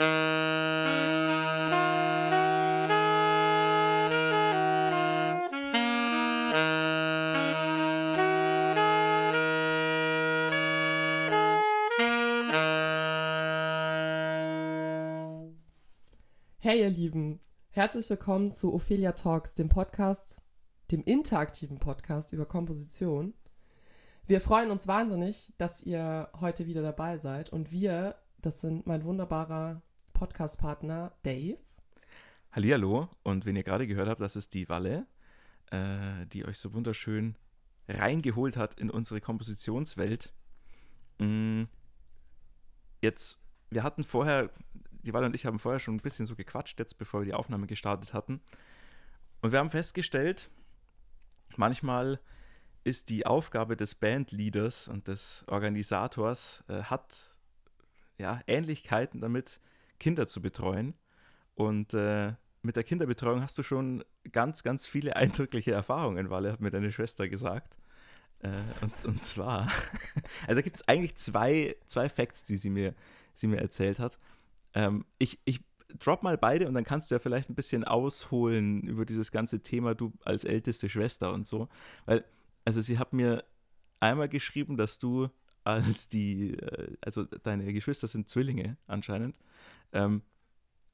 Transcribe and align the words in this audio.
Hey 0.00 0.06
ihr 16.80 16.88
Lieben, 16.88 17.40
herzlich 17.68 18.08
willkommen 18.08 18.52
zu 18.52 18.72
Ophelia 18.72 19.12
Talks, 19.12 19.54
dem 19.54 19.68
Podcast, 19.68 20.40
dem 20.90 21.04
interaktiven 21.04 21.78
Podcast 21.78 22.32
über 22.32 22.46
Komposition. 22.46 23.34
Wir 24.26 24.40
freuen 24.40 24.70
uns 24.70 24.88
wahnsinnig, 24.88 25.52
dass 25.58 25.82
ihr 25.82 26.30
heute 26.40 26.66
wieder 26.66 26.80
dabei 26.80 27.18
seid 27.18 27.52
und 27.52 27.70
wir, 27.70 28.14
das 28.38 28.62
sind 28.62 28.86
mein 28.86 29.04
wunderbarer 29.04 29.82
Podcast-Partner 30.20 31.14
Dave. 31.22 31.56
Hallihallo 32.52 33.08
und 33.22 33.46
wenn 33.46 33.56
ihr 33.56 33.62
gerade 33.62 33.86
gehört 33.86 34.06
habt, 34.06 34.20
das 34.20 34.36
ist 34.36 34.52
die 34.52 34.68
Walle, 34.68 35.06
äh, 35.70 36.26
die 36.26 36.44
euch 36.44 36.58
so 36.58 36.74
wunderschön 36.74 37.36
reingeholt 37.88 38.58
hat 38.58 38.78
in 38.78 38.90
unsere 38.90 39.22
Kompositionswelt. 39.22 40.30
Mm, 41.20 41.62
jetzt, 43.00 43.40
wir 43.70 43.82
hatten 43.82 44.04
vorher 44.04 44.50
die 44.90 45.14
Walle 45.14 45.24
und 45.24 45.34
ich 45.34 45.46
haben 45.46 45.58
vorher 45.58 45.80
schon 45.80 45.94
ein 45.94 46.02
bisschen 46.02 46.26
so 46.26 46.36
gequatscht, 46.36 46.78
jetzt 46.78 46.98
bevor 46.98 47.22
wir 47.22 47.24
die 47.24 47.34
Aufnahme 47.34 47.66
gestartet 47.66 48.12
hatten. 48.12 48.42
Und 49.40 49.52
wir 49.52 49.58
haben 49.58 49.70
festgestellt, 49.70 50.50
manchmal 51.56 52.20
ist 52.84 53.08
die 53.08 53.24
Aufgabe 53.24 53.74
des 53.74 53.94
Bandleaders 53.94 54.86
und 54.86 55.08
des 55.08 55.44
Organisators, 55.46 56.62
äh, 56.68 56.82
hat 56.82 57.34
ja, 58.18 58.42
Ähnlichkeiten 58.46 59.22
damit, 59.22 59.60
Kinder 60.00 60.26
zu 60.26 60.42
betreuen. 60.42 60.94
Und 61.54 61.94
äh, 61.94 62.32
mit 62.62 62.74
der 62.74 62.84
Kinderbetreuung 62.84 63.42
hast 63.42 63.56
du 63.56 63.62
schon 63.62 64.02
ganz, 64.32 64.64
ganz 64.64 64.88
viele 64.88 65.14
eindrückliche 65.16 65.70
Erfahrungen, 65.70 66.30
Walle, 66.30 66.52
hat 66.52 66.60
mir 66.60 66.70
deine 66.70 66.90
Schwester 66.90 67.28
gesagt. 67.28 67.76
Äh, 68.40 68.48
und, 68.80 69.04
und 69.04 69.22
zwar, 69.22 69.70
also 70.48 70.62
gibt 70.62 70.76
es 70.76 70.88
eigentlich 70.88 71.14
zwei, 71.14 71.76
zwei 71.86 72.08
Facts, 72.08 72.42
die 72.42 72.56
sie 72.56 72.70
mir, 72.70 72.94
sie 73.34 73.46
mir 73.46 73.60
erzählt 73.60 73.98
hat. 73.98 74.18
Ähm, 74.74 75.04
ich, 75.18 75.38
ich 75.44 75.60
drop 75.98 76.22
mal 76.22 76.38
beide 76.38 76.66
und 76.66 76.74
dann 76.74 76.84
kannst 76.84 77.10
du 77.10 77.14
ja 77.14 77.18
vielleicht 77.18 77.50
ein 77.50 77.54
bisschen 77.54 77.84
ausholen 77.84 78.82
über 78.82 79.04
dieses 79.04 79.30
ganze 79.30 79.60
Thema, 79.60 79.94
du 79.94 80.12
als 80.24 80.44
älteste 80.44 80.88
Schwester 80.88 81.32
und 81.32 81.46
so. 81.46 81.68
Weil, 82.06 82.24
also 82.64 82.80
sie 82.80 82.98
hat 82.98 83.12
mir 83.12 83.44
einmal 83.98 84.28
geschrieben, 84.28 84.76
dass 84.76 84.98
du 84.98 85.28
als 85.74 86.08
die, 86.08 86.54
äh, 86.54 86.96
also 87.00 87.24
deine 87.24 87.72
Geschwister 87.72 88.08
sind 88.08 88.28
Zwillinge 88.28 88.76
anscheinend, 88.86 89.38
ähm, 89.92 90.22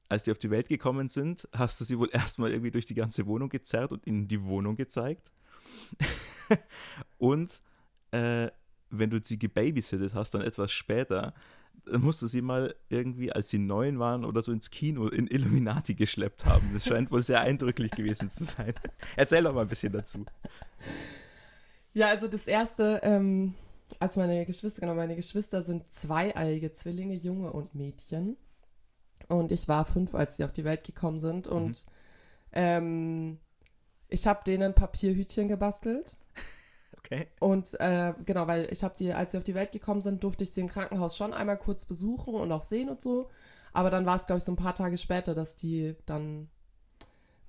als 0.09 0.25
die 0.25 0.31
auf 0.31 0.39
die 0.39 0.51
Welt 0.51 0.69
gekommen 0.69 1.09
sind, 1.09 1.49
hast 1.53 1.81
du 1.81 1.85
sie 1.85 1.99
wohl 1.99 2.11
erstmal 2.13 2.51
irgendwie 2.51 2.71
durch 2.71 2.87
die 2.87 2.95
ganze 2.95 3.27
Wohnung 3.27 3.49
gezerrt 3.49 3.93
und 3.93 4.07
ihnen 4.07 4.29
die 4.29 4.43
Wohnung 4.45 4.77
gezeigt. 4.77 5.33
und 7.19 7.61
äh, 8.13 8.51
wenn 8.91 9.11
du 9.11 9.21
sie 9.23 9.39
gebabysittet 9.39 10.15
hast, 10.15 10.33
dann 10.33 10.43
etwas 10.43 10.73
später, 10.73 11.35
musste 11.85 12.29
sie 12.29 12.43
mal 12.43 12.75
irgendwie, 12.89 13.33
als 13.33 13.49
sie 13.49 13.59
neun 13.59 13.99
waren 13.99 14.25
oder 14.25 14.43
so 14.43 14.53
ins 14.53 14.71
Kino 14.71 15.09
in 15.09 15.27
Illuminati 15.27 15.95
geschleppt 15.95 16.45
haben. 16.45 16.71
Das 16.73 16.87
scheint 16.87 17.11
wohl 17.11 17.23
sehr 17.23 17.41
eindrücklich 17.41 17.93
gewesen 17.93 18.29
zu 18.31 18.45
sein. 18.45 18.75
Erzähl 19.17 19.43
doch 19.43 19.55
mal 19.55 19.63
ein 19.63 19.69
bisschen 19.69 19.93
dazu. 19.93 20.25
Ja, 21.95 22.09
also 22.09 22.29
das 22.29 22.47
erste, 22.47 23.01
ähm, 23.03 23.55
also 24.01 24.21
meine 24.21 24.45
Geschwister, 24.47 24.81
genau, 24.81 24.95
meine 24.95 25.17
Geschwister 25.17 25.63
sind 25.63 25.91
zweieiige 25.93 26.73
Zwillinge, 26.73 27.15
Junge 27.15 27.53
und 27.53 27.75
Mädchen. 27.75 28.37
Und 29.29 29.53
ich 29.53 29.69
war 29.69 29.85
fünf, 29.85 30.15
als 30.15 30.37
sie 30.37 30.45
auf 30.45 30.53
die 30.53 30.65
Welt 30.65 30.85
gekommen 30.85 31.19
sind. 31.19 31.47
Und 31.47 31.87
mhm. 31.87 31.93
ähm, 32.53 33.39
ich 34.09 34.27
habe 34.27 34.45
denen 34.45 34.75
Papierhütchen 34.75 35.49
gebastelt. 35.49 36.17
Okay. 36.99 37.29
Und 37.39 37.79
äh, 37.79 38.15
genau, 38.25 38.49
weil 38.49 38.67
ich 38.73 38.83
habe 38.83 38.97
die, 38.99 39.13
als 39.13 39.31
sie 39.31 39.39
auf 39.39 39.45
die 39.45 39.55
Welt 39.55 39.71
gekommen 39.71 40.03
sind, 40.03 40.25
durfte 40.25 40.43
ich 40.43 40.51
sie 40.51 40.63
im 40.63 40.67
Krankenhaus 40.67 41.17
schon 41.17 41.33
einmal 41.33 41.57
kurz 41.57 41.85
besuchen 41.85 42.35
und 42.35 42.51
auch 42.51 42.65
sehen 42.65 42.89
und 42.89 43.01
so. 43.01 43.29
Aber 43.73 43.91
dann 43.91 44.07
war 44.07 44.17
es, 44.17 44.27
glaube 44.27 44.39
ich, 44.39 44.45
so 44.45 44.51
ein 44.51 44.57
paar 44.57 44.75
Tage 44.75 44.99
später, 44.99 45.33
dass 45.33 45.55
die 45.55 45.95
dann 46.07 46.49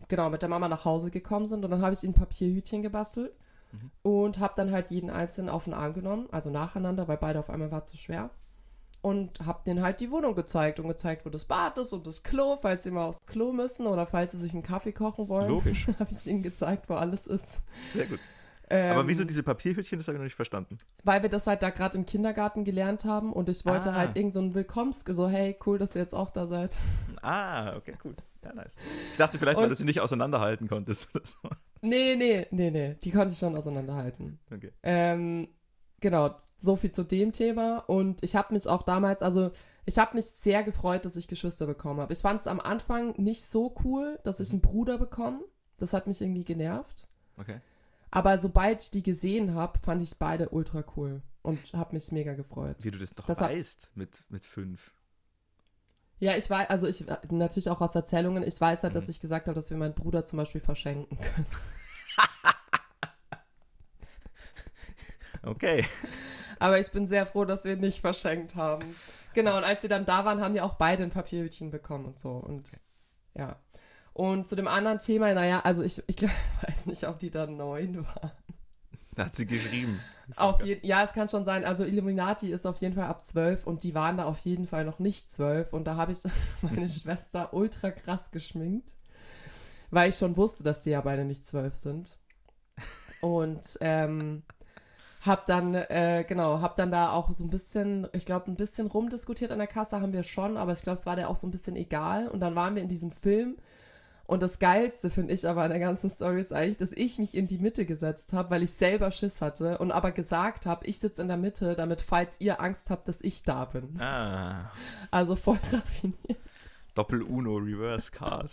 genau 0.09 0.29
mit 0.29 0.43
der 0.43 0.49
Mama 0.49 0.67
nach 0.67 0.85
Hause 0.85 1.09
gekommen 1.09 1.47
sind 1.47 1.65
und 1.65 1.71
dann 1.71 1.81
habe 1.81 1.93
ich 1.93 2.03
ihnen 2.03 2.13
Papierhütchen 2.13 2.83
gebastelt 2.83 3.33
mhm. 3.71 3.91
und 4.03 4.39
habe 4.39 4.53
dann 4.55 4.71
halt 4.71 4.91
jeden 4.91 5.09
einzelnen 5.09 5.49
auf 5.49 5.65
den 5.65 5.73
Arm 5.73 5.93
genommen, 5.93 6.27
also 6.31 6.49
nacheinander, 6.49 7.07
weil 7.07 7.17
beide 7.17 7.39
auf 7.39 7.49
einmal 7.49 7.71
war 7.71 7.85
zu 7.85 7.97
schwer. 7.97 8.29
Und 9.01 9.39
habe 9.45 9.61
denen 9.63 9.83
halt 9.83 9.99
die 9.99 10.11
Wohnung 10.11 10.35
gezeigt 10.35 10.79
und 10.79 10.87
gezeigt, 10.87 11.25
wo 11.25 11.29
das 11.29 11.45
Bad 11.45 11.77
ist 11.77 11.93
und 11.93 12.07
das 12.07 12.23
Klo, 12.23 12.57
falls 12.59 12.83
sie 12.83 12.91
mal 12.91 13.05
aufs 13.05 13.25
Klo 13.25 13.53
müssen 13.53 13.85
oder 13.85 14.07
falls 14.07 14.31
sie 14.31 14.37
sich 14.37 14.53
einen 14.53 14.63
Kaffee 14.63 14.91
kochen 14.91 15.29
wollen. 15.29 15.49
Logisch. 15.49 15.87
habe 15.99 16.09
ich 16.11 16.27
ihnen 16.27 16.43
gezeigt, 16.43 16.89
wo 16.89 16.95
alles 16.95 17.27
ist. 17.27 17.61
Sehr 17.93 18.07
gut. 18.07 18.19
Ähm, 18.69 18.91
Aber 18.91 19.07
wieso 19.07 19.23
diese 19.23 19.43
Papierhütchen, 19.43 19.97
das 19.97 20.07
habe 20.07 20.15
ich 20.15 20.19
noch 20.19 20.25
nicht 20.25 20.35
verstanden. 20.35 20.77
Weil 21.03 21.21
wir 21.21 21.29
das 21.29 21.47
halt 21.47 21.63
da 21.63 21.69
gerade 21.69 21.97
im 21.97 22.05
Kindergarten 22.05 22.65
gelernt 22.65 23.05
haben 23.05 23.31
und 23.31 23.47
ich 23.47 23.65
wollte 23.65 23.91
ah. 23.91 23.95
halt 23.95 24.17
irgend 24.17 24.33
so 24.33 24.41
ein 24.41 24.53
Willkommens, 24.55 25.05
so 25.07 25.29
hey, 25.29 25.57
cool, 25.65 25.77
dass 25.77 25.95
ihr 25.95 26.01
jetzt 26.01 26.13
auch 26.13 26.31
da 26.31 26.47
seid. 26.47 26.75
Ah, 27.21 27.77
okay, 27.77 27.93
cool. 28.03 28.15
Ja, 28.43 28.53
nice. 28.53 28.75
Ich 29.11 29.17
dachte 29.17 29.39
vielleicht, 29.39 29.57
und, 29.57 29.63
weil 29.63 29.69
du 29.69 29.75
sie 29.75 29.85
nicht 29.85 30.01
auseinanderhalten 30.01 30.67
konntest. 30.67 31.09
Nee, 31.81 32.15
nee, 32.15 32.47
nee, 32.51 32.71
nee, 32.71 32.95
die 33.03 33.11
konnte 33.11 33.33
ich 33.33 33.39
schon 33.39 33.55
auseinanderhalten. 33.55 34.39
Okay. 34.51 34.71
Ähm, 34.83 35.47
genau, 35.99 36.35
so 36.57 36.75
viel 36.75 36.91
zu 36.91 37.03
dem 37.03 37.33
Thema 37.33 37.79
und 37.79 38.23
ich 38.23 38.35
habe 38.35 38.53
mich 38.53 38.67
auch 38.67 38.83
damals, 38.83 39.21
also 39.21 39.51
ich 39.85 39.97
habe 39.97 40.15
mich 40.15 40.25
sehr 40.25 40.63
gefreut, 40.63 41.05
dass 41.05 41.15
ich 41.15 41.27
Geschwister 41.27 41.65
bekommen 41.65 42.01
habe. 42.01 42.11
Ich 42.13 42.19
fand 42.19 42.41
es 42.41 42.47
am 42.47 42.59
Anfang 42.59 43.13
nicht 43.17 43.45
so 43.45 43.73
cool, 43.83 44.19
dass 44.23 44.39
ich 44.39 44.49
mhm. 44.49 44.55
einen 44.55 44.61
Bruder 44.61 44.97
bekomme. 44.97 45.39
Das 45.77 45.93
hat 45.93 46.07
mich 46.07 46.21
irgendwie 46.21 46.43
genervt. 46.43 47.07
Okay. 47.37 47.61
Aber 48.11 48.39
sobald 48.39 48.81
ich 48.81 48.91
die 48.91 49.03
gesehen 49.03 49.53
habe, 49.53 49.79
fand 49.79 50.01
ich 50.01 50.17
beide 50.17 50.49
ultra 50.49 50.83
cool 50.95 51.21
und 51.41 51.59
habe 51.73 51.95
mich 51.95 52.11
mega 52.11 52.33
gefreut. 52.33 52.77
Wie 52.81 52.91
du 52.91 52.97
das 52.97 53.15
doch 53.15 53.25
das 53.25 53.39
weißt 53.39 53.91
mit, 53.95 54.23
mit 54.29 54.45
fünf. 54.45 54.93
Ja, 56.19 56.35
ich 56.35 56.49
weiß, 56.49 56.69
also 56.69 56.87
ich 56.87 57.05
natürlich 57.29 57.69
auch 57.69 57.79
aus 57.79 57.93
Erzählungen, 57.93 58.43
ich 58.43 58.59
weiß 58.59 58.83
halt, 58.83 58.93
mhm. 58.93 58.99
dass 58.99 59.09
ich 59.09 59.19
gesagt 59.19 59.47
habe, 59.47 59.55
dass 59.55 59.69
wir 59.69 59.77
meinen 59.77 59.93
Bruder 59.93 60.25
zum 60.25 60.37
Beispiel 60.37 60.61
verschenken 60.61 61.17
können. 61.17 61.45
okay. 65.43 65.85
Aber 66.59 66.79
ich 66.79 66.89
bin 66.91 67.05
sehr 67.05 67.27
froh, 67.27 67.45
dass 67.45 67.65
wir 67.65 67.75
nicht 67.75 68.01
verschenkt 68.01 68.55
haben. 68.55 68.95
Genau, 69.35 69.57
und 69.57 69.63
als 69.63 69.81
sie 69.81 69.87
dann 69.87 70.05
da 70.05 70.25
waren, 70.25 70.41
haben 70.41 70.55
die 70.55 70.61
auch 70.61 70.75
beide 70.75 71.03
ein 71.03 71.11
Papierhütchen 71.11 71.69
bekommen 71.69 72.05
und 72.05 72.17
so. 72.17 72.31
Und 72.31 72.67
ja. 73.35 73.59
Und 74.13 74.47
zu 74.47 74.55
dem 74.55 74.67
anderen 74.67 74.97
Thema, 74.97 75.31
naja, 75.35 75.59
also 75.63 75.83
ich, 75.83 76.01
ich 76.07 76.23
weiß 76.67 76.87
nicht, 76.87 77.07
ob 77.07 77.19
die 77.19 77.29
da 77.29 77.45
neun 77.45 78.07
waren. 78.07 78.31
Da 79.13 79.25
hat 79.25 79.35
sie 79.35 79.45
geschrieben. 79.45 79.99
Auf 80.35 80.63
je, 80.63 80.79
ja, 80.81 81.03
es 81.03 81.13
kann 81.13 81.27
schon 81.27 81.45
sein. 81.45 81.63
Also 81.63 81.85
Illuminati 81.85 82.51
ist 82.51 82.65
auf 82.65 82.77
jeden 82.81 82.95
Fall 82.95 83.05
ab 83.05 83.23
zwölf 83.23 83.65
und 83.65 83.83
die 83.83 83.95
waren 83.95 84.17
da 84.17 84.25
auf 84.25 84.39
jeden 84.39 84.67
Fall 84.67 84.83
noch 84.83 84.99
nicht 84.99 85.31
zwölf. 85.31 85.73
Und 85.73 85.85
da 85.85 85.95
habe 85.95 86.11
ich 86.11 86.19
meine 86.61 86.89
Schwester 86.89 87.53
ultra 87.53 87.91
krass 87.91 88.31
geschminkt, 88.31 88.95
weil 89.89 90.09
ich 90.09 90.17
schon 90.17 90.35
wusste, 90.35 90.63
dass 90.63 90.83
die 90.83 90.91
ja 90.91 91.01
beide 91.01 91.23
nicht 91.25 91.47
zwölf 91.47 91.75
sind. 91.75 92.17
Und 93.21 93.77
ähm, 93.81 94.43
hab 95.21 95.47
dann, 95.47 95.73
äh, 95.73 96.25
genau, 96.27 96.61
hab 96.61 96.75
dann 96.75 96.91
da 96.91 97.11
auch 97.11 97.31
so 97.31 97.43
ein 97.43 97.49
bisschen, 97.49 98.07
ich 98.13 98.25
glaube, 98.25 98.51
ein 98.51 98.55
bisschen 98.55 98.87
rumdiskutiert 98.87 99.51
an 99.51 99.57
der 99.57 99.67
Kasse 99.67 99.99
haben 99.99 100.13
wir 100.13 100.23
schon, 100.23 100.57
aber 100.57 100.73
ich 100.73 100.81
glaube, 100.81 100.99
es 100.99 101.05
war 101.05 101.15
der 101.15 101.29
auch 101.29 101.35
so 101.35 101.47
ein 101.47 101.51
bisschen 101.51 101.75
egal. 101.75 102.27
Und 102.27 102.41
dann 102.41 102.55
waren 102.55 102.75
wir 102.75 102.83
in 102.83 102.89
diesem 102.89 103.11
Film 103.11 103.57
und 104.27 104.43
das 104.43 104.59
Geilste 104.59 105.09
finde 105.09 105.33
ich 105.33 105.47
aber 105.47 105.63
an 105.63 105.69
der 105.69 105.79
ganzen 105.79 106.09
Story 106.09 106.41
ist 106.41 106.53
eigentlich, 106.53 106.77
dass 106.77 106.91
ich 106.91 107.17
mich 107.17 107.35
in 107.35 107.47
die 107.47 107.57
Mitte 107.57 107.85
gesetzt 107.85 108.33
habe, 108.33 108.49
weil 108.49 108.61
ich 108.61 108.73
selber 108.73 109.11
Schiss 109.11 109.41
hatte 109.41 109.77
und 109.77 109.91
aber 109.91 110.11
gesagt 110.11 110.65
habe, 110.65 110.85
ich 110.85 110.99
sitze 110.99 111.21
in 111.21 111.29
der 111.29 111.37
Mitte, 111.37 111.75
damit 111.75 112.01
falls 112.01 112.41
ihr 112.41 112.59
Angst 112.59 112.89
habt, 112.89 113.07
dass 113.07 113.21
ich 113.21 113.43
da 113.43 113.63
bin. 113.63 113.99
Ah. 114.01 114.69
Also 115.11 115.37
voll 115.37 115.59
raffiniert. 115.71 116.37
Doppel-Uno, 116.93 117.55
Reverse 117.55 118.11
Card. 118.11 118.51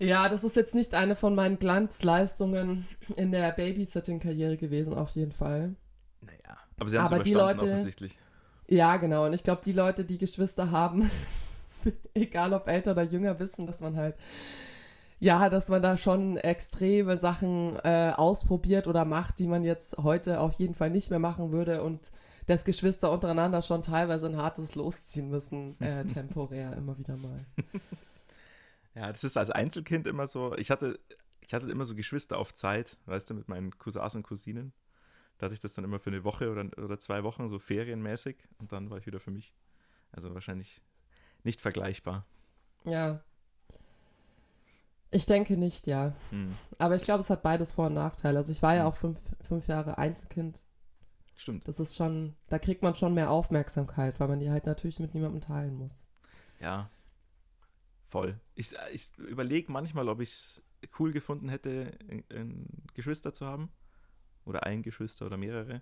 Ja, 0.00 0.28
das 0.28 0.42
ist 0.42 0.56
jetzt 0.56 0.74
nicht 0.74 0.94
eine 0.94 1.14
von 1.14 1.36
meinen 1.36 1.60
Glanzleistungen 1.60 2.88
in 3.14 3.30
der 3.30 3.52
Babysitting-Karriere 3.52 4.56
gewesen, 4.56 4.92
auf 4.92 5.10
jeden 5.10 5.30
Fall. 5.30 5.76
Naja, 6.20 6.58
aber 6.78 6.88
sie 6.88 6.98
haben 6.98 7.20
es 7.20 7.22
die 7.22 7.34
Leute, 7.34 7.62
offensichtlich. 7.62 8.18
Ja, 8.66 8.96
genau. 8.96 9.26
Und 9.26 9.34
ich 9.34 9.44
glaube, 9.44 9.62
die 9.64 9.72
Leute, 9.72 10.04
die 10.04 10.18
Geschwister 10.18 10.72
haben, 10.72 11.10
egal 12.14 12.52
ob 12.52 12.68
älter 12.68 12.92
oder 12.92 13.02
jünger, 13.02 13.38
wissen, 13.38 13.66
dass 13.66 13.80
man 13.80 13.96
halt, 13.96 14.16
ja, 15.20 15.48
dass 15.48 15.68
man 15.68 15.82
da 15.82 15.96
schon 15.96 16.36
extreme 16.36 17.16
Sachen 17.16 17.76
äh, 17.84 18.12
ausprobiert 18.14 18.86
oder 18.86 19.04
macht, 19.04 19.38
die 19.38 19.46
man 19.46 19.64
jetzt 19.64 19.96
heute 19.98 20.40
auf 20.40 20.54
jeden 20.54 20.74
Fall 20.74 20.90
nicht 20.90 21.10
mehr 21.10 21.18
machen 21.18 21.52
würde 21.52 21.82
und 21.82 22.10
dass 22.46 22.64
Geschwister 22.64 23.10
untereinander 23.10 23.62
schon 23.62 23.82
teilweise 23.82 24.26
ein 24.26 24.36
hartes 24.36 24.74
Losziehen 24.74 25.30
müssen, 25.30 25.80
äh, 25.80 26.04
temporär 26.14 26.76
immer 26.76 26.98
wieder 26.98 27.16
mal. 27.16 27.44
Ja, 28.96 29.08
das 29.10 29.24
ist 29.24 29.36
als 29.36 29.50
Einzelkind 29.50 30.06
immer 30.06 30.28
so. 30.28 30.54
Ich 30.56 30.70
hatte, 30.70 31.00
ich 31.40 31.52
hatte 31.52 31.68
immer 31.68 31.84
so 31.84 31.94
Geschwister 31.94 32.38
auf 32.38 32.54
Zeit, 32.54 32.96
weißt 33.06 33.28
du, 33.28 33.34
mit 33.34 33.48
meinen 33.48 33.76
Cousins 33.76 34.14
und 34.14 34.22
Cousinen. 34.22 34.72
Da 35.38 35.46
hatte 35.46 35.54
ich 35.54 35.60
das 35.60 35.74
dann 35.74 35.84
immer 35.84 35.98
für 35.98 36.10
eine 36.10 36.22
Woche 36.22 36.50
oder, 36.50 36.66
oder 36.78 36.98
zwei 37.00 37.24
Wochen, 37.24 37.48
so 37.48 37.58
ferienmäßig. 37.58 38.36
Und 38.58 38.72
dann 38.72 38.90
war 38.90 38.98
ich 38.98 39.06
wieder 39.06 39.18
für 39.18 39.32
mich. 39.32 39.52
Also 40.12 40.32
wahrscheinlich 40.32 40.80
nicht 41.44 41.60
vergleichbar. 41.60 42.26
Ja. 42.84 43.22
Ich 45.10 45.26
denke 45.26 45.56
nicht, 45.56 45.86
ja. 45.86 46.14
Hm. 46.30 46.56
Aber 46.78 46.96
ich 46.96 47.04
glaube, 47.04 47.20
es 47.20 47.30
hat 47.30 47.42
beides 47.42 47.72
Vor- 47.72 47.86
und 47.86 47.94
Nachteile. 47.94 48.38
Also 48.38 48.50
ich 48.50 48.62
war 48.62 48.74
ja 48.74 48.82
Hm. 48.82 48.88
auch 48.88 48.96
fünf, 48.96 49.20
fünf 49.46 49.68
Jahre 49.68 49.96
Einzelkind. 49.98 50.64
Stimmt. 51.36 51.66
Das 51.68 51.78
ist 51.80 51.96
schon, 51.96 52.34
da 52.48 52.58
kriegt 52.58 52.82
man 52.82 52.94
schon 52.94 53.14
mehr 53.14 53.30
Aufmerksamkeit, 53.30 54.18
weil 54.20 54.28
man 54.28 54.40
die 54.40 54.50
halt 54.50 54.66
natürlich 54.66 54.98
mit 55.00 55.14
niemandem 55.14 55.40
teilen 55.40 55.74
muss. 55.74 56.06
Ja. 56.60 56.90
Voll. 58.08 58.38
Ich, 58.54 58.72
ich 58.92 59.10
überlege 59.18 59.70
manchmal, 59.72 60.08
ob 60.08 60.20
ich 60.20 60.30
es 60.30 60.62
cool 60.98 61.12
gefunden 61.12 61.48
hätte, 61.48 61.96
Geschwister 62.94 63.32
zu 63.32 63.46
haben. 63.46 63.70
Oder 64.44 64.64
ein 64.64 64.82
Geschwister 64.82 65.26
oder 65.26 65.36
mehrere. 65.36 65.80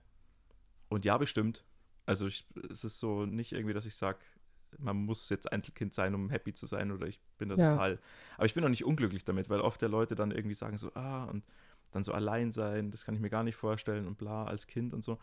Und 0.88 1.04
ja, 1.04 1.18
bestimmt. 1.18 1.64
Also 2.06 2.26
ich, 2.26 2.46
es 2.70 2.84
ist 2.84 2.98
so 2.98 3.26
nicht 3.26 3.52
irgendwie, 3.52 3.74
dass 3.74 3.86
ich 3.86 3.96
sage, 3.96 4.18
man 4.78 4.96
muss 4.96 5.28
jetzt 5.28 5.50
Einzelkind 5.52 5.94
sein, 5.94 6.14
um 6.14 6.30
happy 6.30 6.52
zu 6.52 6.66
sein 6.66 6.92
oder 6.92 7.06
ich 7.06 7.20
bin 7.38 7.48
da 7.48 7.56
Ja. 7.56 7.72
total. 7.72 7.98
Aber 8.36 8.46
ich 8.46 8.54
bin 8.54 8.64
auch 8.64 8.68
nicht 8.68 8.84
unglücklich 8.84 9.24
damit, 9.24 9.48
weil 9.48 9.60
oft 9.60 9.80
der 9.82 9.88
Leute 9.88 10.14
dann 10.14 10.30
irgendwie 10.30 10.54
sagen 10.54 10.78
so, 10.78 10.92
ah, 10.94 11.24
und 11.24 11.44
dann 11.90 12.02
so 12.02 12.12
allein 12.12 12.52
sein, 12.52 12.90
das 12.90 13.04
kann 13.04 13.14
ich 13.14 13.20
mir 13.20 13.30
gar 13.30 13.44
nicht 13.44 13.56
vorstellen 13.56 14.06
und 14.06 14.18
bla, 14.18 14.44
als 14.44 14.66
Kind 14.66 14.94
und 14.94 15.02
so. 15.04 15.18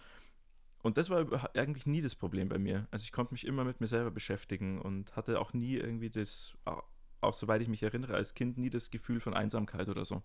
Und 0.81 0.97
das 0.97 1.09
war 1.09 1.27
eigentlich 1.55 1.85
nie 1.85 2.01
das 2.01 2.15
Problem 2.15 2.47
bei 2.47 2.57
mir. 2.57 2.87
Also 2.91 3.03
ich 3.03 3.11
konnte 3.11 3.33
mich 3.33 3.45
immer 3.45 3.65
mit 3.65 3.81
mir 3.81 3.87
selber 3.87 4.11
beschäftigen 4.11 4.79
und 4.79 5.15
hatte 5.15 5.39
auch 5.39 5.53
nie 5.53 5.75
irgendwie 5.75 6.09
das, 6.09 6.53
auch, 6.65 6.83
auch 7.21 7.33
soweit 7.33 7.61
ich 7.61 7.67
mich 7.67 7.83
erinnere, 7.83 8.13
als 8.13 8.33
Kind 8.33 8.57
nie 8.57 8.69
das 8.69 8.89
Gefühl 8.89 9.19
von 9.19 9.33
Einsamkeit 9.33 9.89
oder 9.89 10.05
so. 10.05 10.23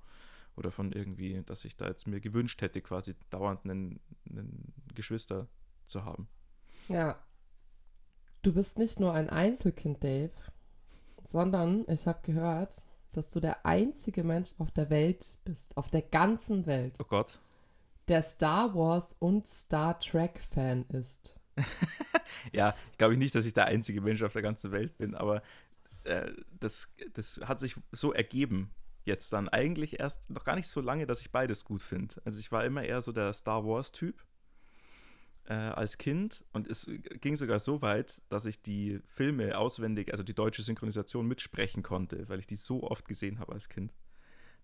Oder 0.56 0.70
von 0.70 0.93
irgendwie, 0.93 1.43
dass 1.44 1.65
ich 1.65 1.77
da 1.77 1.88
jetzt 1.88 2.06
mir 2.06 2.20
gewünscht 2.20 2.62
hätte, 2.62 2.81
quasi 2.81 3.17
dauernd 3.31 3.65
einen, 3.65 3.99
einen 4.31 4.73
Geschwister 4.94 5.49
zu 5.87 6.05
haben. 6.05 6.29
Ja. 6.88 7.19
Du 8.44 8.52
bist 8.52 8.76
nicht 8.76 9.00
nur 9.00 9.14
ein 9.14 9.31
Einzelkind, 9.31 10.05
Dave, 10.05 10.31
sondern 11.25 11.87
ich 11.88 12.06
habe 12.06 12.20
gehört, 12.23 12.75
dass 13.12 13.31
du 13.31 13.41
der 13.41 13.64
einzige 13.64 14.23
Mensch 14.23 14.50
auf 14.58 14.70
der 14.70 14.91
Welt 14.91 15.26
bist, 15.44 15.75
auf 15.79 15.88
der 15.88 16.02
ganzen 16.02 16.67
Welt, 16.67 16.94
Oh 17.00 17.05
Gott. 17.05 17.38
der 18.08 18.23
Star 18.23 18.75
Wars 18.75 19.17
und 19.19 19.49
Star 19.49 19.99
Trek 19.99 20.41
Fan 20.41 20.85
ist. 20.91 21.35
Ja, 22.52 22.75
ich 22.93 22.99
glaube 22.99 23.17
nicht, 23.17 23.35
dass 23.35 23.46
ich 23.46 23.55
der 23.55 23.67
einzige 23.67 24.00
Mensch 24.00 24.23
auf 24.23 24.32
der 24.32 24.43
ganzen 24.43 24.73
Welt 24.73 24.99
bin, 24.99 25.14
aber 25.14 25.43
äh, 26.02 26.31
das, 26.58 26.94
das 27.14 27.41
hat 27.44 27.61
sich 27.61 27.76
so 27.93 28.12
ergeben. 28.12 28.70
Jetzt 29.05 29.32
dann 29.32 29.49
eigentlich 29.49 30.00
erst 30.00 30.31
noch 30.31 30.44
gar 30.44 30.56
nicht 30.56 30.69
so 30.69 30.81
lange, 30.81 31.06
dass 31.06 31.20
ich 31.20 31.31
beides 31.32 31.64
gut 31.64 31.81
finde. 31.81 32.17
Also 32.25 32.41
ich 32.41 32.52
war 32.52 32.64
immer 32.64 32.82
eher 32.82 33.00
so 33.02 33.12
der 33.12 33.32
Star 33.32 33.64
Wars-Typ 33.64 34.23
äh, 35.46 35.55
als 35.55 35.99
Kind 35.99 36.44
und 36.52 36.69
es 36.69 36.88
ging 37.20 37.37
sogar 37.37 37.61
so 37.61 37.82
weit, 37.82 38.23
dass 38.29 38.46
ich 38.46 38.62
die 38.62 39.00
Filme 39.06 39.58
auswendig, 39.58 40.11
also 40.11 40.23
die 40.23 40.35
deutsche 40.35 40.62
Synchronisation 40.62 41.26
mitsprechen 41.26 41.82
konnte, 41.82 42.29
weil 42.29 42.38
ich 42.38 42.46
die 42.46 42.56
so 42.56 42.82
oft 42.82 43.06
gesehen 43.06 43.38
habe 43.38 43.52
als 43.52 43.69
Kind. 43.69 43.93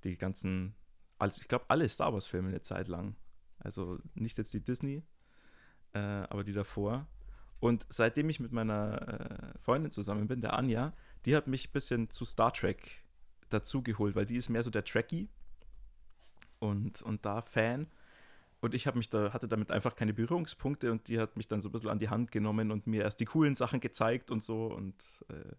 Die 0.05 0.17
ganzen, 0.17 0.75
also 1.19 1.41
ich 1.41 1.49
glaube 1.49 1.67
alle 1.69 1.89
Star 1.89 2.13
Wars-Filme 2.13 2.49
eine 2.49 2.63
Zeit 2.63 2.89
lang. 2.89 3.17
Also 3.59 3.99
nicht 4.15 4.39
jetzt 4.39 4.55
die 4.55 4.65
Disney, 4.65 5.03
äh, 5.93 5.99
aber 5.99 6.45
die 6.45 6.53
davor. 6.53 7.07
Und 7.61 7.85
seitdem 7.91 8.31
ich 8.31 8.41
mit 8.41 8.53
meiner 8.53 9.53
äh, 9.55 9.59
Freundin 9.59 9.91
zusammen 9.91 10.29
bin, 10.29 10.41
der 10.41 10.55
Anja, 10.55 10.95
die 11.27 11.37
hat 11.37 11.47
mich 11.47 11.69
ein 11.69 11.73
bisschen 11.73 12.09
zu 12.09 12.25
Star 12.25 12.53
Trek 12.53 13.05
dazugeholt, 13.51 14.17
weil 14.17 14.25
die 14.25 14.37
ist 14.37 14.49
mehr 14.49 14.63
so 14.63 14.71
der 14.71 14.85
Trekkie 14.85 15.29
und, 16.59 17.03
und 17.03 17.27
da 17.27 17.43
Fan. 17.43 17.87
Und 18.61 18.75
ich 18.75 18.93
mich 18.95 19.09
da, 19.09 19.33
hatte 19.33 19.49
damit 19.49 19.71
einfach 19.71 19.97
keine 19.97 20.13
Berührungspunkte 20.13 20.93
und 20.93 21.09
die 21.09 21.19
hat 21.19 21.37
mich 21.37 21.49
dann 21.49 21.63
so 21.63 21.71
ein 21.71 21.73
bisschen 21.73 21.89
an 21.89 21.99
die 21.99 22.11
Hand 22.11 22.31
genommen 22.31 22.71
und 22.71 22.87
mir 22.87 23.03
erst 23.03 23.21
die 23.21 23.25
coolen 23.25 23.55
Sachen 23.55 23.81
gezeigt 23.81 24.31
und 24.31 24.43
so. 24.43 24.67
Und 24.67 25.25
äh, 25.29 25.55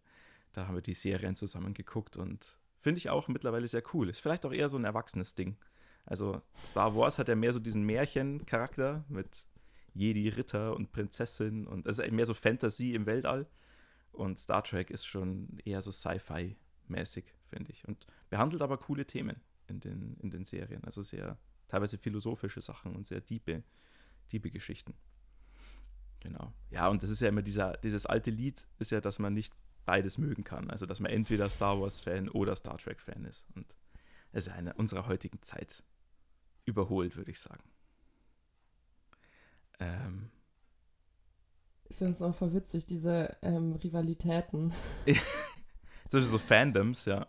da 0.53 0.67
haben 0.67 0.75
wir 0.75 0.81
die 0.81 0.93
Serien 0.93 1.35
zusammen 1.35 1.73
geguckt 1.73 2.15
und 2.15 2.57
finde 2.79 2.99
ich 2.99 3.09
auch 3.09 3.27
mittlerweile 3.27 3.67
sehr 3.67 3.83
cool. 3.93 4.09
Ist 4.09 4.19
vielleicht 4.19 4.45
auch 4.45 4.53
eher 4.53 4.69
so 4.69 4.77
ein 4.77 4.85
erwachsenes 4.85 5.33
Ding. 5.33 5.57
Also 6.05 6.41
Star 6.65 6.95
Wars 6.95 7.17
hat 7.17 7.27
ja 7.27 7.35
mehr 7.35 7.53
so 7.53 7.59
diesen 7.59 7.83
Märchencharakter 7.83 9.03
mit 9.07 9.45
Jedi, 9.93 10.29
Ritter 10.29 10.75
und 10.75 10.91
Prinzessin 10.91 11.67
und 11.67 11.87
also 11.87 12.03
mehr 12.11 12.25
so 12.25 12.33
Fantasy 12.33 12.93
im 12.93 13.05
Weltall. 13.07 13.47
Und 14.11 14.39
Star 14.39 14.63
Trek 14.63 14.91
ist 14.91 15.05
schon 15.05 15.59
eher 15.63 15.81
so 15.81 15.91
Sci-Fi-mäßig, 15.91 17.25
finde 17.49 17.71
ich. 17.71 17.87
Und 17.87 18.05
behandelt 18.29 18.61
aber 18.61 18.77
coole 18.77 19.05
Themen 19.05 19.41
in 19.67 19.79
den, 19.79 20.17
in 20.21 20.29
den 20.29 20.45
Serien. 20.45 20.83
Also 20.83 21.01
sehr 21.01 21.37
teilweise 21.71 21.97
philosophische 21.97 22.61
Sachen 22.61 22.95
und 22.95 23.07
sehr 23.07 23.21
diebe, 23.21 23.63
diebe 24.31 24.51
Geschichten. 24.51 24.93
Genau. 26.19 26.53
Ja, 26.69 26.89
und 26.89 27.01
das 27.01 27.09
ist 27.09 27.21
ja 27.21 27.29
immer 27.29 27.41
dieser, 27.41 27.77
dieses 27.77 28.05
alte 28.05 28.29
Lied, 28.29 28.67
ist 28.77 28.91
ja, 28.91 28.99
dass 29.01 29.19
man 29.19 29.33
nicht 29.33 29.53
beides 29.85 30.17
mögen 30.17 30.43
kann. 30.43 30.69
Also, 30.69 30.85
dass 30.85 30.99
man 30.99 31.11
entweder 31.11 31.49
Star 31.49 31.79
Wars-Fan 31.79 32.29
oder 32.29 32.55
Star 32.55 32.77
Trek-Fan 32.77 33.23
ist. 33.25 33.47
Und 33.55 33.75
es 34.33 34.47
ist 34.47 34.53
eine 34.53 34.73
unserer 34.73 35.07
heutigen 35.07 35.41
Zeit 35.41 35.83
überholt, 36.65 37.15
würde 37.15 37.31
ich 37.31 37.39
sagen. 37.39 37.63
Ähm, 39.79 40.29
Ich 41.89 41.95
finde 41.95 42.11
es 42.11 42.21
auch 42.21 42.35
voll 42.35 42.53
witzig, 42.53 42.85
diese 42.85 43.35
ähm, 43.41 43.73
Rivalitäten. 43.75 44.73
so 46.09 46.37
Fandoms, 46.37 47.05
ja. 47.05 47.27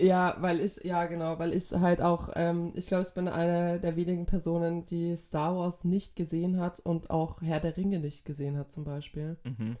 Ja, 0.00 0.36
weil 0.40 0.60
ich, 0.60 0.82
ja 0.82 1.06
genau, 1.06 1.38
weil 1.38 1.52
ich 1.52 1.70
halt 1.72 2.02
auch, 2.02 2.30
ähm, 2.34 2.72
ich 2.74 2.88
glaube, 2.88 3.04
ich 3.06 3.14
bin 3.14 3.28
eine 3.28 3.78
der 3.78 3.94
wenigen 3.94 4.26
Personen, 4.26 4.84
die 4.86 5.16
Star 5.16 5.56
Wars 5.56 5.84
nicht 5.84 6.16
gesehen 6.16 6.58
hat 6.58 6.80
und 6.80 7.10
auch 7.10 7.40
Herr 7.40 7.60
der 7.60 7.76
Ringe 7.76 8.00
nicht 8.00 8.24
gesehen 8.24 8.58
hat 8.58 8.72
zum 8.72 8.84
Beispiel. 8.84 9.36
Mhm. 9.44 9.76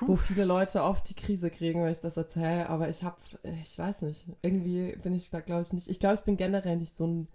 Wo 0.00 0.16
viele 0.16 0.44
Leute 0.44 0.82
oft 0.82 1.08
die 1.08 1.14
Krise 1.14 1.50
kriegen, 1.50 1.82
wenn 1.82 1.92
ich 1.92 2.00
das 2.00 2.16
erzähle, 2.16 2.68
aber 2.68 2.88
ich 2.88 3.04
habe, 3.04 3.16
ich 3.62 3.78
weiß 3.78 4.02
nicht, 4.02 4.26
irgendwie 4.42 4.96
bin 4.96 5.14
ich 5.14 5.30
da, 5.30 5.38
glaube 5.38 5.62
ich, 5.62 5.72
nicht, 5.72 5.88
ich 5.88 6.00
glaube, 6.00 6.16
ich 6.16 6.22
bin 6.22 6.36
generell 6.36 6.76
nicht 6.76 6.94
so 6.94 7.06
ein 7.06 7.28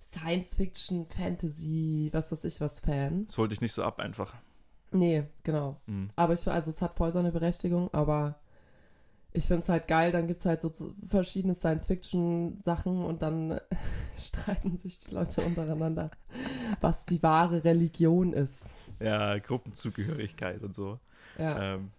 Science-Fiction, 0.00 1.06
Fantasy, 1.06 2.08
was 2.12 2.32
weiß 2.32 2.44
ich 2.44 2.60
was 2.62 2.80
Fan. 2.80 3.26
Das 3.26 3.36
holt 3.36 3.52
dich 3.52 3.60
nicht 3.60 3.74
so 3.74 3.82
ab 3.82 4.00
einfach. 4.00 4.34
Nee, 4.92 5.24
genau. 5.42 5.80
Mhm. 5.86 6.08
Aber 6.16 6.34
ich, 6.34 6.46
also 6.48 6.70
es 6.70 6.80
hat 6.80 6.96
voll 6.96 7.12
seine 7.12 7.32
Berechtigung, 7.32 7.92
aber 7.92 8.36
ich 9.36 9.46
finde 9.46 9.64
es 9.64 9.68
halt 9.68 9.88
geil, 9.88 10.12
dann 10.12 10.28
gibt 10.28 10.38
es 10.38 10.46
halt 10.46 10.62
so 10.62 10.70
verschiedene 11.06 11.54
Science-Fiction-Sachen 11.54 13.04
und 13.04 13.20
dann 13.20 13.60
streiten 14.16 14.76
sich 14.76 15.00
die 15.00 15.12
Leute 15.12 15.42
untereinander, 15.42 16.12
was 16.80 17.04
die 17.04 17.20
wahre 17.22 17.64
Religion 17.64 18.32
ist. 18.32 18.74
Ja, 19.00 19.36
Gruppenzugehörigkeit 19.38 20.62
und 20.62 20.72
so. 20.72 21.00
Ja, 21.36 21.74
Ähm, 21.74 21.90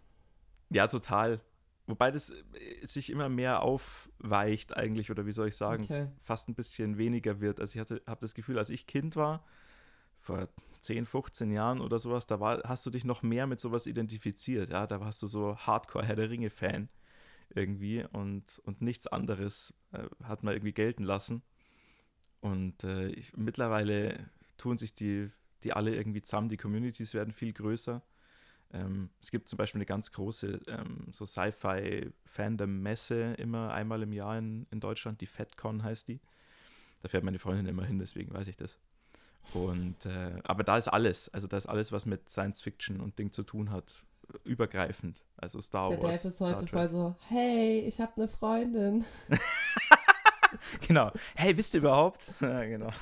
ja, 0.69 0.87
total. 0.87 1.41
Wobei 1.87 2.09
das 2.09 2.29
äh, 2.29 2.85
sich 2.85 3.09
immer 3.09 3.27
mehr 3.27 3.61
aufweicht 3.61 4.75
eigentlich, 4.75 5.11
oder 5.11 5.25
wie 5.25 5.33
soll 5.33 5.49
ich 5.49 5.57
sagen, 5.57 5.83
okay. 5.83 6.07
fast 6.23 6.47
ein 6.47 6.55
bisschen 6.55 6.97
weniger 6.97 7.41
wird. 7.41 7.59
Also 7.59 7.75
ich 7.75 7.81
hatte, 7.81 8.01
habe 8.07 8.21
das 8.21 8.33
Gefühl, 8.33 8.57
als 8.57 8.69
ich 8.69 8.87
Kind 8.87 9.17
war, 9.17 9.43
vor 10.21 10.47
10, 10.79 11.05
15 11.05 11.51
Jahren 11.51 11.81
oder 11.81 11.99
sowas, 11.99 12.27
da 12.27 12.39
war, 12.39 12.61
hast 12.63 12.85
du 12.85 12.91
dich 12.91 13.03
noch 13.03 13.23
mehr 13.23 13.45
mit 13.45 13.59
sowas 13.59 13.87
identifiziert. 13.87 14.69
Ja, 14.69 14.87
da 14.87 15.01
warst 15.01 15.21
du 15.21 15.27
so 15.27 15.57
Hardcore 15.57 16.05
Herr 16.05 16.15
der 16.15 16.29
Ringe-Fan 16.29 16.87
irgendwie 17.55 18.05
und, 18.11 18.61
und 18.65 18.81
nichts 18.81 19.07
anderes 19.07 19.73
äh, 19.91 20.03
hat 20.23 20.43
man 20.43 20.53
irgendwie 20.53 20.73
gelten 20.73 21.03
lassen. 21.03 21.41
Und 22.41 22.83
äh, 22.83 23.07
ich, 23.07 23.35
mittlerweile 23.35 24.29
tun 24.57 24.77
sich 24.77 24.93
die, 24.93 25.29
die 25.63 25.73
alle 25.73 25.95
irgendwie 25.95 26.21
zusammen, 26.21 26.49
die 26.49 26.57
Communities 26.57 27.13
werden 27.13 27.33
viel 27.33 27.53
größer. 27.53 28.01
Ähm, 28.73 29.09
es 29.21 29.31
gibt 29.31 29.47
zum 29.47 29.57
Beispiel 29.57 29.79
eine 29.79 29.85
ganz 29.85 30.11
große 30.11 30.59
ähm, 30.67 31.07
so 31.11 31.25
Sci-Fi-Fandom-Messe 31.25 33.35
immer 33.37 33.73
einmal 33.73 34.03
im 34.03 34.13
Jahr 34.13 34.37
in, 34.37 34.67
in 34.71 34.79
Deutschland, 34.79 35.21
die 35.21 35.27
FedCon 35.27 35.83
heißt 35.83 36.07
die. 36.07 36.19
Da 37.01 37.09
fährt 37.09 37.23
meine 37.23 37.39
Freundin 37.39 37.65
immer 37.67 37.85
hin, 37.85 37.99
deswegen 37.99 38.33
weiß 38.33 38.47
ich 38.47 38.57
das. 38.57 38.79
Und 39.53 40.05
äh, 40.05 40.39
aber 40.43 40.63
da 40.63 40.77
ist 40.77 40.87
alles, 40.87 41.29
also 41.29 41.47
da 41.47 41.57
ist 41.57 41.67
alles, 41.67 41.91
was 41.91 42.05
mit 42.05 42.29
Science 42.29 42.61
Fiction 42.61 42.99
und 42.99 43.19
Ding 43.19 43.31
zu 43.31 43.43
tun 43.43 43.71
hat, 43.71 44.03
übergreifend. 44.43 45.23
Also 45.37 45.61
Star 45.61 45.89
Der 45.89 46.01
Wars. 46.01 46.21
Dave 46.21 46.27
ist 46.27 46.41
heute 46.41 46.67
voll 46.67 46.89
so, 46.89 47.15
hey, 47.29 47.79
ich 47.81 47.99
habe 47.99 48.13
eine 48.17 48.27
Freundin. 48.27 49.05
Genau. 50.87 51.11
Hey, 51.35 51.55
wisst 51.57 51.73
ihr 51.73 51.79
überhaupt? 51.79 52.21
ja, 52.41 52.63
genau. 52.65 52.89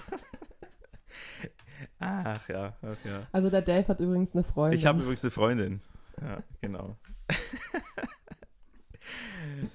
Ach 2.00 2.50
ja, 2.50 2.76
ach 2.82 2.98
ja. 3.06 3.28
Also 3.32 3.50
der 3.50 3.62
Dave 3.62 3.88
hat 3.88 4.00
übrigens 4.00 4.34
eine 4.34 4.44
Freundin. 4.44 4.78
Ich 4.80 4.86
habe 4.86 5.02
übrigens 5.02 5.24
eine 5.24 5.32
Freundin. 5.32 5.82
Ja, 6.22 6.44
genau. 6.62 6.98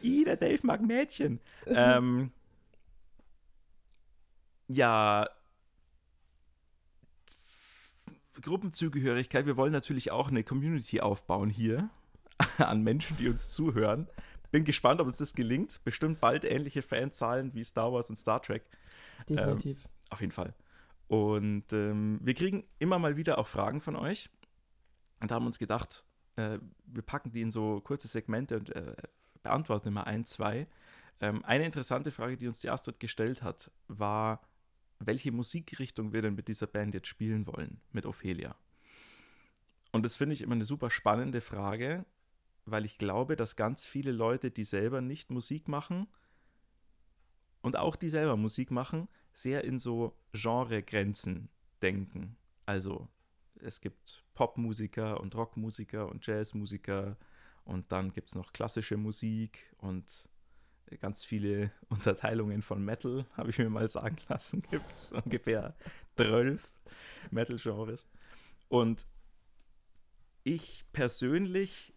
I, 0.03 0.25
der 0.25 0.37
Dave 0.37 0.59
mag 0.63 0.83
Mädchen. 0.83 1.41
ähm, 1.67 2.33
ja. 4.69 5.29
Gruppenzugehörigkeit. 8.41 9.47
Wir 9.47 9.57
wollen 9.57 9.73
natürlich 9.73 10.11
auch 10.11 10.29
eine 10.29 10.45
Community 10.45 11.01
aufbauen 11.01 11.51
hier 11.51 11.91
an 12.59 12.83
Menschen, 12.83 13.17
die 13.17 13.29
uns 13.29 13.51
zuhören. 13.51 14.09
Bin 14.51 14.65
gespannt, 14.65 15.01
ob 15.01 15.07
uns 15.07 15.19
das 15.19 15.35
gelingt. 15.35 15.81
Bestimmt 15.85 16.21
bald 16.21 16.45
ähnliche 16.45 16.83
Fanzahlen 16.83 17.53
wie 17.55 17.65
Star 17.65 17.93
Wars 17.93 18.09
und 18.09 18.17
Star 18.17 18.41
Trek. 18.41 18.65
Definitiv. 19.29 19.87
Auf 20.11 20.21
jeden 20.21 20.33
Fall. 20.33 20.55
Und 21.09 21.73
ähm, 21.73 22.19
wir 22.23 22.35
kriegen 22.35 22.65
immer 22.79 22.99
mal 22.99 23.17
wieder 23.17 23.39
auch 23.39 23.47
Fragen 23.47 23.81
von 23.81 23.97
euch. 23.97 24.31
Und 25.21 25.31
da 25.31 25.35
haben 25.35 25.43
wir 25.43 25.49
uns 25.49 25.59
gedacht, 25.59 26.05
Äh, 26.39 26.61
wir 26.87 27.03
packen 27.03 27.33
die 27.33 27.43
in 27.43 27.51
so 27.51 27.81
kurze 27.81 28.07
Segmente 28.07 28.57
und 28.57 28.71
äh, 28.71 28.95
beantworten 29.43 29.89
immer 29.89 30.07
ein, 30.07 30.25
zwei. 30.25 30.69
Ähm, 31.21 31.45
eine 31.45 31.65
interessante 31.65 32.13
Frage, 32.13 32.37
die 32.37 32.47
uns 32.47 32.61
die 32.61 32.71
Astrid 32.71 33.01
gestellt 33.01 33.43
hat, 33.43 33.73
war, 33.89 34.41
welche 34.99 35.33
Musikrichtung 35.33 36.13
wir 36.13 36.23
denn 36.23 36.35
mit 36.35 36.49
dieser 36.49 36.67
Band 36.67 36.95
jetzt 36.95 37.07
spielen 37.07 37.47
wollen, 37.47 37.81
mit 37.93 38.07
Ophelia. 38.07 38.57
Und 39.93 40.05
das 40.05 40.17
finde 40.17 40.35
ich 40.35 40.43
immer 40.43 40.55
eine 40.55 40.65
super 40.65 40.91
spannende 40.91 41.41
Frage, 41.41 42.05
weil 42.67 42.85
ich 42.85 42.99
glaube, 42.99 43.37
dass 43.37 43.57
ganz 43.57 43.85
viele 43.85 44.13
Leute, 44.13 44.51
die 44.51 44.65
selber 44.65 45.01
nicht 45.01 45.31
Musik 45.31 45.69
machen 45.69 46.07
und 47.63 47.77
auch 47.77 47.97
die 47.97 48.11
selber 48.11 48.37
Musik 48.37 48.71
machen, 48.71 49.09
sehr 49.33 49.65
in 49.65 49.79
so 49.79 50.17
Genregrenzen 50.33 51.49
denken. 51.81 52.37
Also 52.67 53.09
es 53.61 53.81
gibt 53.81 54.25
Popmusiker 54.35 55.21
und 55.21 55.35
Rockmusiker 55.35 56.09
und 56.09 56.27
Jazzmusiker 56.27 57.17
und 57.65 57.91
dann 57.93 58.13
gibt 58.13 58.29
es 58.29 58.35
noch 58.35 58.53
klassische 58.53 58.97
Musik 58.97 59.75
und 59.79 60.29
ganz 60.97 61.25
viele 61.25 61.71
Unterteilungen 61.89 62.63
von 62.63 62.85
Metal, 62.85 63.27
habe 63.37 63.51
ich 63.51 63.59
mir 63.59 63.69
mal 63.69 63.89
sagen 63.89 64.17
lassen. 64.29 64.63
Gibt 64.71 64.93
es 64.93 65.13
ungefähr 65.13 65.75
zwölf 66.17 66.71
Metal-Genres. 67.31 68.07
Und 68.69 69.07
ich 70.45 70.85
persönlich 70.93 71.95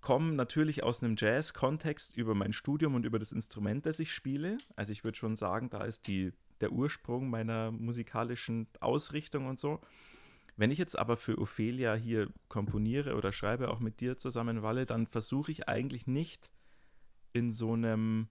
komme 0.00 0.32
natürlich 0.32 0.82
aus 0.82 1.02
einem 1.02 1.14
Jazz-Kontext 1.16 2.16
über 2.16 2.34
mein 2.34 2.52
Studium 2.52 2.94
und 2.94 3.06
über 3.06 3.18
das 3.18 3.32
Instrument, 3.32 3.86
das 3.86 4.00
ich 4.00 4.12
spiele. 4.12 4.58
Also 4.76 4.92
ich 4.92 5.04
würde 5.04 5.16
schon 5.16 5.36
sagen, 5.36 5.70
da 5.70 5.84
ist 5.84 6.06
die, 6.08 6.32
der 6.60 6.72
Ursprung 6.72 7.30
meiner 7.30 7.70
musikalischen 7.70 8.66
Ausrichtung 8.80 9.46
und 9.46 9.58
so. 9.58 9.80
Wenn 10.56 10.70
ich 10.70 10.78
jetzt 10.78 10.98
aber 10.98 11.16
für 11.16 11.38
Ophelia 11.38 11.94
hier 11.94 12.28
komponiere 12.48 13.14
oder 13.14 13.32
schreibe, 13.32 13.70
auch 13.70 13.80
mit 13.80 14.00
dir 14.00 14.18
zusammen, 14.18 14.62
Walle, 14.62 14.84
dann 14.84 15.06
versuche 15.06 15.50
ich 15.50 15.68
eigentlich 15.68 16.06
nicht 16.06 16.50
in 17.32 17.52
so 17.52 17.72
einem 17.72 18.28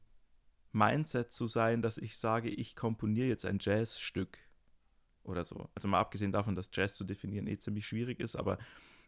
Mindset 0.72 1.32
zu 1.32 1.48
sein, 1.48 1.82
dass 1.82 1.98
ich 1.98 2.18
sage, 2.18 2.50
ich 2.50 2.76
komponiere 2.76 3.28
jetzt 3.28 3.46
ein 3.46 3.58
Jazzstück 3.60 4.38
oder 5.24 5.44
so. 5.44 5.70
Also 5.76 5.88
mal 5.88 6.00
abgesehen 6.00 6.32
davon, 6.32 6.56
dass 6.56 6.70
Jazz 6.74 6.96
zu 6.96 7.04
definieren 7.04 7.48
eh 7.48 7.58
ziemlich 7.58 7.86
schwierig 7.86 8.20
ist, 8.20 8.36
aber 8.36 8.58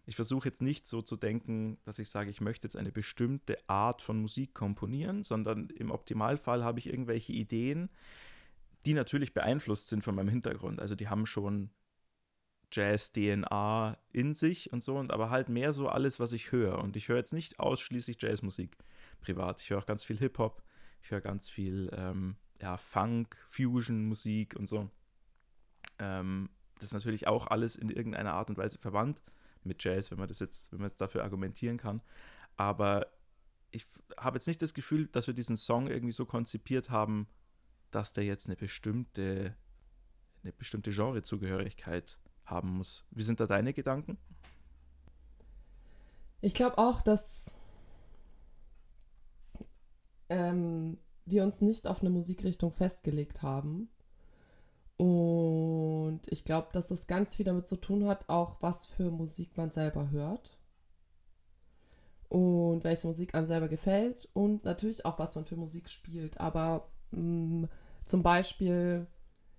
ich 0.05 0.15
versuche 0.15 0.49
jetzt 0.49 0.61
nicht 0.61 0.85
so 0.85 1.01
zu 1.01 1.15
denken, 1.15 1.77
dass 1.85 1.99
ich 1.99 2.09
sage, 2.09 2.29
ich 2.29 2.41
möchte 2.41 2.67
jetzt 2.67 2.75
eine 2.75 2.91
bestimmte 2.91 3.57
Art 3.67 4.01
von 4.01 4.19
Musik 4.19 4.53
komponieren, 4.53 5.23
sondern 5.23 5.69
im 5.69 5.91
Optimalfall 5.91 6.63
habe 6.63 6.79
ich 6.79 6.87
irgendwelche 6.87 7.31
Ideen, 7.31 7.89
die 8.85 8.93
natürlich 8.93 9.33
beeinflusst 9.33 9.87
sind 9.87 10.03
von 10.03 10.15
meinem 10.15 10.27
Hintergrund. 10.27 10.81
Also 10.81 10.95
die 10.95 11.07
haben 11.07 11.25
schon 11.25 11.69
Jazz-DNA 12.73 13.97
in 14.11 14.33
sich 14.33 14.73
und 14.73 14.83
so, 14.83 14.97
und 14.97 15.11
aber 15.11 15.29
halt 15.29 15.49
mehr 15.49 15.73
so 15.73 15.87
alles, 15.87 16.19
was 16.19 16.33
ich 16.33 16.51
höre. 16.51 16.79
Und 16.79 16.95
ich 16.95 17.07
höre 17.07 17.17
jetzt 17.17 17.33
nicht 17.33 17.59
ausschließlich 17.59 18.21
Jazzmusik 18.21 18.77
privat. 19.21 19.61
Ich 19.61 19.69
höre 19.69 19.79
auch 19.79 19.85
ganz 19.85 20.03
viel 20.03 20.17
Hip-Hop, 20.17 20.63
ich 21.01 21.11
höre 21.11 21.21
ganz 21.21 21.49
viel 21.49 21.89
ähm, 21.95 22.35
ja, 22.61 22.77
Funk, 22.77 23.37
Fusion-Musik 23.47 24.55
und 24.55 24.67
so. 24.67 24.89
Ähm, 25.99 26.49
das 26.79 26.89
ist 26.89 26.93
natürlich 26.93 27.27
auch 27.27 27.47
alles 27.47 27.75
in 27.75 27.89
irgendeiner 27.89 28.33
Art 28.33 28.49
und 28.49 28.57
Weise 28.57 28.77
verwandt 28.77 29.21
mit 29.63 29.83
Jazz, 29.83 30.11
wenn 30.11 30.19
man 30.19 30.27
das 30.27 30.39
jetzt, 30.39 30.71
wenn 30.71 30.79
man 30.79 30.89
jetzt 30.89 30.99
dafür 30.99 31.23
argumentieren 31.23 31.77
kann. 31.77 32.01
Aber 32.57 33.07
ich 33.71 33.85
habe 34.17 34.37
jetzt 34.37 34.47
nicht 34.47 34.61
das 34.61 34.73
Gefühl, 34.73 35.07
dass 35.07 35.27
wir 35.27 35.33
diesen 35.33 35.57
Song 35.57 35.87
irgendwie 35.87 36.13
so 36.13 36.25
konzipiert 36.25 36.89
haben, 36.89 37.27
dass 37.91 38.13
der 38.13 38.23
jetzt 38.23 38.47
eine 38.47 38.55
bestimmte, 38.55 39.55
eine 40.43 40.53
bestimmte 40.53 40.91
Genrezugehörigkeit 40.91 42.19
haben 42.45 42.77
muss. 42.77 43.05
Wie 43.11 43.23
sind 43.23 43.39
da 43.39 43.47
deine 43.47 43.73
Gedanken? 43.73 44.17
Ich 46.41 46.53
glaube 46.53 46.77
auch, 46.77 47.01
dass 47.01 47.53
ähm, 50.29 50.97
wir 51.25 51.43
uns 51.43 51.61
nicht 51.61 51.87
auf 51.87 52.01
eine 52.01 52.09
Musikrichtung 52.09 52.71
festgelegt 52.71 53.41
haben, 53.41 53.89
und 54.97 56.21
ich 56.29 56.45
glaube, 56.45 56.69
dass 56.71 56.87
das 56.87 57.07
ganz 57.07 57.35
viel 57.35 57.45
damit 57.45 57.67
zu 57.67 57.75
tun 57.75 58.07
hat, 58.07 58.29
auch 58.29 58.57
was 58.61 58.85
für 58.85 59.09
Musik 59.11 59.57
man 59.57 59.71
selber 59.71 60.11
hört. 60.11 60.57
Und 62.29 62.83
welche 62.83 63.07
Musik 63.07 63.35
einem 63.35 63.45
selber 63.45 63.67
gefällt. 63.67 64.29
Und 64.33 64.63
natürlich 64.65 65.05
auch, 65.05 65.19
was 65.19 65.35
man 65.35 65.45
für 65.45 65.55
Musik 65.55 65.89
spielt. 65.89 66.39
Aber 66.39 66.87
mh, 67.11 67.19
mm, 67.21 67.69
zum 68.05 68.23
Beispiel, 68.23 69.07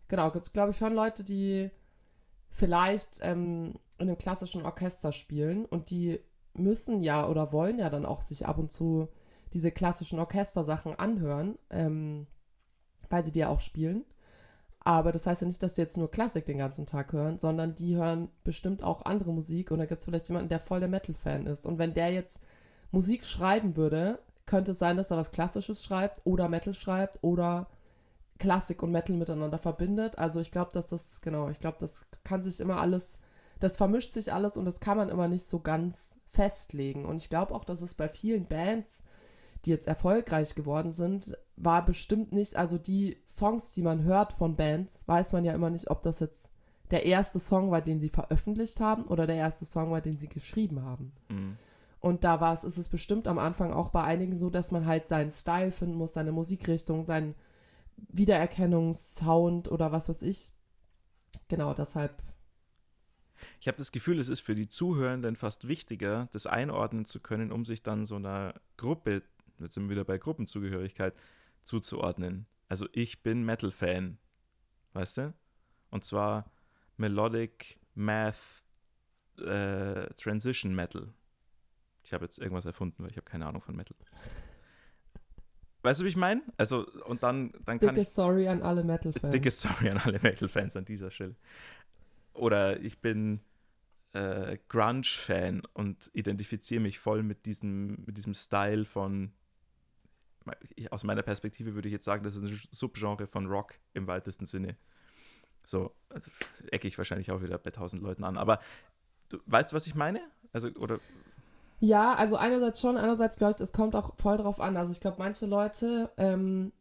genau, 0.08 0.30
gibt 0.30 0.46
es, 0.46 0.52
glaube 0.52 0.70
ich, 0.70 0.76
schon 0.76 0.94
Leute, 0.94 1.24
die 1.24 1.70
vielleicht 2.54 3.18
ähm, 3.20 3.74
in 3.98 4.08
einem 4.08 4.16
klassischen 4.16 4.64
Orchester 4.64 5.12
spielen 5.12 5.66
und 5.66 5.90
die 5.90 6.20
müssen 6.54 7.02
ja 7.02 7.28
oder 7.28 7.52
wollen 7.52 7.78
ja 7.78 7.90
dann 7.90 8.06
auch 8.06 8.22
sich 8.22 8.46
ab 8.46 8.58
und 8.58 8.70
zu 8.70 9.08
diese 9.52 9.72
klassischen 9.72 10.20
Orchestersachen 10.20 10.98
anhören, 10.98 11.58
ähm, 11.70 12.26
weil 13.10 13.24
sie 13.24 13.32
die 13.32 13.40
ja 13.40 13.48
auch 13.48 13.60
spielen. 13.60 14.04
Aber 14.80 15.12
das 15.12 15.26
heißt 15.26 15.40
ja 15.42 15.48
nicht, 15.48 15.62
dass 15.62 15.74
sie 15.74 15.82
jetzt 15.82 15.96
nur 15.96 16.10
Klassik 16.10 16.46
den 16.46 16.58
ganzen 16.58 16.86
Tag 16.86 17.12
hören, 17.12 17.38
sondern 17.38 17.74
die 17.74 17.96
hören 17.96 18.28
bestimmt 18.44 18.84
auch 18.84 19.04
andere 19.04 19.32
Musik 19.32 19.70
und 19.70 19.78
da 19.78 19.86
gibt 19.86 20.00
es 20.00 20.04
vielleicht 20.04 20.28
jemanden, 20.28 20.48
der 20.48 20.60
voll 20.60 20.80
der 20.80 20.88
Metal-Fan 20.88 21.46
ist. 21.46 21.66
Und 21.66 21.78
wenn 21.78 21.94
der 21.94 22.12
jetzt 22.12 22.40
Musik 22.92 23.24
schreiben 23.24 23.76
würde, 23.76 24.20
könnte 24.46 24.72
es 24.72 24.78
sein, 24.78 24.96
dass 24.96 25.10
er 25.10 25.16
was 25.16 25.32
Klassisches 25.32 25.82
schreibt 25.82 26.20
oder 26.24 26.48
Metal 26.48 26.74
schreibt 26.74 27.18
oder 27.22 27.66
Klassik 28.38 28.82
und 28.82 28.92
Metal 28.92 29.16
miteinander 29.16 29.58
verbindet. 29.58 30.18
Also 30.18 30.40
ich 30.40 30.50
glaube, 30.50 30.72
dass 30.72 30.88
das, 30.88 31.20
genau, 31.20 31.48
ich 31.48 31.60
glaube, 31.60 31.78
das 31.80 32.04
kann 32.24 32.42
sich 32.42 32.60
immer 32.60 32.80
alles, 32.80 33.18
das 33.60 33.76
vermischt 33.76 34.12
sich 34.12 34.32
alles 34.32 34.56
und 34.56 34.64
das 34.64 34.80
kann 34.80 34.96
man 34.96 35.08
immer 35.08 35.28
nicht 35.28 35.46
so 35.46 35.60
ganz 35.60 36.16
festlegen. 36.26 37.04
Und 37.04 37.16
ich 37.16 37.30
glaube 37.30 37.54
auch, 37.54 37.64
dass 37.64 37.82
es 37.82 37.94
bei 37.94 38.08
vielen 38.08 38.46
Bands 38.46 39.02
die 39.64 39.70
jetzt 39.70 39.88
erfolgreich 39.88 40.54
geworden 40.54 40.92
sind, 40.92 41.36
war 41.56 41.84
bestimmt 41.84 42.32
nicht, 42.32 42.56
also 42.56 42.78
die 42.78 43.16
Songs, 43.26 43.72
die 43.72 43.82
man 43.82 44.02
hört 44.02 44.32
von 44.32 44.56
Bands, 44.56 45.06
weiß 45.06 45.32
man 45.32 45.44
ja 45.44 45.54
immer 45.54 45.70
nicht, 45.70 45.90
ob 45.90 46.02
das 46.02 46.20
jetzt 46.20 46.50
der 46.90 47.06
erste 47.06 47.38
Song 47.38 47.70
war, 47.70 47.80
den 47.80 48.00
sie 48.00 48.10
veröffentlicht 48.10 48.80
haben 48.80 49.04
oder 49.04 49.26
der 49.26 49.36
erste 49.36 49.64
Song 49.64 49.90
war, 49.90 50.00
den 50.00 50.18
sie 50.18 50.28
geschrieben 50.28 50.82
haben. 50.82 51.12
Mhm. 51.28 51.56
Und 52.00 52.24
da 52.24 52.40
war 52.40 52.52
es, 52.52 52.64
ist 52.64 52.76
es 52.76 52.90
bestimmt 52.90 53.26
am 53.26 53.38
Anfang 53.38 53.72
auch 53.72 53.88
bei 53.88 54.02
einigen 54.02 54.36
so, 54.36 54.50
dass 54.50 54.70
man 54.70 54.84
halt 54.86 55.04
seinen 55.04 55.30
Style 55.30 55.72
finden 55.72 55.96
muss, 55.96 56.12
seine 56.12 56.32
Musikrichtung, 56.32 57.04
seinen 57.04 57.34
Wiedererkennungssound 57.96 59.70
oder 59.70 59.92
was 59.92 60.08
weiß 60.08 60.22
ich. 60.22 60.52
Genau, 61.48 61.74
deshalb. 61.74 62.22
Ich 63.60 63.68
habe 63.68 63.78
das 63.78 63.92
Gefühl, 63.92 64.18
es 64.18 64.28
ist 64.28 64.40
für 64.40 64.54
die 64.54 64.68
Zuhörenden 64.68 65.36
fast 65.36 65.68
wichtiger, 65.68 66.28
das 66.32 66.46
einordnen 66.46 67.04
zu 67.04 67.20
können, 67.20 67.52
um 67.52 67.64
sich 67.64 67.82
dann 67.82 68.04
so 68.04 68.16
einer 68.16 68.54
Gruppe 68.76 69.22
jetzt 69.60 69.74
sind 69.74 69.84
wir 69.84 69.90
wieder 69.90 70.04
bei 70.04 70.18
Gruppenzugehörigkeit, 70.18 71.14
zuzuordnen. 71.62 72.46
Also 72.68 72.88
ich 72.92 73.22
bin 73.22 73.44
Metal-Fan, 73.44 74.18
weißt 74.92 75.18
du? 75.18 75.34
Und 75.90 76.04
zwar 76.04 76.50
Melodic 76.96 77.78
Math 77.94 78.62
äh, 79.38 80.06
Transition 80.14 80.74
Metal. 80.74 81.12
Ich 82.02 82.12
habe 82.12 82.24
jetzt 82.24 82.38
irgendwas 82.38 82.66
erfunden, 82.66 83.02
weil 83.02 83.10
ich 83.10 83.16
habe 83.16 83.24
keine 83.24 83.46
Ahnung 83.46 83.62
von 83.62 83.76
Metal. 83.76 83.96
Weißt 85.84 86.00
du, 86.00 86.04
wie 86.04 86.08
ich 86.08 86.16
meine? 86.16 86.42
Also, 86.56 86.86
und 87.04 87.22
dann, 87.22 87.52
dann 87.66 87.78
kann 87.78 87.94
Dicke 87.94 88.06
Sorry 88.06 88.48
an 88.48 88.62
alle 88.62 88.82
Metal-Fans. 88.82 89.32
Dicke 89.34 89.50
Sorry 89.50 89.90
an 89.90 89.98
alle 89.98 90.18
Metal-Fans 90.18 90.78
an 90.78 90.86
dieser 90.86 91.10
Stelle. 91.10 91.36
Oder 92.32 92.80
ich 92.80 93.02
bin 93.02 93.40
äh, 94.14 94.56
Grunge-Fan 94.68 95.62
und 95.74 96.10
identifiziere 96.14 96.80
mich 96.80 96.98
voll 96.98 97.22
mit 97.22 97.44
diesem, 97.44 98.02
mit 98.06 98.16
diesem 98.16 98.32
Style 98.32 98.86
von 98.86 99.32
aus 100.90 101.04
meiner 101.04 101.22
Perspektive 101.22 101.74
würde 101.74 101.88
ich 101.88 101.92
jetzt 101.92 102.04
sagen, 102.04 102.22
das 102.22 102.36
ist 102.36 102.42
ein 102.42 102.60
Subgenre 102.70 103.26
von 103.26 103.46
Rock 103.46 103.74
im 103.94 104.06
weitesten 104.06 104.44
Sinne. 104.46 104.76
So, 105.64 105.94
also, 106.08 106.30
ecke 106.70 106.88
ich 106.88 106.96
wahrscheinlich 106.98 107.30
auch 107.30 107.42
wieder 107.42 107.58
bei 107.58 107.70
tausend 107.70 108.02
Leuten 108.02 108.24
an. 108.24 108.36
Aber 108.36 108.60
du 109.28 109.38
weißt, 109.46 109.72
was 109.74 109.86
ich 109.86 109.94
meine? 109.94 110.20
Also, 110.52 110.68
oder. 110.80 110.98
Ja, 111.84 112.14
also 112.14 112.36
einerseits 112.36 112.80
schon, 112.80 112.96
andererseits 112.96 113.36
glaube 113.36 113.52
ich, 113.54 113.60
es 113.60 113.74
kommt 113.74 113.94
auch 113.94 114.14
voll 114.16 114.38
drauf 114.38 114.58
an. 114.58 114.78
Also 114.78 114.92
ich 114.92 115.00
glaube, 115.00 115.18
manche 115.18 115.44
Leute, 115.44 116.10
ähm, 116.16 116.72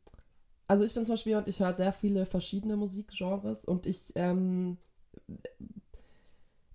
also 0.65 0.86
ich 0.86 0.93
bin 0.93 1.03
zum 1.03 1.15
Beispiel 1.15 1.31
jemand, 1.31 1.50
ich 1.50 1.60
höre 1.60 1.74
sehr 1.74 1.91
viele 1.91 2.25
verschiedene 2.25 2.77
Musikgenres 2.77 3.65
und 3.65 3.86
ich, 3.86 4.13
ähm, 4.15 4.77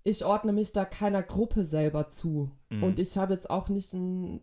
ich 0.03 0.25
ordne 0.25 0.53
mich 0.53 0.73
da 0.73 0.85
keiner 0.85 1.23
Gruppe 1.23 1.65
selber 1.65 2.07
zu. 2.07 2.51
Mhm. 2.69 2.83
Und 2.83 2.99
ich 2.99 3.17
habe 3.17 3.33
jetzt 3.33 3.49
auch 3.49 3.67
nicht 3.67 3.95
ein 3.95 4.41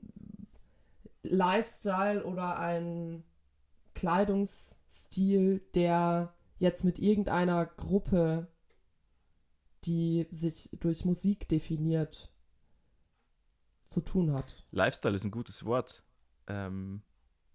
Lifestyle 1.22 2.24
oder 2.24 2.58
ein 2.58 3.22
Kleidungsstil, 3.94 5.60
der 5.76 6.34
jetzt 6.58 6.82
mit 6.82 6.98
irgendeiner 6.98 7.64
Gruppe, 7.64 8.48
die 9.84 10.26
sich 10.32 10.70
durch 10.80 11.04
Musik 11.04 11.48
definiert, 11.48 12.32
zu 13.86 14.00
tun 14.00 14.32
hat. 14.32 14.64
Lifestyle 14.70 15.14
ist 15.14 15.24
ein 15.24 15.30
gutes 15.30 15.64
Wort, 15.64 16.02
ähm, 16.46 17.02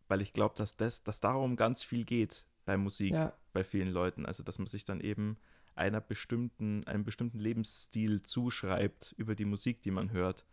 weil 0.08 0.22
ich 0.22 0.34
glaube, 0.34 0.56
dass 0.56 0.76
das, 0.78 1.04
dass 1.04 1.20
darum 1.20 1.56
ganz 1.56 1.84
viel 1.84 2.06
geht 2.06 2.46
bei 2.66 2.78
Musik, 2.78 3.14
ja. 3.14 3.34
bei 3.54 3.64
vielen 3.64 3.90
Leuten. 3.90 4.26
Also, 4.26 4.44
dass 4.44 4.58
man 4.60 4.68
sich 4.68 4.86
dann 4.86 5.02
eben 5.02 5.38
einer 5.76 6.02
bestimmten, 6.02 6.86
einem 6.86 7.04
bestimmten 7.04 7.40
Lebensstil 7.40 8.22
zuschreibt 8.24 9.14
über 9.18 9.36
die 9.36 9.46
Musik, 9.46 9.82
die 9.82 9.92
man 9.92 10.12
hört. 10.12 10.46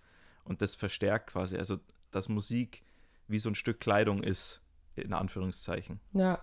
Und 0.44 0.62
das 0.62 0.75
verstärkt 0.75 1.30
quasi, 1.30 1.56
also 1.56 1.78
dass 2.11 2.28
Musik 2.28 2.82
wie 3.26 3.38
so 3.38 3.50
ein 3.50 3.54
Stück 3.54 3.80
Kleidung 3.80 4.23
ist, 4.23 4.62
in 4.97 5.12
Anführungszeichen. 5.12 6.00
Ja. 6.12 6.42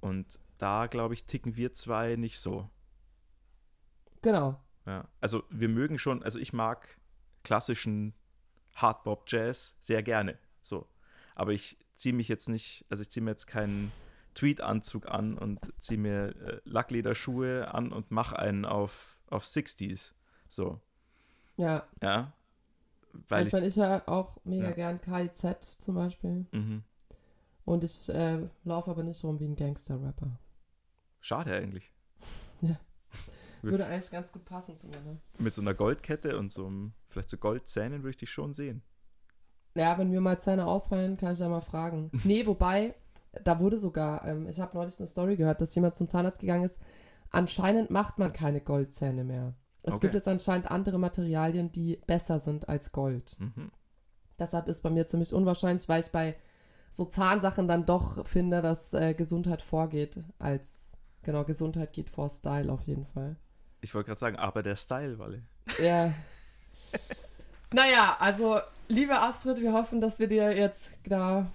Und 0.00 0.40
da, 0.56 0.86
glaube 0.86 1.14
ich, 1.14 1.24
ticken 1.24 1.56
wir 1.56 1.72
zwei 1.74 2.16
nicht 2.16 2.40
so. 2.40 2.70
Genau. 4.22 4.60
Ja. 4.86 5.06
Also 5.20 5.44
wir 5.50 5.68
mögen 5.68 5.98
schon, 5.98 6.22
also 6.22 6.38
ich 6.38 6.52
mag 6.52 6.98
klassischen 7.48 8.12
Hardbop-Jazz 8.74 9.74
sehr 9.80 10.02
gerne. 10.02 10.36
So. 10.60 10.86
Aber 11.34 11.52
ich 11.52 11.78
ziehe 11.94 12.14
mich 12.14 12.28
jetzt 12.28 12.50
nicht, 12.50 12.84
also 12.90 13.00
ich 13.00 13.08
ziehe 13.08 13.24
mir 13.24 13.30
jetzt 13.30 13.46
keinen 13.46 13.90
Tweed-Anzug 14.34 15.06
an 15.08 15.38
und 15.38 15.72
ziehe 15.78 15.98
mir 15.98 16.36
äh, 16.36 16.60
Lacklederschuhe 16.64 17.72
an 17.72 17.90
und 17.90 18.10
mache 18.10 18.38
einen 18.38 18.66
auf, 18.66 19.18
auf 19.30 19.44
60s. 19.44 20.12
So. 20.48 20.78
Ja. 21.56 21.86
Ja. 22.02 22.34
Weil 23.14 23.38
Weil 23.40 23.46
ich 23.46 23.52
meine, 23.54 23.66
ich 23.66 23.76
höre 23.76 24.02
auch 24.06 24.36
mega 24.44 24.68
Ja. 24.68 24.72
gern 24.72 25.00
KIZ 25.00 25.78
zum 25.80 25.94
Beispiel. 25.94 26.44
mhm. 26.52 26.84
Und 27.64 27.82
ich 27.82 28.08
äh, 28.10 28.46
laufe 28.64 28.90
aber 28.90 29.02
nicht 29.02 29.24
rum 29.24 29.40
wie 29.40 29.44
ein 29.48 29.56
Gangster-Rapper. 29.56 30.38
Schade 31.20 31.54
eigentlich. 31.56 31.90
Würde 33.62 33.86
eigentlich 33.86 34.10
ganz 34.10 34.32
gut 34.32 34.44
passen 34.44 34.76
zu 34.78 34.86
mir, 34.86 35.00
ne? 35.00 35.18
Mit 35.38 35.54
so 35.54 35.62
einer 35.62 35.74
Goldkette 35.74 36.38
und 36.38 36.52
so 36.52 36.66
einem, 36.66 36.92
vielleicht 37.08 37.30
so 37.30 37.36
Goldzähnen 37.36 38.02
würde 38.02 38.10
ich 38.10 38.16
dich 38.16 38.30
schon 38.30 38.54
sehen. 38.54 38.82
Ja, 39.74 39.96
wenn 39.98 40.10
mir 40.10 40.20
mal 40.20 40.38
Zähne 40.40 40.66
ausfallen, 40.66 41.16
kann 41.16 41.32
ich 41.32 41.38
ja 41.38 41.48
mal 41.48 41.60
fragen. 41.60 42.10
Nee, 42.24 42.46
wobei, 42.46 42.94
da 43.44 43.60
wurde 43.60 43.78
sogar, 43.78 44.24
ähm, 44.26 44.48
ich 44.48 44.60
habe 44.60 44.76
neulich 44.76 44.98
eine 44.98 45.06
Story 45.08 45.36
gehört, 45.36 45.60
dass 45.60 45.74
jemand 45.74 45.94
zum 45.94 46.08
Zahnarzt 46.08 46.40
gegangen 46.40 46.64
ist. 46.64 46.80
Anscheinend 47.30 47.90
macht 47.90 48.18
man 48.18 48.32
keine 48.32 48.60
Goldzähne 48.60 49.24
mehr. 49.24 49.54
Es 49.82 49.94
Okay. 49.94 50.00
gibt 50.02 50.14
jetzt 50.14 50.28
anscheinend 50.28 50.70
andere 50.70 50.98
Materialien, 50.98 51.70
die 51.72 52.00
besser 52.06 52.40
sind 52.40 52.68
als 52.68 52.92
Gold. 52.92 53.36
Mhm. 53.38 53.70
Deshalb 54.38 54.68
ist 54.68 54.82
bei 54.82 54.90
mir 54.90 55.06
ziemlich 55.06 55.32
unwahrscheinlich, 55.32 55.88
weil 55.88 56.02
ich 56.02 56.10
bei 56.10 56.36
so 56.90 57.04
Zahnsachen 57.04 57.68
dann 57.68 57.86
doch 57.86 58.26
finde, 58.26 58.62
dass 58.62 58.94
äh, 58.94 59.14
Gesundheit 59.14 59.62
vorgeht 59.62 60.20
als, 60.38 60.92
genau, 61.22 61.44
Gesundheit 61.44 61.92
geht 61.92 62.08
vor 62.10 62.30
Style 62.30 62.72
auf 62.72 62.82
jeden 62.82 63.06
Fall. 63.06 63.36
Ich 63.80 63.94
wollte 63.94 64.08
gerade 64.08 64.20
sagen, 64.20 64.36
aber 64.36 64.62
der 64.62 64.76
Style, 64.76 65.18
Walle. 65.18 65.42
Ja. 65.82 66.12
naja, 67.72 68.16
also, 68.18 68.60
liebe 68.88 69.18
Astrid, 69.18 69.60
wir 69.60 69.72
hoffen, 69.72 70.00
dass 70.00 70.18
wir 70.18 70.28
dir 70.28 70.56
jetzt 70.56 70.92
da 71.06 71.50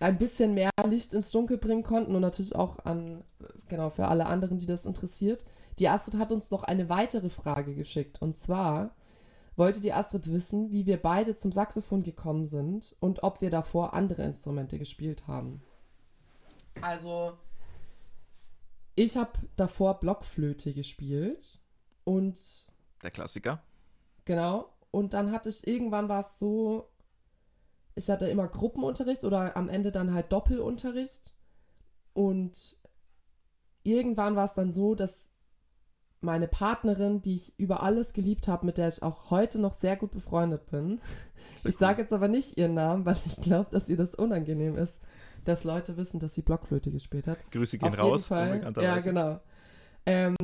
ein 0.00 0.18
bisschen 0.18 0.54
mehr 0.54 0.70
Licht 0.84 1.12
ins 1.12 1.30
Dunkel 1.30 1.58
bringen 1.58 1.82
konnten 1.82 2.14
und 2.14 2.22
natürlich 2.22 2.56
auch 2.56 2.84
an, 2.84 3.22
genau, 3.68 3.90
für 3.90 4.08
alle 4.08 4.26
anderen, 4.26 4.58
die 4.58 4.66
das 4.66 4.86
interessiert. 4.86 5.44
Die 5.78 5.88
Astrid 5.88 6.18
hat 6.18 6.32
uns 6.32 6.50
noch 6.50 6.62
eine 6.62 6.88
weitere 6.88 7.30
Frage 7.30 7.74
geschickt 7.74 8.20
und 8.20 8.36
zwar 8.36 8.94
wollte 9.56 9.80
die 9.80 9.92
Astrid 9.92 10.32
wissen, 10.32 10.70
wie 10.70 10.86
wir 10.86 11.00
beide 11.00 11.34
zum 11.34 11.52
Saxophon 11.52 12.02
gekommen 12.02 12.46
sind 12.46 12.96
und 13.00 13.22
ob 13.22 13.42
wir 13.42 13.50
davor 13.50 13.92
andere 13.92 14.22
Instrumente 14.22 14.78
gespielt 14.78 15.26
haben. 15.26 15.62
Also, 16.80 17.34
ich 19.04 19.16
habe 19.16 19.32
davor 19.56 19.98
Blockflöte 19.98 20.74
gespielt 20.74 21.60
und 22.04 22.38
Der 23.02 23.10
Klassiker. 23.10 23.62
Genau. 24.26 24.70
Und 24.90 25.14
dann 25.14 25.32
hatte 25.32 25.48
ich 25.48 25.66
irgendwann 25.66 26.10
war 26.10 26.20
es 26.20 26.38
so, 26.38 26.90
ich 27.94 28.10
hatte 28.10 28.28
immer 28.28 28.46
Gruppenunterricht 28.46 29.24
oder 29.24 29.56
am 29.56 29.70
Ende 29.70 29.90
dann 29.90 30.12
halt 30.12 30.30
Doppelunterricht. 30.32 31.34
Und 32.12 32.76
irgendwann 33.84 34.36
war 34.36 34.44
es 34.44 34.54
dann 34.54 34.74
so, 34.74 34.94
dass 34.94 35.30
meine 36.20 36.48
Partnerin, 36.48 37.22
die 37.22 37.36
ich 37.36 37.58
über 37.58 37.82
alles 37.82 38.12
geliebt 38.12 38.48
habe, 38.48 38.66
mit 38.66 38.76
der 38.76 38.88
ich 38.88 39.02
auch 39.02 39.30
heute 39.30 39.58
noch 39.58 39.72
sehr 39.72 39.96
gut 39.96 40.10
befreundet 40.10 40.66
bin. 40.66 41.00
Sehr 41.56 41.70
ich 41.70 41.76
cool. 41.76 41.80
sage 41.80 42.02
jetzt 42.02 42.12
aber 42.12 42.28
nicht 42.28 42.58
ihren 42.58 42.74
Namen, 42.74 43.06
weil 43.06 43.16
ich 43.24 43.36
glaube, 43.36 43.70
dass 43.70 43.88
ihr 43.88 43.96
das 43.96 44.14
unangenehm 44.14 44.76
ist, 44.76 45.00
dass 45.44 45.64
Leute 45.64 45.96
wissen, 45.96 46.20
dass 46.20 46.34
sie 46.34 46.42
Blockflöte 46.42 46.90
gespielt 46.90 47.26
hat. 47.26 47.38
Grüße 47.50 47.78
gehen 47.78 47.88
Auf 47.88 47.98
raus. 47.98 48.28
jeden 48.28 48.74
Fall. 48.74 48.82
Ja, 48.82 48.98
genau. 48.98 49.40
Ähm, 50.06 50.36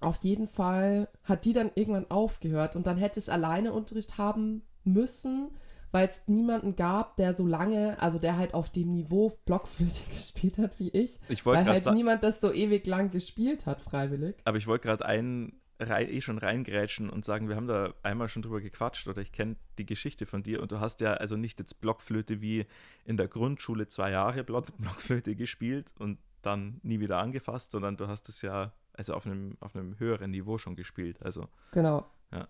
auf 0.00 0.16
jeden 0.22 0.48
Fall 0.48 1.08
hat 1.24 1.44
die 1.44 1.52
dann 1.52 1.70
irgendwann 1.74 2.10
aufgehört 2.10 2.74
und 2.76 2.86
dann 2.86 2.96
hätte 2.96 3.20
ich 3.20 3.30
alleine 3.30 3.72
Unterricht 3.72 4.16
haben 4.18 4.62
müssen, 4.82 5.50
weil 5.92 6.08
es 6.08 6.26
niemanden 6.26 6.76
gab, 6.76 7.16
der 7.16 7.34
so 7.34 7.46
lange, 7.46 8.00
also 8.00 8.18
der 8.18 8.36
halt 8.38 8.54
auf 8.54 8.70
dem 8.70 8.94
Niveau 8.94 9.36
Blockflöte 9.44 10.00
gespielt 10.10 10.56
hat 10.58 10.78
wie 10.78 10.88
ich, 10.90 11.18
Ich 11.28 11.44
weil 11.44 11.64
halt 11.64 11.84
niemand 11.92 12.22
das 12.22 12.40
so 12.40 12.52
ewig 12.52 12.86
lang 12.86 13.10
gespielt 13.10 13.66
hat, 13.66 13.80
freiwillig. 13.80 14.36
aber 14.44 14.56
ich 14.56 14.66
wollte 14.66 14.88
gerade 14.88 15.04
einen 15.04 15.59
rein, 15.80 16.08
eh 16.08 16.20
schon 16.20 16.38
reingrätschen 16.38 17.08
und 17.10 17.24
sagen, 17.24 17.48
wir 17.48 17.56
haben 17.56 17.66
da 17.66 17.94
einmal 18.02 18.28
schon 18.28 18.42
drüber 18.42 18.60
gequatscht 18.60 19.08
oder 19.08 19.22
ich 19.22 19.32
kenne 19.32 19.56
die 19.78 19.86
Geschichte 19.86 20.26
von 20.26 20.42
dir 20.42 20.60
und 20.62 20.72
du 20.72 20.80
hast 20.80 21.00
ja 21.00 21.14
also 21.14 21.36
nicht 21.36 21.58
jetzt 21.58 21.80
Blockflöte 21.80 22.40
wie 22.40 22.66
in 23.04 23.16
der 23.16 23.28
Grundschule 23.28 23.88
zwei 23.88 24.10
Jahre 24.10 24.44
Block- 24.44 24.66
Blockflöte 24.78 25.34
gespielt 25.34 25.92
und 25.98 26.18
dann 26.42 26.80
nie 26.82 27.00
wieder 27.00 27.18
angefasst, 27.18 27.70
sondern 27.70 27.96
du 27.96 28.08
hast 28.08 28.28
es 28.28 28.42
ja 28.42 28.72
also 28.92 29.14
auf 29.14 29.26
einem, 29.26 29.56
auf 29.60 29.74
einem 29.74 29.98
höheren 29.98 30.30
Niveau 30.30 30.58
schon 30.58 30.76
gespielt. 30.76 31.22
Also 31.22 31.48
Genau. 31.72 32.06
Ja. 32.32 32.48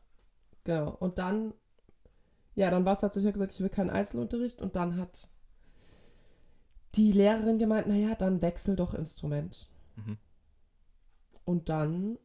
Genau. 0.64 0.90
Und 0.90 1.19
dann, 1.19 1.55
ja, 2.55 2.71
dann 2.71 2.85
war 2.85 2.95
es 2.95 3.01
so, 3.01 3.07
ich 3.07 3.25
habe 3.25 3.33
gesagt, 3.33 3.53
ich 3.53 3.61
will 3.61 3.69
keinen 3.69 3.90
Einzelunterricht 3.90 4.61
und 4.61 4.77
dann 4.77 4.97
hat 4.97 5.29
die 6.97 7.12
Lehrerin 7.12 7.59
gemeint, 7.59 7.87
naja, 7.87 8.14
dann 8.16 8.43
wechsel 8.43 8.75
doch 8.75 8.95
Instrument. 8.95 9.71
Mhm. 9.97 10.19
Und 11.45 11.69
dann 11.69 12.19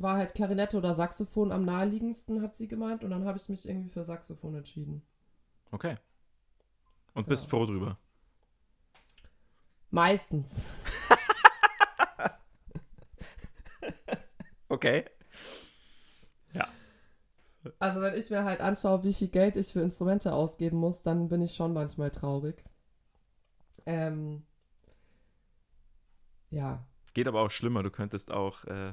war 0.00 0.16
halt 0.16 0.34
Klarinette 0.34 0.76
oder 0.76 0.94
Saxophon 0.94 1.52
am 1.52 1.64
naheliegendsten, 1.64 2.42
hat 2.42 2.54
sie 2.56 2.68
gemeint. 2.68 3.04
Und 3.04 3.10
dann 3.10 3.24
habe 3.24 3.38
ich 3.38 3.48
mich 3.48 3.68
irgendwie 3.68 3.88
für 3.90 4.04
Saxophon 4.04 4.54
entschieden. 4.54 5.02
okay. 5.72 5.96
Und 7.14 7.26
bist 7.28 7.44
Ja. 7.44 7.48
froh 7.50 7.66
drüber. 7.66 7.98
Meistens. 9.90 10.64
Okay. 14.70 15.04
Also 17.80 18.00
wenn 18.00 18.14
ich 18.18 18.30
mir 18.30 18.44
halt 18.44 18.60
anschaue, 18.60 19.04
wie 19.04 19.12
viel 19.12 19.28
Geld 19.28 19.56
ich 19.56 19.68
für 19.72 19.80
Instrumente 19.80 20.32
ausgeben 20.32 20.78
muss, 20.78 21.02
dann 21.02 21.28
bin 21.28 21.42
ich 21.42 21.54
schon 21.54 21.72
manchmal 21.72 22.10
traurig. 22.10 22.64
Ähm, 23.84 24.42
ja, 26.50 26.84
Geht 27.14 27.28
aber 27.28 27.42
auch 27.42 27.50
schlimmer. 27.50 27.82
Du 27.82 27.90
könntest 27.90 28.30
auch 28.30 28.64
äh, 28.64 28.92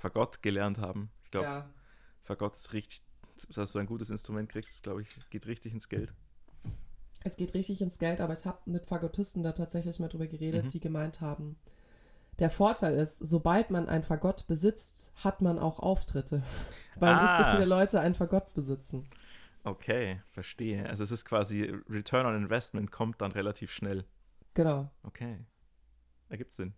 Fagott 0.00 0.42
gelernt 0.42 0.78
haben. 0.78 1.10
Ich 1.24 1.30
glaube, 1.30 1.46
ja. 1.46 1.70
Fagott 2.22 2.56
ist 2.56 2.72
richtig, 2.72 3.02
dass 3.54 3.72
du 3.72 3.78
ein 3.78 3.86
gutes 3.86 4.08
Instrument 4.10 4.48
kriegst, 4.48 4.82
glaube 4.82 5.02
ich, 5.02 5.18
geht 5.30 5.46
richtig 5.46 5.72
ins 5.74 5.88
Geld. 5.88 6.14
Es 7.22 7.36
geht 7.36 7.52
richtig 7.52 7.82
ins 7.82 7.98
Geld, 7.98 8.20
aber 8.22 8.32
ich 8.32 8.46
habe 8.46 8.58
mit 8.64 8.86
Fagottisten 8.86 9.42
da 9.42 9.52
tatsächlich 9.52 9.98
mal 10.00 10.08
drüber 10.08 10.26
geredet, 10.26 10.64
Mhm. 10.64 10.70
die 10.70 10.80
gemeint 10.80 11.20
haben, 11.20 11.56
der 12.38 12.48
Vorteil 12.48 12.94
ist, 12.94 13.18
sobald 13.18 13.70
man 13.70 13.90
ein 13.90 14.02
Fagott 14.02 14.46
besitzt, 14.46 15.12
hat 15.22 15.42
man 15.42 15.58
auch 15.58 15.78
Auftritte. 15.80 16.42
Weil 16.96 17.14
nicht 17.16 17.36
so 17.36 17.42
Ah. 17.44 17.52
viele 17.52 17.66
Leute 17.66 18.00
ein 18.00 18.14
Fagott 18.14 18.54
besitzen. 18.54 19.06
Okay, 19.64 20.22
verstehe. 20.32 20.88
Also 20.88 21.04
es 21.04 21.10
ist 21.10 21.26
quasi 21.26 21.64
Return 21.90 22.24
on 22.24 22.34
Investment 22.36 22.90
kommt 22.90 23.20
dann 23.20 23.32
relativ 23.32 23.70
schnell. 23.70 24.06
Genau. 24.54 24.90
Okay. 25.02 25.44
Ergibt 26.30 26.52
Sinn. 26.54 26.72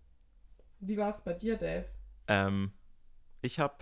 Wie 0.80 0.96
war 0.96 1.10
es 1.10 1.22
bei 1.22 1.34
dir, 1.34 1.56
Dave? 1.56 1.84
Ähm, 2.26 2.72
ich 3.42 3.58
habe 3.58 3.76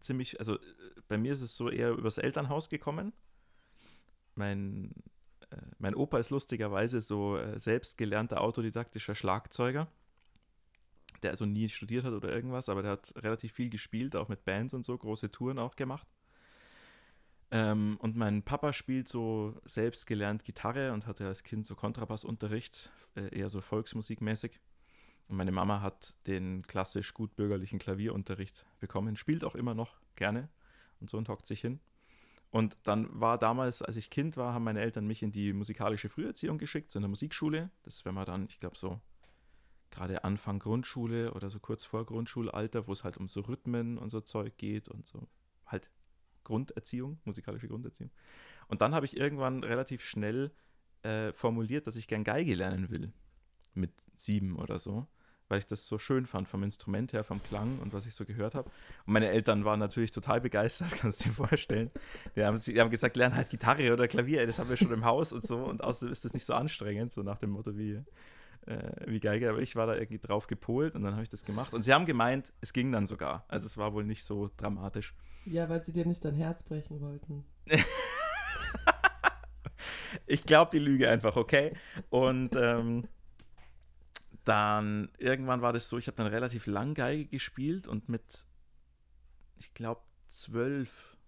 ziemlich, 0.00 0.38
also 0.38 0.56
äh, 0.56 0.60
bei 1.08 1.18
mir 1.18 1.32
ist 1.32 1.42
es 1.42 1.56
so 1.56 1.68
eher 1.68 1.90
übers 1.90 2.18
Elternhaus 2.18 2.68
gekommen. 2.68 3.12
Mein, 4.34 4.92
äh, 5.50 5.56
mein 5.78 5.94
Opa 5.94 6.18
ist 6.18 6.30
lustigerweise 6.30 7.00
so 7.00 7.36
äh, 7.36 7.58
selbstgelernter 7.58 8.40
autodidaktischer 8.40 9.14
Schlagzeuger, 9.14 9.88
der 11.22 11.32
also 11.32 11.44
nie 11.44 11.68
studiert 11.68 12.04
hat 12.04 12.12
oder 12.12 12.32
irgendwas, 12.32 12.68
aber 12.68 12.82
der 12.82 12.92
hat 12.92 13.12
relativ 13.16 13.52
viel 13.52 13.68
gespielt, 13.68 14.16
auch 14.16 14.28
mit 14.28 14.44
Bands 14.44 14.74
und 14.74 14.84
so, 14.84 14.96
große 14.96 15.30
Touren 15.30 15.58
auch 15.58 15.76
gemacht. 15.76 16.06
Ähm, 17.50 17.96
und 18.00 18.14
mein 18.14 18.42
Papa 18.42 18.72
spielt 18.72 19.08
so 19.08 19.58
selbst 19.64 20.06
gelernt 20.06 20.44
Gitarre 20.44 20.92
und 20.92 21.06
hatte 21.06 21.26
als 21.26 21.42
Kind 21.42 21.64
so 21.64 21.74
Kontrabassunterricht, 21.74 22.92
äh, 23.16 23.34
eher 23.36 23.48
so 23.48 23.60
volksmusikmäßig. 23.60 24.60
Meine 25.28 25.52
Mama 25.52 25.82
hat 25.82 26.16
den 26.26 26.62
klassisch 26.62 27.12
gut 27.14 27.36
bürgerlichen 27.36 27.78
Klavierunterricht 27.78 28.66
bekommen, 28.80 29.16
spielt 29.16 29.44
auch 29.44 29.54
immer 29.54 29.74
noch 29.74 30.00
gerne 30.16 30.48
und 31.00 31.10
so 31.10 31.18
und 31.18 31.28
hockt 31.28 31.46
sich 31.46 31.60
hin. 31.60 31.80
Und 32.50 32.78
dann 32.84 33.08
war 33.20 33.38
damals, 33.38 33.82
als 33.82 33.96
ich 33.96 34.08
Kind 34.08 34.38
war, 34.38 34.54
haben 34.54 34.64
meine 34.64 34.80
Eltern 34.80 35.06
mich 35.06 35.22
in 35.22 35.30
die 35.30 35.52
musikalische 35.52 36.08
Früherziehung 36.08 36.56
geschickt, 36.56 36.90
so 36.90 36.98
in 36.98 37.02
der 37.02 37.10
Musikschule. 37.10 37.70
Das 37.82 38.04
wenn 38.06 38.14
man 38.14 38.24
dann, 38.24 38.46
ich 38.48 38.58
glaube, 38.58 38.78
so 38.78 39.00
gerade 39.90 40.24
Anfang 40.24 40.58
Grundschule 40.58 41.34
oder 41.34 41.50
so 41.50 41.60
kurz 41.60 41.84
vor 41.84 42.06
Grundschulalter, 42.06 42.86
wo 42.86 42.92
es 42.92 43.04
halt 43.04 43.16
um 43.16 43.28
so 43.28 43.40
Rhythmen 43.40 43.98
und 43.98 44.10
so 44.10 44.20
Zeug 44.20 44.56
geht 44.56 44.88
und 44.88 45.06
so 45.06 45.28
halt 45.66 45.90
Grunderziehung, 46.44 47.20
musikalische 47.24 47.68
Grunderziehung. 47.68 48.10
Und 48.68 48.80
dann 48.80 48.94
habe 48.94 49.06
ich 49.06 49.16
irgendwann 49.16 49.62
relativ 49.64 50.02
schnell 50.02 50.50
äh, 51.02 51.32
formuliert, 51.32 51.86
dass 51.86 51.96
ich 51.96 52.08
gern 52.08 52.24
Geige 52.24 52.54
lernen 52.54 52.90
will. 52.90 53.12
Mit 53.74 53.92
sieben 54.16 54.56
oder 54.56 54.78
so. 54.78 55.06
Weil 55.48 55.58
ich 55.58 55.66
das 55.66 55.86
so 55.86 55.98
schön 55.98 56.26
fand 56.26 56.48
vom 56.48 56.62
Instrument 56.62 57.12
her, 57.12 57.24
vom 57.24 57.42
Klang 57.42 57.78
und 57.80 57.92
was 57.92 58.06
ich 58.06 58.14
so 58.14 58.24
gehört 58.24 58.54
habe. 58.54 58.70
Und 59.06 59.12
meine 59.12 59.28
Eltern 59.28 59.64
waren 59.64 59.80
natürlich 59.80 60.10
total 60.10 60.40
begeistert, 60.40 60.90
kannst 60.98 61.24
du 61.24 61.28
dir 61.28 61.34
vorstellen. 61.34 61.90
Die 62.36 62.44
haben, 62.44 62.60
die 62.60 62.80
haben 62.80 62.90
gesagt, 62.90 63.16
lern 63.16 63.34
halt 63.34 63.50
Gitarre 63.50 63.92
oder 63.92 64.08
Klavier, 64.08 64.46
das 64.46 64.58
haben 64.58 64.68
wir 64.68 64.76
schon 64.76 64.92
im 64.92 65.04
Haus 65.04 65.32
und 65.32 65.46
so. 65.46 65.58
Und 65.58 65.82
außerdem 65.82 66.12
ist 66.12 66.24
das 66.24 66.34
nicht 66.34 66.44
so 66.44 66.54
anstrengend, 66.54 67.12
so 67.12 67.22
nach 67.22 67.38
dem 67.38 67.50
Motto 67.50 67.76
wie, 67.76 68.02
äh, 68.66 68.92
wie 69.06 69.20
Geige. 69.20 69.48
Aber 69.48 69.60
ich 69.60 69.76
war 69.76 69.86
da 69.86 69.94
irgendwie 69.94 70.18
drauf 70.18 70.46
gepolt 70.46 70.94
und 70.94 71.02
dann 71.02 71.14
habe 71.14 71.22
ich 71.22 71.30
das 71.30 71.44
gemacht. 71.44 71.74
Und 71.74 71.82
sie 71.82 71.92
haben 71.92 72.06
gemeint, 72.06 72.52
es 72.60 72.72
ging 72.72 72.92
dann 72.92 73.06
sogar. 73.06 73.44
Also 73.48 73.66
es 73.66 73.76
war 73.76 73.94
wohl 73.94 74.04
nicht 74.04 74.24
so 74.24 74.50
dramatisch. 74.56 75.14
Ja, 75.46 75.68
weil 75.68 75.82
sie 75.82 75.92
dir 75.92 76.06
nicht 76.06 76.24
dein 76.24 76.34
Herz 76.34 76.62
brechen 76.62 77.00
wollten. 77.00 77.44
ich 80.26 80.44
glaube 80.44 80.70
die 80.72 80.78
Lüge 80.78 81.08
einfach, 81.08 81.36
okay? 81.36 81.72
Und 82.10 82.54
ähm, 82.54 83.08
dann 84.48 85.10
irgendwann 85.18 85.60
war 85.60 85.74
das 85.74 85.90
so, 85.90 85.98
ich 85.98 86.06
habe 86.06 86.16
dann 86.16 86.26
relativ 86.26 86.66
lang 86.66 86.94
Geige 86.94 87.26
gespielt 87.26 87.86
und 87.86 88.08
mit, 88.08 88.46
ich 89.58 89.74
glaube, 89.74 90.00
zwölf, 90.26 91.18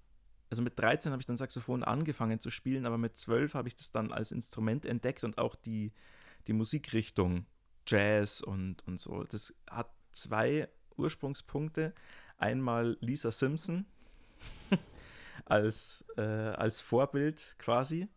also 0.49 0.63
mit 0.63 0.79
13 0.79 1.13
habe 1.13 1.21
ich 1.21 1.27
dann 1.27 1.37
Saxophon 1.37 1.85
angefangen 1.85 2.41
zu 2.41 2.51
spielen, 2.51 2.87
aber 2.87 2.97
mit 2.97 3.19
zwölf 3.19 3.53
habe 3.53 3.69
ich 3.69 3.77
das 3.77 3.93
dann 3.93 4.11
als 4.11 4.33
Instrument 4.33 4.87
entdeckt 4.87 5.23
und 5.23 5.37
auch 5.37 5.55
die, 5.55 5.93
die 6.47 6.55
Musikrichtung 6.55 7.45
Jazz 7.87 8.41
und, 8.41 8.87
und 8.87 8.99
so. 8.99 9.25
Das 9.25 9.55
hat 9.69 9.91
zwei 10.13 10.71
Ursprungspunkte. 10.97 11.95
Einmal 12.39 12.97
Lisa 13.01 13.31
Simpson 13.33 13.85
als, 15.45 16.07
äh, 16.17 16.23
als 16.23 16.81
Vorbild 16.81 17.57
quasi 17.59 18.09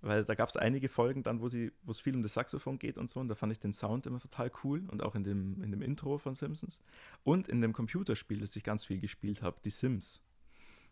weil 0.00 0.24
da 0.24 0.34
gab 0.34 0.48
es 0.48 0.56
einige 0.56 0.88
Folgen 0.88 1.22
dann, 1.22 1.40
wo 1.40 1.48
sie, 1.48 1.72
wo 1.82 1.90
es 1.90 2.00
viel 2.00 2.14
um 2.14 2.22
das 2.22 2.34
Saxophon 2.34 2.78
geht 2.78 2.98
und 2.98 3.10
so, 3.10 3.20
und 3.20 3.28
da 3.28 3.34
fand 3.34 3.52
ich 3.52 3.58
den 3.58 3.72
Sound 3.72 4.06
immer 4.06 4.20
total 4.20 4.50
cool 4.62 4.84
und 4.88 5.02
auch 5.02 5.14
in 5.14 5.24
dem, 5.24 5.62
in 5.62 5.70
dem 5.70 5.82
Intro 5.82 6.18
von 6.18 6.34
Simpsons. 6.34 6.80
Und 7.24 7.48
in 7.48 7.60
dem 7.60 7.72
Computerspiel, 7.72 8.40
das 8.40 8.56
ich 8.56 8.64
ganz 8.64 8.84
viel 8.84 9.00
gespielt 9.00 9.42
habe, 9.42 9.58
die 9.64 9.70
Sims, 9.70 10.22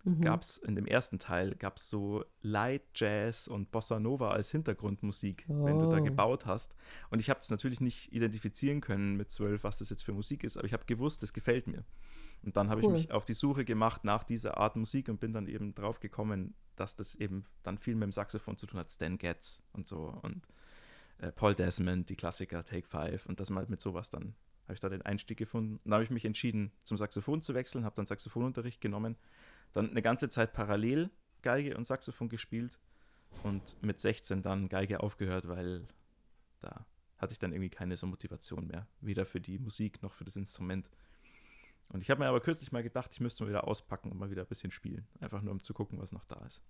mhm. 0.05 0.21
gab 0.21 0.43
es 0.43 0.59
in 0.59 0.75
dem 0.75 0.87
ersten 0.87 1.19
Teil 1.19 1.55
gab 1.55 1.77
es 1.77 1.89
so 1.89 2.25
Light 2.43 2.83
Jazz 2.95 3.49
und 3.49 3.71
Bossa 3.71 4.01
Nova 4.01 4.31
als 4.31 4.51
Hintergrundmusik, 4.51 5.45
oh. 5.49 5.65
wenn 5.65 5.79
du 5.79 5.89
da 5.89 5.99
oh. 5.99 6.03
gebaut 6.03 6.47
hast. 6.47 6.75
Und 7.11 7.21
ich 7.21 7.31
habe 7.31 7.41
es 7.41 7.51
natürlich 7.51 7.81
nicht 7.81 8.13
identifizieren 8.13 8.81
können 8.81 9.17
mit 9.17 9.31
zwölf, 9.31 9.65
was 9.65 9.79
das 9.79 9.91
jetzt 9.91 10.03
für 10.03 10.13
Musik 10.13 10.45
ist, 10.45 10.57
aber 10.57 10.67
ich 10.67 10.73
habe 10.73 10.85
gewusst, 10.87 11.23
das 11.23 11.33
gefällt 11.33 11.67
mir. 11.67 11.85
Und 12.45 12.57
dann 12.57 12.69
habe 12.69 12.83
cool. 12.83 12.95
ich 12.95 13.03
mich 13.03 13.13
auf 13.13 13.25
die 13.25 13.35
Suche 13.35 13.65
gemacht 13.65 14.05
nach 14.05 14.25
dieser 14.25 14.59
Art 14.59 14.77
Musik 14.77 15.09
und 15.09 15.21
bin 15.21 15.33
dann 15.33 15.47
eben 15.47 15.75
drauf 15.75 16.01
gekommen, 16.01 16.55
dass 16.77 16.97
das 16.97 17.15
eben 17.15 17.45
dann 17.63 17.79
viel 17.79 17.95
mit 17.95 18.05
dem 18.05 18.13
Saxophon 18.13 18.57
zu 18.57 18.67
tun 18.67 18.81
hat. 18.81 18.91
Stan 18.91 19.17
Getz 19.17 19.63
und 19.73 19.87
so 19.87 20.19
und 20.23 20.47
äh, 21.19 21.33
Paul 21.33 21.55
Desmond, 21.55 22.11
die 22.11 22.17
Klassiker, 22.17 22.65
Take 22.65 22.87
Five 22.87 23.27
und 23.27 23.41
das 23.41 23.51
mal 23.51 23.65
mit 23.69 23.81
sowas 23.81 24.11
dann 24.11 24.35
habe 24.65 24.75
ich 24.75 24.81
da 24.81 24.89
den 24.89 25.03
Einstieg 25.03 25.39
gefunden. 25.39 25.81
Dann 25.85 25.95
habe 25.95 26.05
ich 26.05 26.11
mich 26.11 26.25
entschieden, 26.25 26.73
zum 26.83 26.97
Saxophon 26.97 27.43
zu 27.43 27.55
wechseln, 27.55 27.85
habe 27.85 27.97
dann 27.97 28.07
Saxophonunterricht 28.07 28.81
genommen, 28.81 29.17
dann 29.73 29.91
eine 29.91 30.03
ganze 30.03 30.29
Zeit 30.29 30.53
parallel 30.53 31.11
Geige 31.43 31.77
und 31.77 31.87
Saxophon 31.87 32.29
gespielt 32.29 32.79
und 33.43 33.77
mit 33.83 34.01
16 34.01 34.41
dann 34.41 34.69
Geige 34.69 35.01
aufgehört, 35.01 35.49
weil 35.49 35.87
da 36.61 36.87
hatte 37.19 37.33
ich 37.33 37.39
dann 37.39 37.53
irgendwie 37.53 37.71
keine 37.71 37.97
so 37.97 38.07
Motivation 38.07 38.67
mehr, 38.67 38.87
weder 39.01 39.27
für 39.27 39.41
die 39.41 39.59
Musik 39.59 40.03
noch 40.03 40.15
für 40.15 40.25
das 40.25 40.37
Instrument. 40.37 40.89
Und 41.89 42.03
ich 42.03 42.11
habe 42.11 42.21
mir 42.21 42.29
aber 42.29 42.41
kürzlich 42.41 42.73
mal 42.73 42.83
gedacht, 42.83 43.11
ich 43.13 43.21
müsste 43.21 43.45
mal 43.45 43.51
wieder 43.51 43.69
auspacken 43.69 44.11
und 44.11 44.19
mal 44.19 44.31
wieder 44.31 44.43
ein 44.43 44.49
bisschen 44.49 44.71
spielen. 44.71 45.07
Einfach 45.21 45.43
nur 45.43 45.53
um 45.53 45.63
zu 45.63 45.75
gucken, 45.75 46.01
was 46.01 46.13
noch 46.13 46.25
da 46.25 46.45
ist. 46.47 46.63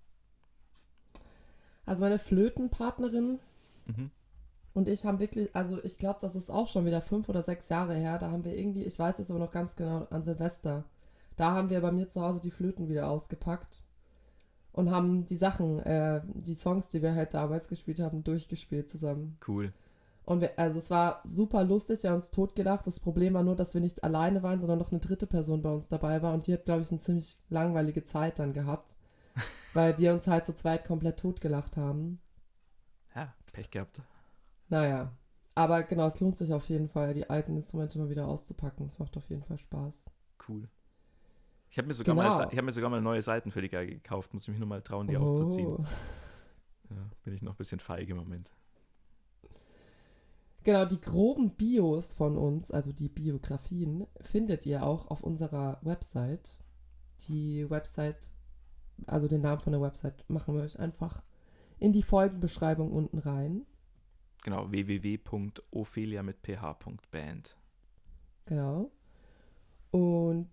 Also 1.86 2.00
meine 2.02 2.18
Flötenpartnerin 2.18 3.38
mhm. 3.86 4.10
und 4.72 4.88
ich 4.88 5.04
haben 5.04 5.20
wirklich, 5.20 5.54
also 5.54 5.82
ich 5.84 5.98
glaube, 5.98 6.18
das 6.20 6.34
ist 6.34 6.50
auch 6.50 6.68
schon 6.68 6.86
wieder 6.86 7.02
fünf 7.02 7.28
oder 7.28 7.42
sechs 7.42 7.68
Jahre 7.68 7.94
her. 7.94 8.18
Da 8.18 8.30
haben 8.30 8.44
wir 8.44 8.56
irgendwie, 8.56 8.84
ich 8.84 8.98
weiß 8.98 9.18
es 9.18 9.30
aber 9.30 9.40
noch 9.40 9.50
ganz 9.50 9.76
genau, 9.76 10.06
an 10.10 10.22
Silvester. 10.22 10.84
Da 11.36 11.52
haben 11.52 11.68
wir 11.68 11.80
bei 11.80 11.92
mir 11.92 12.08
zu 12.08 12.22
Hause 12.22 12.40
die 12.40 12.50
Flöten 12.50 12.88
wieder 12.88 13.10
ausgepackt 13.10 13.82
und 14.72 14.90
haben 14.90 15.24
die 15.24 15.36
Sachen, 15.36 15.78
äh, 15.80 16.22
die 16.24 16.54
Songs, 16.54 16.90
die 16.90 17.02
wir 17.02 17.14
halt 17.14 17.34
damals 17.34 17.68
gespielt 17.68 18.00
haben, 18.00 18.24
durchgespielt 18.24 18.88
zusammen. 18.88 19.36
Cool. 19.46 19.72
Und 20.24 20.40
wir, 20.40 20.58
also 20.58 20.78
es 20.78 20.90
war 20.90 21.20
super 21.24 21.64
lustig, 21.64 22.02
wir 22.02 22.10
haben 22.10 22.16
uns 22.16 22.30
totgedacht. 22.30 22.86
Das 22.86 23.00
Problem 23.00 23.34
war 23.34 23.42
nur, 23.42 23.56
dass 23.56 23.74
wir 23.74 23.80
nicht 23.80 24.02
alleine 24.04 24.42
waren, 24.42 24.58
sondern 24.58 24.78
noch 24.78 24.90
eine 24.90 25.00
dritte 25.00 25.26
Person 25.26 25.60
bei 25.60 25.70
uns 25.70 25.88
dabei 25.88 26.22
war. 26.22 26.32
Und 26.32 26.46
die 26.46 26.54
hat, 26.54 26.64
glaube 26.64 26.82
ich, 26.82 26.90
eine 26.90 27.00
ziemlich 27.00 27.38
langweilige 27.50 28.04
Zeit 28.04 28.38
dann 28.38 28.54
gehabt, 28.54 28.96
weil 29.74 29.98
wir 29.98 30.14
uns 30.14 30.26
halt 30.26 30.46
zu 30.46 30.54
zweit 30.54 30.86
komplett 30.86 31.18
totgelacht 31.18 31.76
haben. 31.76 32.20
Ja, 33.14 33.34
Pech 33.52 33.70
gehabt. 33.70 34.02
Naja, 34.68 35.12
aber 35.54 35.82
genau, 35.82 36.06
es 36.06 36.20
lohnt 36.20 36.36
sich 36.36 36.52
auf 36.52 36.68
jeden 36.68 36.88
Fall, 36.88 37.12
die 37.12 37.28
alten 37.28 37.54
Instrumente 37.54 37.98
mal 37.98 38.08
wieder 38.08 38.26
auszupacken. 38.26 38.86
Es 38.86 38.98
macht 38.98 39.16
auf 39.16 39.28
jeden 39.28 39.42
Fall 39.42 39.58
Spaß. 39.58 40.10
Cool. 40.48 40.64
Ich 41.68 41.78
habe 41.78 41.86
mir, 41.86 41.94
sogar 41.94 42.14
genau. 42.14 42.28
mal, 42.28 42.46
hab 42.46 42.64
mir 42.64 42.72
sogar 42.72 42.88
mal 42.88 43.00
neue 43.00 43.20
Seiten 43.20 43.50
für 43.50 43.60
die 43.60 43.68
Geige 43.68 43.94
gekauft. 43.94 44.32
Muss 44.32 44.44
ich 44.44 44.48
mich 44.48 44.58
nur 44.58 44.68
mal 44.68 44.80
trauen, 44.80 45.06
die 45.06 45.16
oh. 45.16 45.30
aufzuziehen. 45.30 45.86
Ja, 46.90 46.96
bin 47.24 47.34
ich 47.34 47.42
noch 47.42 47.54
ein 47.54 47.56
bisschen 47.56 47.80
feig 47.80 48.08
im 48.08 48.16
Moment. 48.16 48.52
Genau, 50.64 50.86
die 50.86 51.00
groben 51.00 51.50
Bios 51.50 52.14
von 52.14 52.38
uns, 52.38 52.70
also 52.70 52.90
die 52.90 53.10
Biografien, 53.10 54.06
findet 54.22 54.64
ihr 54.64 54.82
auch 54.84 55.08
auf 55.08 55.22
unserer 55.22 55.78
Website. 55.82 56.58
Die 57.28 57.68
Website, 57.68 58.30
also 59.06 59.28
den 59.28 59.42
Namen 59.42 59.60
von 59.60 59.72
der 59.72 59.82
Website 59.82 60.24
machen 60.28 60.56
wir 60.56 60.62
euch 60.62 60.78
einfach 60.78 61.22
in 61.78 61.92
die 61.92 62.02
Folgenbeschreibung 62.02 62.92
unten 62.92 63.18
rein. 63.18 63.66
Genau, 64.42 64.70
www.ophelia 64.70 66.22
mit 66.22 66.40
ph.band. 66.40 67.56
Genau. 68.46 68.90
Und 69.90 70.48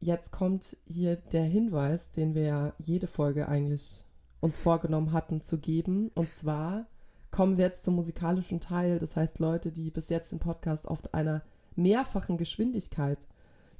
jetzt 0.00 0.30
kommt 0.30 0.76
hier 0.86 1.16
der 1.16 1.44
Hinweis, 1.44 2.12
den 2.12 2.34
wir 2.34 2.42
ja 2.42 2.74
jede 2.78 3.06
Folge 3.06 3.48
eigentlich 3.48 4.04
uns 4.40 4.58
vorgenommen 4.58 5.12
hatten 5.12 5.40
zu 5.40 5.58
geben. 5.58 6.10
Und 6.14 6.30
zwar 6.30 6.86
kommen 7.34 7.58
wir 7.58 7.64
jetzt 7.64 7.82
zum 7.82 7.96
musikalischen 7.96 8.60
Teil. 8.60 9.00
Das 9.00 9.16
heißt, 9.16 9.40
Leute, 9.40 9.72
die 9.72 9.90
bis 9.90 10.08
jetzt 10.08 10.30
den 10.30 10.38
Podcast 10.38 10.86
auf 10.86 11.00
einer 11.12 11.42
mehrfachen 11.74 12.38
Geschwindigkeit 12.38 13.26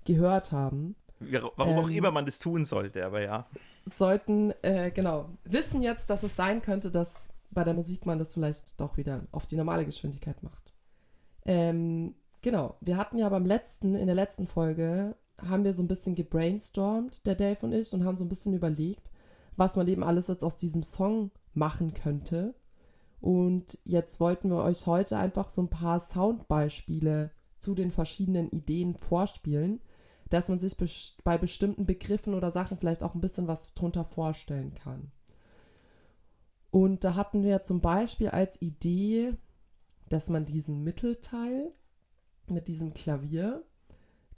gehört 0.04 0.50
haben. 0.50 0.96
Warum 1.20 1.72
ähm, 1.72 1.78
auch 1.78 1.88
immer 1.88 2.10
man 2.10 2.26
das 2.26 2.40
tun 2.40 2.64
sollte, 2.64 3.06
aber 3.06 3.22
ja. 3.22 3.46
Sollten, 3.96 4.52
äh, 4.62 4.90
genau, 4.90 5.28
wissen 5.44 5.82
jetzt, 5.82 6.10
dass 6.10 6.24
es 6.24 6.34
sein 6.34 6.62
könnte, 6.62 6.90
dass 6.90 7.28
bei 7.52 7.62
der 7.62 7.74
Musik 7.74 8.06
man 8.06 8.18
das 8.18 8.34
vielleicht 8.34 8.80
doch 8.80 8.96
wieder 8.96 9.22
auf 9.30 9.46
die 9.46 9.56
normale 9.56 9.86
Geschwindigkeit 9.86 10.42
macht. 10.42 10.72
Ähm, 11.44 12.16
genau, 12.42 12.76
wir 12.80 12.96
hatten 12.96 13.18
ja 13.18 13.28
beim 13.28 13.46
letzten, 13.46 13.94
in 13.94 14.06
der 14.06 14.16
letzten 14.16 14.48
Folge, 14.48 15.14
haben 15.38 15.62
wir 15.62 15.74
so 15.74 15.82
ein 15.84 15.88
bisschen 15.88 16.16
gebrainstormt, 16.16 17.24
der 17.24 17.36
Dave 17.36 17.58
und 17.62 17.72
ich, 17.72 17.92
und 17.92 18.04
haben 18.04 18.16
so 18.16 18.24
ein 18.24 18.28
bisschen 18.28 18.52
überlegt, 18.52 19.12
was 19.54 19.76
man 19.76 19.86
eben 19.86 20.02
alles 20.02 20.26
jetzt 20.26 20.42
aus 20.42 20.56
diesem 20.56 20.82
Song 20.82 21.30
machen 21.52 21.94
könnte. 21.94 22.56
Und 23.24 23.78
jetzt 23.86 24.20
wollten 24.20 24.50
wir 24.50 24.62
euch 24.62 24.86
heute 24.86 25.16
einfach 25.16 25.48
so 25.48 25.62
ein 25.62 25.70
paar 25.70 25.98
Soundbeispiele 25.98 27.30
zu 27.56 27.74
den 27.74 27.90
verschiedenen 27.90 28.50
Ideen 28.50 28.98
vorspielen, 28.98 29.80
dass 30.28 30.50
man 30.50 30.58
sich 30.58 30.76
bei 31.24 31.38
bestimmten 31.38 31.86
Begriffen 31.86 32.34
oder 32.34 32.50
Sachen 32.50 32.76
vielleicht 32.76 33.02
auch 33.02 33.14
ein 33.14 33.22
bisschen 33.22 33.48
was 33.48 33.72
drunter 33.72 34.04
vorstellen 34.04 34.74
kann. 34.74 35.10
Und 36.70 37.02
da 37.02 37.14
hatten 37.14 37.42
wir 37.42 37.62
zum 37.62 37.80
Beispiel 37.80 38.28
als 38.28 38.60
Idee, 38.60 39.32
dass 40.10 40.28
man 40.28 40.44
diesen 40.44 40.84
Mittelteil 40.84 41.72
mit 42.46 42.68
diesem 42.68 42.92
Klavier, 42.92 43.64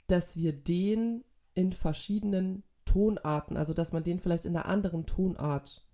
dass 0.07 0.37
wir 0.37 0.53
den 0.53 1.25
in 1.55 1.73
verschiedenen 1.73 2.63
Tonarten, 2.85 3.57
also 3.57 3.73
dass 3.73 3.91
man 3.91 4.05
den 4.05 4.21
vielleicht 4.21 4.45
in 4.45 4.55
einer 4.55 4.67
anderen 4.67 5.05
Tonart 5.05 5.85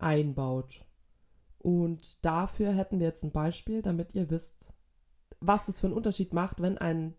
einbaut. 0.00 0.84
Und 1.62 2.24
dafür 2.24 2.72
hätten 2.72 3.00
wir 3.00 3.06
jetzt 3.06 3.22
ein 3.22 3.32
Beispiel, 3.32 3.82
damit 3.82 4.14
ihr 4.14 4.30
wisst, 4.30 4.72
was 5.40 5.68
es 5.68 5.80
für 5.80 5.86
einen 5.86 5.96
Unterschied 5.96 6.32
macht, 6.32 6.60
wenn 6.62 6.78
ein 6.78 7.14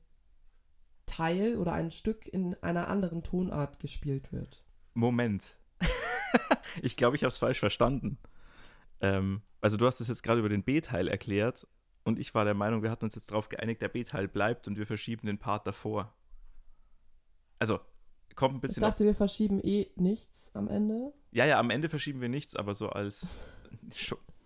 Teil 1.06 1.58
oder 1.58 1.74
ein 1.74 1.92
Stück 1.92 2.28
in 2.28 2.56
einer 2.64 2.88
anderen 2.88 3.22
Tonart 3.22 3.80
gespielt 3.80 4.32
wird. 4.32 4.66
Moment. 4.94 5.58
ich 6.82 6.98
glaube, 6.98 7.16
ich 7.16 7.24
habe 7.24 7.30
es 7.30 7.38
falsch 7.38 7.60
verstanden. 7.60 8.18
Ähm, 9.00 9.42
also 9.62 9.78
du 9.78 9.86
hast 9.86 10.02
es 10.02 10.08
jetzt 10.08 10.24
gerade 10.24 10.40
über 10.40 10.50
den 10.50 10.64
B-Teil 10.64 11.08
erklärt 11.08 11.68
und 12.04 12.18
ich 12.18 12.34
war 12.34 12.46
der 12.46 12.56
Meinung, 12.56 12.82
wir 12.82 12.90
hatten 12.90 13.06
uns 13.06 13.16
jetzt 13.16 13.30
darauf 13.30 13.50
geeinigt, 13.50 13.82
der 13.82 13.90
B-Teil 13.90 14.28
bleibt 14.28 14.68
und 14.68 14.78
wir 14.78 14.88
verschieben 14.88 15.28
den 15.28 15.38
Part 15.38 15.68
davor. 15.68 16.14
Also, 17.60 17.80
kommt 18.36 18.56
ein 18.56 18.62
bisschen. 18.62 18.82
Ich 18.82 18.90
dachte, 18.90 19.06
wir 19.06 19.14
verschieben 19.14 19.60
eh 19.60 19.92
nichts 19.96 20.50
am 20.56 20.68
Ende. 20.68 21.14
Ja, 21.32 21.46
ja, 21.46 21.60
am 21.60 21.70
Ende 21.70 21.90
verschieben 21.90 22.22
wir 22.22 22.30
nichts, 22.30 22.56
aber 22.56 22.74
so 22.74 22.90
als 22.90 23.38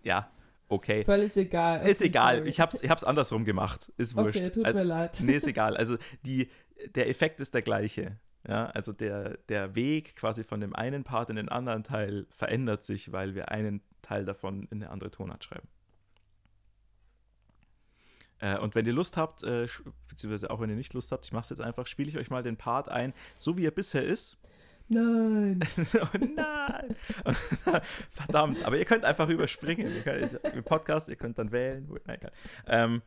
ja, 0.06 0.30
okay. 0.68 1.02
Völlig 1.04 1.36
egal. 1.36 1.86
Ist 1.86 2.00
egal. 2.00 2.38
Sorry. 2.38 2.48
Ich 2.48 2.60
hab's, 2.60 2.80
ich 2.80 2.88
hab's 2.88 3.04
andersrum 3.04 3.44
gemacht. 3.44 3.92
Ist 3.96 4.16
wurscht. 4.16 4.38
Okay, 4.38 4.50
tut 4.50 4.64
also, 4.64 4.78
mir 4.78 4.84
leid. 4.86 5.18
Nee, 5.20 5.32
ist 5.32 5.48
egal. 5.48 5.76
Also 5.76 5.96
die, 6.24 6.48
der 6.94 7.08
Effekt 7.08 7.40
ist 7.40 7.54
der 7.54 7.62
gleiche. 7.62 8.16
Ja, 8.48 8.66
also 8.66 8.92
der, 8.92 9.38
der 9.48 9.74
Weg 9.74 10.14
quasi 10.14 10.44
von 10.44 10.60
dem 10.60 10.76
einen 10.76 11.02
Part 11.02 11.30
in 11.30 11.36
den 11.36 11.48
anderen 11.48 11.82
Teil 11.82 12.26
verändert 12.30 12.84
sich, 12.84 13.10
weil 13.10 13.34
wir 13.34 13.50
einen 13.50 13.82
Teil 14.02 14.24
davon 14.24 14.68
in 14.70 14.80
eine 14.80 14.90
andere 14.92 15.10
Tonart 15.10 15.42
schreiben. 15.42 15.66
Äh, 18.38 18.58
und 18.58 18.76
wenn 18.76 18.86
ihr 18.86 18.92
Lust 18.92 19.16
habt, 19.16 19.42
äh, 19.42 19.66
beziehungsweise 20.06 20.50
auch 20.50 20.60
wenn 20.60 20.70
ihr 20.70 20.76
nicht 20.76 20.94
Lust 20.94 21.10
habt, 21.10 21.24
ich 21.24 21.32
mache 21.32 21.42
es 21.42 21.50
jetzt 21.50 21.60
einfach, 21.60 21.88
spiele 21.88 22.08
ich 22.08 22.16
euch 22.16 22.30
mal 22.30 22.44
den 22.44 22.56
Part 22.56 22.88
ein, 22.88 23.12
so 23.36 23.56
wie 23.56 23.66
er 23.66 23.72
bisher 23.72 24.04
ist. 24.04 24.38
Nein. 24.88 25.60
oh 26.00 26.18
nein. 26.18 26.96
Verdammt. 28.10 28.64
Aber 28.64 28.78
ihr 28.78 28.84
könnt 28.84 29.04
einfach 29.04 29.28
überspringen. 29.28 29.92
Ihr 29.92 30.02
könnt, 30.02 30.32
Im 30.54 30.64
Podcast, 30.64 31.08
ihr 31.08 31.16
könnt 31.16 31.38
dann 31.38 31.50
wählen. 31.50 31.88
Nein, 32.06 32.18
ähm, 32.66 33.02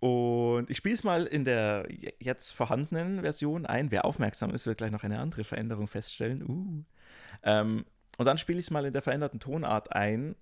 und 0.00 0.70
ich 0.70 0.76
spiele 0.76 0.94
es 0.94 1.02
mal 1.02 1.26
in 1.26 1.44
der 1.44 1.88
jetzt 2.20 2.52
vorhandenen 2.52 3.22
Version 3.22 3.66
ein. 3.66 3.90
Wer 3.90 4.04
aufmerksam 4.04 4.50
ist, 4.54 4.66
wird 4.66 4.78
gleich 4.78 4.92
noch 4.92 5.02
eine 5.02 5.18
andere 5.18 5.44
Veränderung 5.44 5.88
feststellen. 5.88 6.42
Uh. 6.48 6.84
Ähm, 7.42 7.84
und 8.16 8.24
dann 8.24 8.38
spiele 8.38 8.58
ich 8.58 8.66
es 8.66 8.70
mal 8.70 8.86
in 8.86 8.92
der 8.92 9.02
veränderten 9.02 9.40
Tonart 9.40 9.92
ein. 9.92 10.36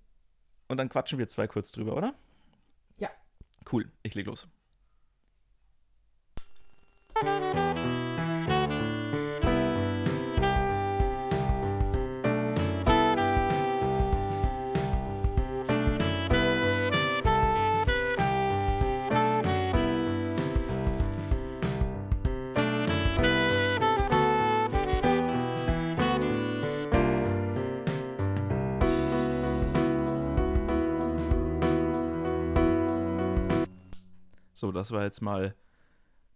Und 0.67 0.77
dann 0.77 0.89
quatschen 0.89 1.17
wir 1.17 1.27
zwei 1.27 1.47
kurz 1.47 1.71
drüber, 1.71 1.95
oder? 1.95 2.13
Ja. 2.99 3.09
Cool, 3.71 3.89
ich 4.03 4.13
leg 4.15 4.27
los. 4.27 4.47
So, 34.57 34.71
das 34.71 34.89
war 34.89 35.03
jetzt 35.03 35.21
mal 35.21 35.53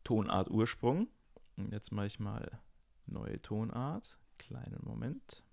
Tonart 0.03 0.51
Ursprung. 0.51 1.07
Und 1.57 1.71
jetzt 1.71 1.91
mache 1.91 2.05
ich 2.05 2.19
mal 2.19 2.61
neue 3.07 3.41
Tonart. 3.41 4.19
Kleinen 4.37 4.79
Moment. 4.83 5.43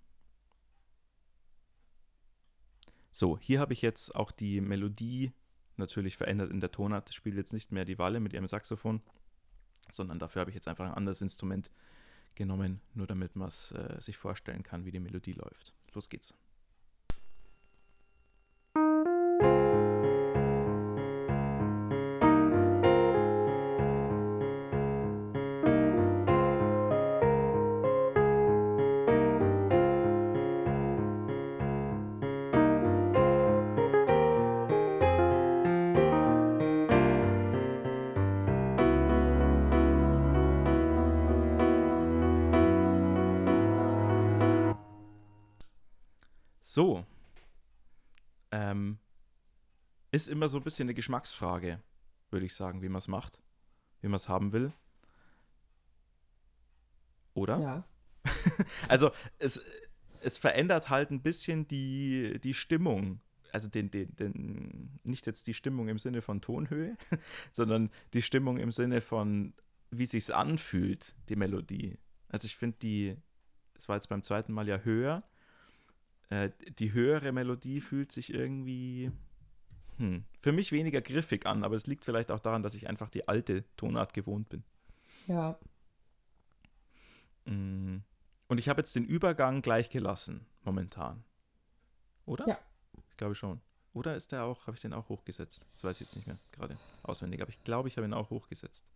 So, 3.11 3.39
hier 3.39 3.59
habe 3.61 3.73
ich 3.73 3.81
jetzt 3.81 4.15
auch 4.15 4.31
die 4.31 4.61
Melodie 4.61 5.33
natürlich 5.79 6.19
verändert 6.19 6.51
in 6.51 6.61
der 6.61 6.71
Tonart. 6.71 7.09
Ich 7.09 7.17
spiele 7.17 7.39
jetzt 7.39 7.55
nicht 7.55 7.73
mehr 7.73 7.87
die 7.87 7.99
Walle 7.99 8.21
mit 8.21 8.35
ihrem 8.35 8.47
Saxophon, 8.47 9.01
sondern 9.91 10.19
dafür 10.19 10.41
habe 10.41 10.51
ich 10.51 10.55
jetzt 10.55 10.69
einfach 10.69 10.85
ein 10.85 10.93
anderes 10.93 11.23
Instrument 11.23 11.71
genommen, 12.35 12.83
nur 12.93 13.07
damit 13.07 13.35
man 13.35 13.49
es 13.49 13.73
äh, 13.73 13.97
sich 13.99 14.19
vorstellen 14.19 14.63
kann, 14.63 14.85
wie 14.85 14.93
die 14.93 15.01
Melodie 15.01 15.33
läuft. 15.33 15.73
Los 15.95 16.11
geht's. 16.11 16.35
So. 46.79 47.05
Ähm, 48.53 48.99
ist 50.13 50.29
immer 50.29 50.47
so 50.47 50.59
ein 50.59 50.63
bisschen 50.63 50.85
eine 50.85 50.95
Geschmacksfrage, 50.95 51.83
würde 52.31 52.47
ich 52.47 52.55
sagen, 52.55 52.83
wie 52.83 52.89
man 52.89 52.99
es 52.99 53.09
macht, 53.09 53.43
wie 54.01 54.07
man 54.07 54.15
es 54.15 54.29
haben 54.29 54.53
will. 54.53 54.73
Oder? 57.35 57.59
Ja. 57.59 57.85
also 58.89 59.11
es, 59.41 59.61
es 60.21 60.39
verändert 60.39 60.89
halt 60.89 61.11
ein 61.11 61.21
bisschen 61.21 61.67
die, 61.67 62.39
die 62.45 62.55
Stimmung. 62.55 63.23
Also 63.51 63.69
den, 63.69 63.91
den, 63.91 64.15
den, 64.15 65.01
nicht 65.03 65.27
jetzt 65.27 65.49
die 65.49 65.55
Stimmung 65.55 65.89
im 65.89 65.99
Sinne 65.99 66.23
von 66.23 66.41
Tonhöhe, 66.41 66.97
sondern 67.53 67.91
die 68.13 68.23
Stimmung 68.23 68.57
im 68.57 68.71
Sinne 68.71 69.01
von, 69.01 69.53
wie 69.91 70.07
sich's 70.07 70.31
anfühlt, 70.31 71.17
die 71.29 71.35
Melodie. 71.35 71.99
Also 72.29 72.45
ich 72.45 72.55
finde 72.55 72.79
die, 72.79 73.17
es 73.75 73.89
war 73.89 73.97
jetzt 73.97 74.09
beim 74.09 74.23
zweiten 74.23 74.53
Mal 74.53 74.69
ja 74.69 74.79
höher, 74.79 75.25
äh, 76.31 76.51
die 76.79 76.93
höhere 76.93 77.33
Melodie 77.33 77.81
fühlt 77.81 78.13
sich 78.13 78.33
irgendwie 78.33 79.11
hm, 79.99 80.25
für 80.41 80.53
mich 80.53 80.73
weniger 80.73 81.01
griffig 81.01 81.47
an, 81.47 81.65
aber 81.65 81.75
es 81.77 81.87
liegt 81.87 82.05
vielleicht 82.05 82.31
auch 82.31 82.41
daran, 82.41 82.63
dass 82.63 82.75
ich 82.75 82.89
einfach 82.89 83.09
die 83.09 83.29
alte 83.29 83.65
Tonart 83.77 84.15
gewohnt 84.15 84.49
bin. 84.49 84.63
Ja. 85.27 85.59
Mm. 87.45 87.99
Und 88.47 88.59
ich 88.59 88.69
habe 88.69 88.81
jetzt 88.81 88.95
den 88.95 89.05
Übergang 89.05 89.61
gleich 89.61 89.91
gelassen, 89.91 90.47
momentan. 90.65 91.25
Oder? 92.25 92.47
Ja. 92.49 92.59
Ich 93.11 93.17
glaube 93.17 93.35
schon. 93.35 93.61
Oder 93.93 94.17
ist 94.17 94.33
der 94.33 94.45
auch, 94.45 94.67
habe 94.67 94.77
ich 94.77 94.81
den 94.81 94.93
auch 94.93 95.09
hochgesetzt? 95.09 95.67
Das 95.73 95.83
weiß 95.83 95.97
ich 95.97 96.07
jetzt 96.07 96.17
nicht 96.17 96.27
mehr 96.27 96.39
gerade 96.53 96.77
auswendig, 97.03 97.43
aber 97.43 97.51
ich 97.51 97.63
glaube, 97.65 97.89
ich 97.89 97.97
habe 97.97 98.07
ihn 98.07 98.15
auch 98.15 98.31
hochgesetzt. 98.31 98.91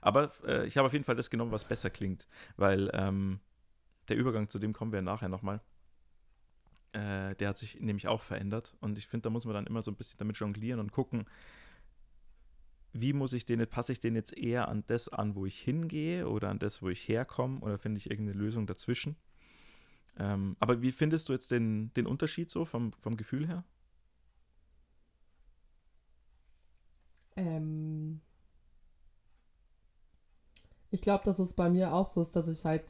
Aber 0.00 0.32
äh, 0.46 0.66
ich 0.66 0.76
habe 0.76 0.86
auf 0.86 0.92
jeden 0.92 1.04
Fall 1.04 1.16
das 1.16 1.30
genommen, 1.30 1.50
was 1.50 1.64
besser 1.64 1.90
klingt, 1.90 2.28
weil 2.56 2.90
ähm, 2.92 3.40
der 4.08 4.16
Übergang, 4.16 4.48
zu 4.48 4.58
dem 4.58 4.72
kommen 4.72 4.92
wir 4.92 5.02
nachher 5.02 5.28
nochmal, 5.28 5.60
äh, 6.94 7.34
der 7.34 7.48
hat 7.48 7.58
sich 7.58 7.80
nämlich 7.80 8.08
auch 8.08 8.22
verändert. 8.22 8.76
Und 8.80 8.98
ich 8.98 9.06
finde, 9.06 9.24
da 9.24 9.30
muss 9.30 9.44
man 9.44 9.54
dann 9.54 9.66
immer 9.66 9.82
so 9.82 9.90
ein 9.90 9.96
bisschen 9.96 10.18
damit 10.18 10.36
jonglieren 10.38 10.80
und 10.80 10.92
gucken, 10.92 11.26
wie 12.92 13.12
muss 13.12 13.32
ich 13.32 13.44
den, 13.44 13.66
passe 13.66 13.92
ich 13.92 13.98
den 13.98 14.14
jetzt 14.14 14.36
eher 14.36 14.68
an 14.68 14.84
das 14.86 15.08
an, 15.08 15.34
wo 15.34 15.46
ich 15.46 15.58
hingehe 15.60 16.28
oder 16.28 16.48
an 16.50 16.60
das, 16.60 16.80
wo 16.80 16.88
ich 16.88 17.08
herkomme 17.08 17.60
oder 17.60 17.76
finde 17.76 17.98
ich 17.98 18.08
irgendeine 18.08 18.38
Lösung 18.38 18.66
dazwischen? 18.66 19.16
Ähm, 20.16 20.56
aber 20.60 20.80
wie 20.80 20.92
findest 20.92 21.28
du 21.28 21.32
jetzt 21.32 21.50
den, 21.50 21.92
den 21.94 22.06
Unterschied 22.06 22.50
so 22.50 22.64
vom, 22.64 22.92
vom 22.92 23.16
Gefühl 23.16 23.48
her? 23.48 23.64
Ähm 27.34 28.20
ich 30.92 31.00
glaube, 31.00 31.24
dass 31.24 31.40
es 31.40 31.54
bei 31.54 31.68
mir 31.68 31.92
auch 31.92 32.06
so 32.06 32.20
ist, 32.20 32.36
dass 32.36 32.46
ich 32.46 32.64
halt 32.64 32.84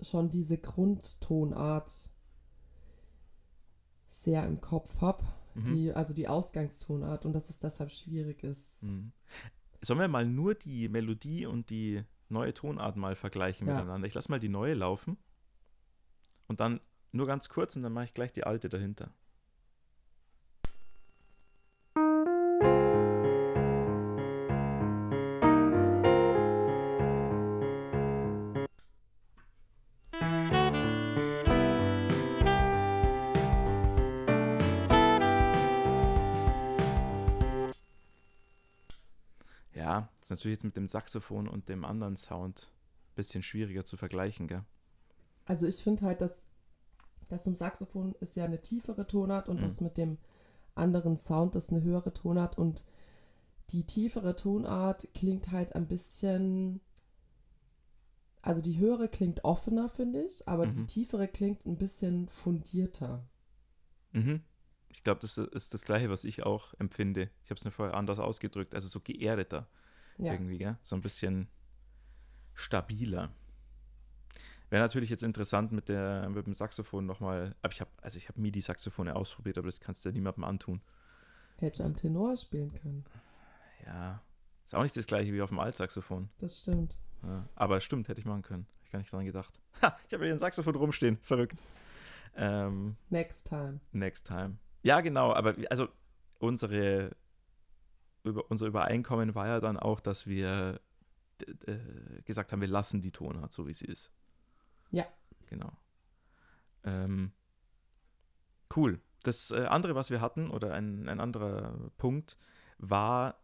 schon 0.00 0.30
diese 0.30 0.56
Grundtonart 0.56 2.07
sehr 4.08 4.44
im 4.46 4.60
Kopf 4.60 5.00
habe. 5.00 5.22
Mhm. 5.54 5.92
also 5.94 6.14
die 6.14 6.28
Ausgangstonart 6.28 7.26
und 7.26 7.32
dass 7.32 7.50
es 7.50 7.58
deshalb 7.58 7.90
schwierig 7.90 8.44
ist. 8.44 8.84
Mhm. 8.84 9.12
Sollen 9.80 10.00
wir 10.00 10.08
mal 10.08 10.26
nur 10.26 10.54
die 10.54 10.88
Melodie 10.88 11.46
und 11.46 11.70
die 11.70 12.04
neue 12.28 12.54
Tonart 12.54 12.96
mal 12.96 13.16
vergleichen 13.16 13.66
ja. 13.66 13.74
miteinander? 13.74 14.06
Ich 14.06 14.14
lasse 14.14 14.30
mal 14.30 14.38
die 14.38 14.48
neue 14.48 14.74
laufen 14.74 15.16
und 16.46 16.60
dann 16.60 16.80
nur 17.12 17.26
ganz 17.26 17.48
kurz 17.48 17.74
und 17.76 17.82
dann 17.82 17.92
mache 17.92 18.06
ich 18.06 18.14
gleich 18.14 18.32
die 18.32 18.44
alte 18.44 18.68
dahinter. 18.68 19.10
Ist 40.28 40.30
natürlich 40.30 40.56
jetzt 40.56 40.64
mit 40.64 40.76
dem 40.76 40.88
Saxophon 40.88 41.48
und 41.48 41.70
dem 41.70 41.86
anderen 41.86 42.18
Sound 42.18 42.70
ein 43.12 43.14
bisschen 43.14 43.42
schwieriger 43.42 43.86
zu 43.86 43.96
vergleichen, 43.96 44.46
gell? 44.46 44.62
Also 45.46 45.66
ich 45.66 45.76
finde 45.76 46.02
halt, 46.02 46.20
dass 46.20 46.44
das 47.30 47.44
zum 47.44 47.54
Saxophon 47.54 48.14
ist 48.20 48.36
ja 48.36 48.44
eine 48.44 48.60
tiefere 48.60 49.06
Tonart 49.06 49.48
und 49.48 49.56
mhm. 49.56 49.62
das 49.62 49.80
mit 49.80 49.96
dem 49.96 50.18
anderen 50.74 51.16
Sound 51.16 51.56
ist 51.56 51.70
eine 51.70 51.82
höhere 51.82 52.12
Tonart 52.12 52.58
und 52.58 52.84
die 53.70 53.84
tiefere 53.84 54.36
Tonart 54.36 55.08
klingt 55.14 55.50
halt 55.50 55.74
ein 55.74 55.88
bisschen, 55.88 56.80
also 58.42 58.60
die 58.60 58.78
höhere 58.78 59.08
klingt 59.08 59.44
offener, 59.44 59.88
finde 59.88 60.22
ich, 60.22 60.46
aber 60.46 60.66
mhm. 60.66 60.72
die 60.72 60.86
tiefere 60.86 61.26
klingt 61.26 61.64
ein 61.64 61.78
bisschen 61.78 62.28
fundierter. 62.28 63.26
Mhm. 64.12 64.42
Ich 64.90 65.02
glaube, 65.02 65.20
das 65.20 65.38
ist 65.38 65.72
das 65.72 65.84
Gleiche, 65.84 66.10
was 66.10 66.24
ich 66.24 66.42
auch 66.42 66.74
empfinde. 66.78 67.30
Ich 67.44 67.50
habe 67.50 67.58
es 67.58 67.64
mir 67.64 67.70
vorher 67.70 67.94
anders 67.94 68.18
ausgedrückt, 68.18 68.74
also 68.74 68.88
so 68.88 69.00
geerdeter. 69.00 69.68
Ja. 70.18 70.32
Irgendwie, 70.32 70.58
gell? 70.58 70.76
So 70.82 70.96
ein 70.96 71.02
bisschen 71.02 71.48
stabiler. 72.54 73.30
Wäre 74.70 74.82
natürlich 74.82 75.08
jetzt 75.08 75.22
interessant 75.22 75.72
mit, 75.72 75.88
der, 75.88 76.28
mit 76.28 76.46
dem 76.46 76.52
Saxophon 76.52 77.06
nochmal. 77.06 77.54
Aber 77.62 77.72
ich 77.72 77.80
habe, 77.80 77.90
also 78.02 78.18
ich 78.18 78.28
habe 78.28 78.40
MIDI-Saxophone 78.40 79.08
ausprobiert, 79.08 79.56
aber 79.56 79.68
das 79.68 79.80
kannst 79.80 80.04
du 80.04 80.10
ja 80.10 80.12
niemandem 80.12 80.44
antun. 80.44 80.82
Hätte 81.58 81.82
ich 81.82 81.86
am 81.86 81.96
Tenor 81.96 82.36
spielen 82.36 82.72
können. 82.72 83.04
Ja. 83.86 84.22
Ist 84.64 84.74
auch 84.74 84.82
nicht 84.82 84.96
das 84.96 85.06
gleiche 85.06 85.32
wie 85.32 85.40
auf 85.40 85.48
dem 85.48 85.58
Altsaxophon. 85.58 86.28
Das 86.38 86.60
stimmt. 86.60 86.98
Ja, 87.22 87.48
aber 87.54 87.80
stimmt, 87.80 88.08
hätte 88.08 88.20
ich 88.20 88.26
machen 88.26 88.42
können. 88.42 88.66
Hab 88.76 88.84
ich 88.84 88.90
gar 88.90 88.98
nicht 88.98 89.12
dran 89.12 89.24
gedacht. 89.24 89.58
Ha, 89.80 89.96
ich 90.08 90.12
habe 90.12 90.24
hier 90.24 90.34
ein 90.34 90.40
Saxophon 90.40 90.74
rumstehen. 90.74 91.18
Verrückt. 91.22 91.56
Ähm, 92.34 92.96
next 93.10 93.48
time. 93.48 93.78
Next 93.92 94.26
time. 94.26 94.58
Ja, 94.82 95.00
genau, 95.00 95.32
aber 95.32 95.54
also 95.70 95.88
unsere 96.40 97.14
über, 98.24 98.50
unser 98.50 98.66
Übereinkommen 98.66 99.34
war 99.34 99.46
ja 99.46 99.60
dann 99.60 99.76
auch, 99.76 100.00
dass 100.00 100.26
wir 100.26 100.80
äh, 101.66 102.22
gesagt 102.24 102.52
haben, 102.52 102.60
wir 102.60 102.68
lassen 102.68 103.00
die 103.00 103.12
Tonart 103.12 103.52
so, 103.52 103.66
wie 103.66 103.74
sie 103.74 103.86
ist. 103.86 104.10
Ja. 104.90 105.06
Genau. 105.46 105.72
Ähm, 106.84 107.32
cool. 108.76 109.00
Das 109.22 109.50
äh, 109.50 109.66
andere, 109.66 109.94
was 109.94 110.10
wir 110.10 110.20
hatten, 110.20 110.50
oder 110.50 110.74
ein, 110.74 111.08
ein 111.08 111.20
anderer 111.20 111.90
Punkt, 111.96 112.36
war, 112.78 113.40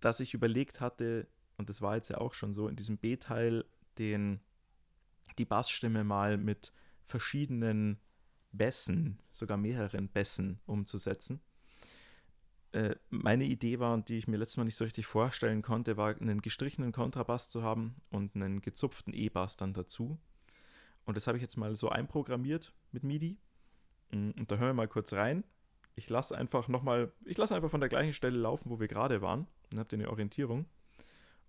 dass 0.00 0.20
ich 0.20 0.34
überlegt 0.34 0.80
hatte, 0.80 1.26
und 1.56 1.70
das 1.70 1.80
war 1.80 1.96
jetzt 1.96 2.08
ja 2.08 2.18
auch 2.18 2.34
schon 2.34 2.52
so, 2.52 2.68
in 2.68 2.76
diesem 2.76 2.98
B-Teil 2.98 3.64
den, 3.98 4.40
die 5.38 5.44
Bassstimme 5.44 6.04
mal 6.04 6.36
mit 6.36 6.72
verschiedenen 7.04 7.98
Bässen, 8.52 9.18
sogar 9.32 9.56
mehreren 9.56 10.08
Bässen 10.08 10.60
umzusetzen. 10.66 11.40
Äh, 12.74 12.96
meine 13.08 13.44
Idee 13.44 13.78
war, 13.78 13.94
und 13.94 14.08
die 14.08 14.18
ich 14.18 14.26
mir 14.26 14.36
letztes 14.36 14.56
Mal 14.56 14.64
nicht 14.64 14.74
so 14.74 14.82
richtig 14.82 15.06
vorstellen 15.06 15.62
konnte, 15.62 15.96
war 15.96 16.08
einen 16.20 16.42
gestrichenen 16.42 16.90
Kontrabass 16.90 17.48
zu 17.48 17.62
haben 17.62 17.94
und 18.10 18.34
einen 18.34 18.62
gezupften 18.62 19.14
E-Bass 19.14 19.56
dann 19.56 19.74
dazu. 19.74 20.18
Und 21.04 21.16
das 21.16 21.28
habe 21.28 21.38
ich 21.38 21.42
jetzt 21.42 21.56
mal 21.56 21.76
so 21.76 21.88
einprogrammiert 21.88 22.72
mit 22.90 23.04
MIDI. 23.04 23.38
Mm, 24.10 24.30
und 24.30 24.50
da 24.50 24.56
hören 24.56 24.70
wir 24.70 24.74
mal 24.74 24.88
kurz 24.88 25.12
rein. 25.12 25.44
Ich 25.94 26.10
lasse 26.10 26.36
einfach 26.36 26.66
nochmal, 26.66 27.12
ich 27.24 27.38
lasse 27.38 27.54
einfach 27.54 27.70
von 27.70 27.78
der 27.78 27.88
gleichen 27.88 28.12
Stelle 28.12 28.38
laufen, 28.38 28.70
wo 28.70 28.80
wir 28.80 28.88
gerade 28.88 29.22
waren. 29.22 29.46
Dann 29.70 29.78
habt 29.78 29.92
ihr 29.92 30.00
eine 30.00 30.10
Orientierung. 30.10 30.66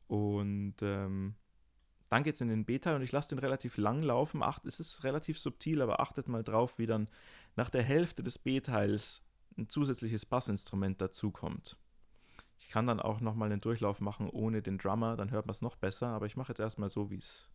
Und 0.05 0.75
ähm, 0.83 1.33
dann 2.09 2.21
geht 2.21 2.35
es 2.35 2.41
in 2.41 2.49
den 2.49 2.65
B-Teil 2.65 2.97
und 2.97 3.01
ich 3.01 3.11
lasse 3.11 3.29
den 3.29 3.39
relativ 3.39 3.77
lang 3.77 4.03
laufen. 4.03 4.43
Acht, 4.43 4.67
es 4.67 4.79
ist 4.79 5.03
relativ 5.03 5.39
subtil, 5.39 5.81
aber 5.81 6.01
achtet 6.01 6.27
mal 6.27 6.43
drauf, 6.43 6.77
wie 6.77 6.85
dann 6.85 7.09
nach 7.55 7.71
der 7.71 7.81
Hälfte 7.81 8.21
des 8.21 8.37
B-Teils 8.37 9.24
ein 9.57 9.69
zusätzliches 9.69 10.25
Bassinstrument 10.25 11.01
dazukommt. 11.01 11.77
Ich 12.57 12.69
kann 12.69 12.87
dann 12.87 12.99
auch 12.99 13.19
nochmal 13.19 13.51
einen 13.51 13.61
Durchlauf 13.61 13.99
machen 13.99 14.29
ohne 14.29 14.61
den 14.61 14.77
Drummer, 14.77 15.17
dann 15.17 15.31
hört 15.31 15.45
man 15.45 15.53
es 15.53 15.61
noch 15.61 15.75
besser, 15.75 16.07
aber 16.07 16.25
ich 16.25 16.35
mache 16.37 16.51
jetzt 16.51 16.59
erstmal 16.59 16.89
so, 16.89 17.09
wie 17.09 17.17
es 17.17 17.49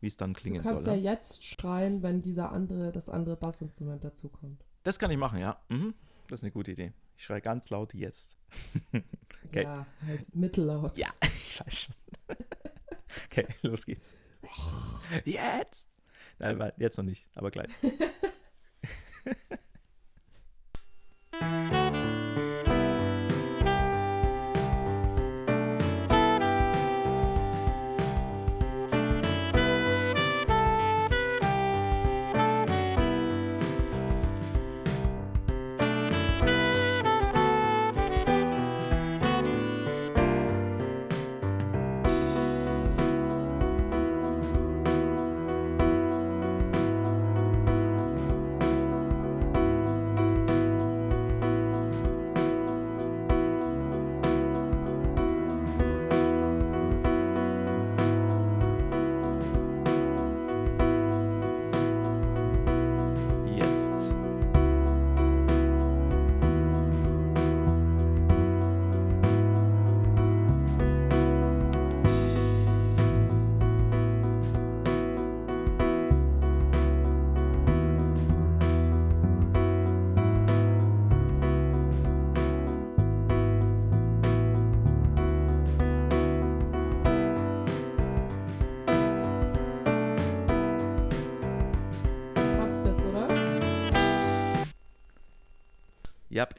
wie 0.00 0.08
es 0.08 0.16
dann 0.16 0.34
klingen 0.34 0.56
soll. 0.56 0.62
Du 0.62 0.68
kannst 0.68 0.84
soll, 0.84 0.96
ja 0.96 1.12
jetzt 1.12 1.44
schreien, 1.44 2.02
wenn 2.02 2.20
dieser 2.20 2.52
andere, 2.52 2.92
das 2.92 3.08
andere 3.08 3.36
Bassinstrument 3.36 4.04
dazukommt. 4.04 4.64
Das 4.82 4.98
kann 4.98 5.10
ich 5.10 5.16
machen, 5.16 5.38
ja. 5.38 5.58
Mhm. 5.68 5.94
Das 6.28 6.40
ist 6.40 6.44
eine 6.44 6.52
gute 6.52 6.72
Idee. 6.72 6.92
Ich 7.16 7.24
schreie 7.24 7.40
ganz 7.40 7.70
laut 7.70 7.94
jetzt. 7.94 8.36
okay. 9.46 9.62
Ja, 9.62 9.86
halt 10.04 10.34
mittellaut. 10.34 10.98
Ja, 10.98 11.08
ich 11.22 11.60
weiß 11.60 11.82
schon. 11.84 11.94
okay, 13.26 13.46
los 13.62 13.86
geht's. 13.86 14.16
Jetzt! 15.24 15.88
Nein, 16.38 16.72
jetzt 16.76 16.98
noch 16.98 17.04
nicht, 17.04 17.26
aber 17.34 17.50
gleich. 17.50 17.70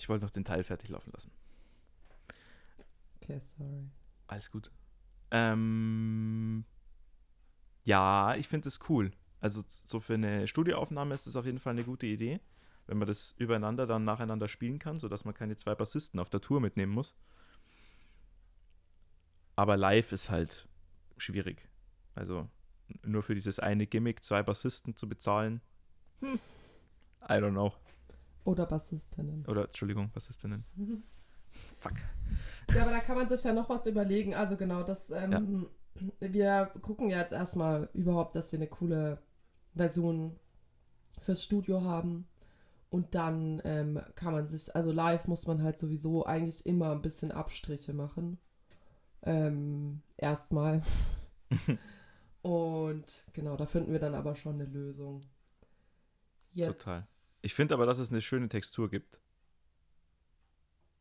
Ich 0.08 0.10
wollte 0.10 0.24
noch 0.24 0.32
den 0.32 0.46
Teil 0.46 0.63
fertig 0.63 0.88
laufen 0.88 1.12
lassen. 1.12 1.34
Okay, 3.17 3.39
sorry. 3.39 3.89
Alles 4.28 4.50
gut. 4.50 4.72
Ähm, 5.32 6.63
ja, 7.84 8.34
ich 8.36 8.48
finde 8.48 8.63
das 8.63 8.80
cool. 8.88 9.12
Also 9.41 9.63
so 9.67 10.00
für 10.00 10.13
eine 10.13 10.48
Studioaufnahme 10.48 11.13
ist 11.13 11.28
das 11.28 11.36
auf 11.36 11.46
jeden 11.46 11.60
Fall 11.60 11.72
eine 11.72 11.84
gute 11.84 12.06
Idee, 12.06 12.39
wenn 12.86 12.98
man 12.98 13.10
das 13.10 13.34
übereinander 13.38 13.86
dann 13.86 14.06
nacheinander 14.06 14.48
spielen 14.48 14.80
kann, 14.80 14.98
sodass 14.98 15.26
man 15.26 15.34
keine 15.34 15.58
zwei 15.58 15.76
Bassisten 15.76 16.22
auf 16.22 16.30
der 16.30 16.39
Tour 16.39 16.62
mitnehmen 16.62 16.93
muss. 16.93 17.13
Aber 19.58 19.76
live 19.76 20.13
ist 20.13 20.30
halt 20.30 20.70
schwierig. 21.17 21.67
Also 22.15 22.48
nur 23.04 23.24
für 23.24 23.36
dieses 23.36 23.60
eine 23.60 23.88
Gimmick 23.88 24.24
zwei 24.24 24.41
Bassisten 24.41 24.96
zu 24.96 25.10
bezahlen. 25.10 25.60
Hm. 26.22 26.39
I 27.24 27.34
don't 27.34 27.52
know. 27.52 27.74
Oder 28.47 28.65
Bassistinnen. 28.65 29.45
Oder, 29.45 29.65
Entschuldigung, 29.65 30.10
Bassistinnen. 30.12 30.63
Mhm. 30.77 31.03
Fuck. 31.79 31.95
Ja, 32.73 32.83
aber 32.83 32.91
da 32.91 32.99
kann 32.99 33.17
man 33.17 33.27
sich 33.27 33.43
ja 33.43 33.51
noch 33.51 33.67
was 33.67 33.86
überlegen. 33.88 34.33
Also 34.33 34.55
genau, 34.55 34.83
das, 34.83 35.12
ähm, 35.12 35.67
ja. 35.91 36.31
wir 36.31 36.71
gucken 36.81 37.10
ja 37.10 37.19
jetzt 37.19 37.33
erstmal 37.33 37.89
überhaupt, 37.93 38.38
dass 38.38 38.53
wir 38.53 38.60
eine 38.60 38.67
coole 38.67 39.21
Version 39.75 40.39
fürs 41.19 41.43
Studio 41.43 41.81
haben. 41.81 42.25
Und 42.89 43.15
dann 43.15 43.62
ähm, 43.65 43.99
kann 44.15 44.31
man 44.31 44.47
sich, 44.47 44.73
also 44.73 44.93
live 44.93 45.27
muss 45.27 45.45
man 45.45 45.62
halt 45.62 45.77
sowieso 45.77 46.25
eigentlich 46.25 46.65
immer 46.65 46.91
ein 46.91 47.01
bisschen 47.01 47.33
Abstriche 47.33 47.91
machen. 47.91 48.38
Ähm, 49.23 50.01
erstmal. 50.15 50.83
Und 52.43 53.25
genau, 53.33 53.57
da 53.57 53.65
finden 53.65 53.91
wir 53.91 53.99
dann 53.99 54.15
aber 54.15 54.36
schon 54.36 54.53
eine 54.53 54.69
Lösung. 54.69 55.25
Jetzt, 56.51 56.79
Total. 56.79 57.03
Ich 57.47 57.53
finde 57.53 57.75
aber, 57.75 57.86
dass 57.86 57.97
es 57.97 58.12
eine 58.12 58.19
schöne 58.19 58.49
Textur 58.49 58.89
gibt. 58.89 59.21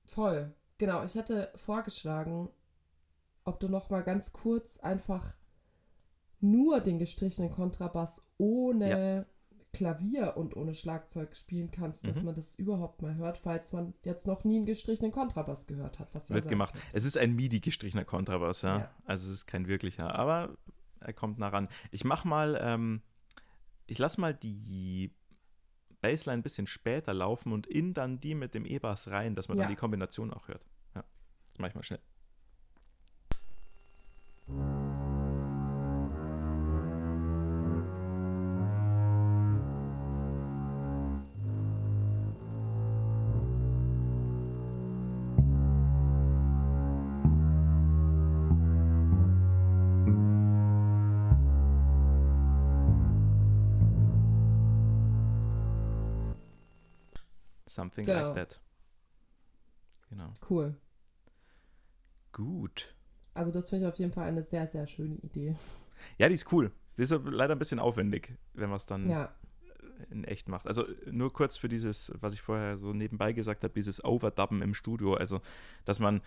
Voll. 0.04 0.54
Genau, 0.78 1.02
ich 1.02 1.16
hätte 1.16 1.50
vorgeschlagen, 1.56 2.50
ob 3.42 3.58
du 3.58 3.68
noch 3.68 3.90
mal 3.90 4.04
ganz 4.04 4.32
kurz 4.32 4.78
einfach 4.78 5.34
nur 6.40 6.78
den 6.78 7.00
gestrichenen 7.00 7.50
Kontrabass 7.50 8.24
ohne 8.38 9.16
ja. 9.16 9.26
Klavier 9.72 10.36
und 10.36 10.54
ohne 10.54 10.74
Schlagzeug 10.74 11.34
spielen 11.34 11.72
kannst, 11.72 12.04
mhm. 12.04 12.08
dass 12.10 12.22
man 12.22 12.36
das 12.36 12.54
überhaupt 12.54 13.02
mal 13.02 13.16
hört, 13.16 13.38
falls 13.38 13.72
man 13.72 13.94
jetzt 14.04 14.28
noch 14.28 14.44
nie 14.44 14.58
einen 14.58 14.66
gestrichenen 14.66 15.10
Kontrabass 15.10 15.66
gehört 15.66 15.98
hat. 15.98 16.14
Was 16.14 16.30
Wird 16.30 16.48
gemacht. 16.48 16.74
Könnte. 16.74 16.86
Es 16.92 17.04
ist 17.04 17.18
ein 17.18 17.34
MIDI 17.34 17.58
gestrichener 17.58 18.04
Kontrabass, 18.04 18.62
ja? 18.62 18.78
ja? 18.78 18.90
Also 19.04 19.26
es 19.26 19.32
ist 19.32 19.46
kein 19.46 19.66
wirklicher, 19.66 20.14
aber 20.14 20.56
er 21.00 21.12
kommt 21.12 21.40
nah 21.40 21.48
ran. 21.48 21.68
Ich 21.90 22.04
mach 22.04 22.24
mal, 22.24 22.56
ähm, 22.62 23.02
ich 23.88 23.98
lass 23.98 24.16
mal 24.16 24.32
die 24.32 25.10
Bassline 26.06 26.38
ein 26.38 26.42
bisschen 26.42 26.66
später 26.66 27.12
laufen 27.12 27.52
und 27.52 27.66
in 27.66 27.94
dann 27.94 28.20
die 28.20 28.34
mit 28.34 28.54
dem 28.54 28.64
E-Bass 28.64 29.08
rein, 29.08 29.34
dass 29.34 29.48
man 29.48 29.58
ja. 29.58 29.64
dann 29.64 29.72
die 29.72 29.76
Kombination 29.76 30.32
auch 30.32 30.48
hört. 30.48 30.64
Ja, 30.94 31.04
das 31.48 31.58
mache 31.58 31.70
ich 31.70 31.74
mal 31.74 31.82
schnell. 31.82 32.00
Something 57.76 58.06
genau. 58.06 58.32
like 58.32 58.34
that. 58.34 58.60
Genau. 60.08 60.32
Cool. 60.48 60.76
Gut. 62.32 62.94
Also 63.34 63.50
das 63.50 63.68
finde 63.68 63.84
ich 63.84 63.92
auf 63.92 63.98
jeden 63.98 64.12
Fall 64.12 64.26
eine 64.26 64.42
sehr, 64.42 64.66
sehr 64.66 64.86
schöne 64.86 65.16
Idee. 65.16 65.56
Ja, 66.16 66.28
die 66.28 66.34
ist 66.34 66.50
cool. 66.52 66.72
Die 66.96 67.02
ist 67.02 67.14
leider 67.24 67.54
ein 67.54 67.58
bisschen 67.58 67.78
aufwendig, 67.78 68.32
wenn 68.54 68.70
man 68.70 68.78
es 68.78 68.86
dann 68.86 69.10
ja. 69.10 69.34
in 70.10 70.24
echt 70.24 70.48
macht. 70.48 70.66
Also 70.66 70.86
nur 71.10 71.30
kurz 71.32 71.58
für 71.58 71.68
dieses, 71.68 72.10
was 72.18 72.32
ich 72.32 72.40
vorher 72.40 72.78
so 72.78 72.94
nebenbei 72.94 73.34
gesagt 73.34 73.62
habe, 73.62 73.74
dieses 73.74 74.02
Overdubben 74.02 74.62
im 74.62 74.72
Studio. 74.72 75.12
Also, 75.14 75.42
dass 75.84 75.98
man 75.98 76.22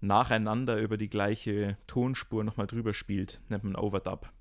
nacheinander 0.00 0.78
über 0.78 0.96
die 0.96 1.10
gleiche 1.10 1.76
Tonspur 1.86 2.42
nochmal 2.42 2.66
drüber 2.66 2.94
spielt, 2.94 3.42
nennt 3.50 3.64
man 3.64 3.76
Overdub. 3.76 4.32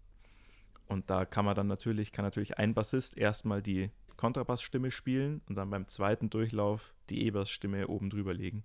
Und 0.88 1.10
da 1.10 1.26
kann 1.26 1.43
man 1.43 1.56
dann 1.56 1.68
natürlich, 1.68 2.14
kann 2.14 2.24
natürlich 2.24 2.58
ein 2.58 2.74
Bassist 2.74 3.18
erstmal 3.18 3.62
die 3.62 3.91
Kontrabassstimme 4.18 4.91
spielen 4.91 5.41
und 5.47 5.55
dann 5.55 5.70
beim 5.70 5.88
zweiten 5.88 6.30
Durchlauf 6.30 6.93
die 7.09 7.26
E-Bass-Stimme 7.26 7.88
oben 7.88 8.09
drüber 8.09 8.34
legen. 8.34 8.63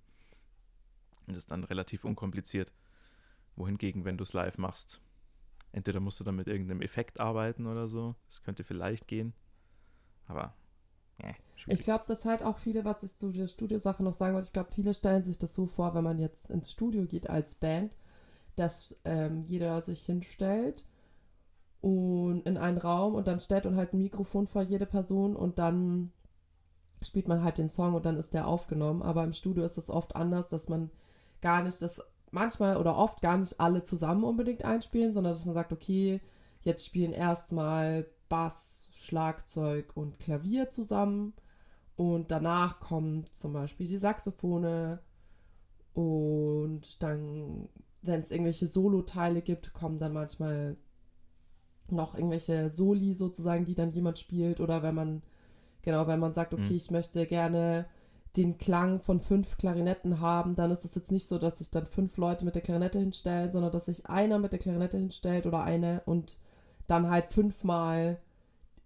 Und 1.26 1.34
das 1.34 1.44
ist 1.44 1.50
dann 1.50 1.64
relativ 1.64 2.04
unkompliziert. 2.04 2.72
Wohingegen, 3.56 4.04
wenn 4.04 4.16
du 4.16 4.24
es 4.24 4.32
live 4.32 4.58
machst, 4.58 5.00
entweder 5.72 6.00
musst 6.00 6.20
du 6.20 6.24
dann 6.24 6.36
mit 6.36 6.46
irgendeinem 6.46 6.82
Effekt 6.82 7.20
arbeiten 7.20 7.66
oder 7.66 7.88
so. 7.88 8.14
Das 8.28 8.42
könnte 8.42 8.64
vielleicht 8.64 9.06
gehen. 9.06 9.34
Aber 10.26 10.54
ja, 11.22 11.34
ich 11.66 11.80
glaube, 11.80 12.04
das 12.06 12.24
halt 12.24 12.42
auch 12.42 12.56
viele, 12.56 12.84
was 12.84 13.02
ich 13.02 13.14
zu 13.14 13.32
der 13.32 13.48
Studiosache 13.48 14.02
noch 14.02 14.14
sagen 14.14 14.34
wollte, 14.34 14.46
ich 14.46 14.52
glaube, 14.52 14.72
viele 14.72 14.94
stellen 14.94 15.24
sich 15.24 15.38
das 15.38 15.54
so 15.54 15.66
vor, 15.66 15.94
wenn 15.94 16.04
man 16.04 16.18
jetzt 16.18 16.48
ins 16.50 16.70
Studio 16.70 17.04
geht 17.04 17.28
als 17.28 17.54
Band, 17.54 17.92
dass 18.56 18.96
ähm, 19.04 19.42
jeder 19.42 19.80
sich 19.80 20.04
hinstellt 20.04 20.84
und 21.80 22.42
in 22.46 22.56
einen 22.56 22.78
Raum 22.78 23.14
und 23.14 23.26
dann 23.26 23.40
stellt 23.40 23.64
man 23.64 23.76
halt 23.76 23.92
ein 23.92 24.02
Mikrofon 24.02 24.46
vor 24.46 24.62
jede 24.62 24.86
Person 24.86 25.34
und 25.36 25.58
dann 25.58 26.12
spielt 27.02 27.28
man 27.28 27.42
halt 27.42 27.58
den 27.58 27.68
Song 27.68 27.94
und 27.94 28.04
dann 28.04 28.18
ist 28.18 28.34
der 28.34 28.46
aufgenommen. 28.46 29.02
Aber 29.02 29.24
im 29.24 29.32
Studio 29.32 29.64
ist 29.64 29.78
es 29.78 29.88
oft 29.90 30.16
anders, 30.16 30.48
dass 30.48 30.68
man 30.68 30.90
gar 31.40 31.62
nicht 31.62 31.80
das 31.80 32.02
manchmal 32.30 32.76
oder 32.76 32.96
oft 32.96 33.22
gar 33.22 33.38
nicht 33.38 33.60
alle 33.60 33.82
zusammen 33.82 34.24
unbedingt 34.24 34.64
einspielen, 34.64 35.12
sondern 35.12 35.32
dass 35.32 35.46
man 35.46 35.54
sagt, 35.54 35.72
okay, 35.72 36.20
jetzt 36.62 36.86
spielen 36.86 37.12
erstmal 37.12 38.06
Bass, 38.28 38.90
Schlagzeug 38.94 39.96
und 39.96 40.20
Klavier 40.20 40.70
zusammen 40.70 41.32
und 41.96 42.30
danach 42.30 42.80
kommen 42.80 43.26
zum 43.32 43.52
Beispiel 43.52 43.86
die 43.86 43.98
Saxophone 43.98 44.98
und 45.94 47.02
dann, 47.02 47.68
wenn 48.02 48.20
es 48.20 48.30
irgendwelche 48.30 48.66
Solo-Teile 48.66 49.42
gibt, 49.42 49.72
kommen 49.72 49.98
dann 49.98 50.12
manchmal 50.12 50.76
noch 51.92 52.14
irgendwelche 52.14 52.70
Soli 52.70 53.14
sozusagen, 53.14 53.64
die 53.64 53.74
dann 53.74 53.92
jemand 53.92 54.18
spielt 54.18 54.60
oder 54.60 54.82
wenn 54.82 54.94
man, 54.94 55.22
genau, 55.82 56.06
wenn 56.06 56.20
man 56.20 56.34
sagt, 56.34 56.54
okay, 56.54 56.70
mhm. 56.70 56.76
ich 56.76 56.90
möchte 56.90 57.26
gerne 57.26 57.86
den 58.36 58.58
Klang 58.58 59.00
von 59.00 59.20
fünf 59.20 59.58
Klarinetten 59.58 60.20
haben, 60.20 60.54
dann 60.54 60.70
ist 60.70 60.84
es 60.84 60.94
jetzt 60.94 61.10
nicht 61.10 61.26
so, 61.26 61.38
dass 61.38 61.58
sich 61.58 61.70
dann 61.70 61.86
fünf 61.86 62.16
Leute 62.16 62.44
mit 62.44 62.54
der 62.54 62.62
Klarinette 62.62 63.00
hinstellen, 63.00 63.50
sondern 63.50 63.72
dass 63.72 63.86
sich 63.86 64.06
einer 64.06 64.38
mit 64.38 64.52
der 64.52 64.60
Klarinette 64.60 64.98
hinstellt 64.98 65.46
oder 65.46 65.64
eine 65.64 66.02
und 66.06 66.38
dann 66.86 67.10
halt 67.10 67.32
fünfmal 67.32 68.18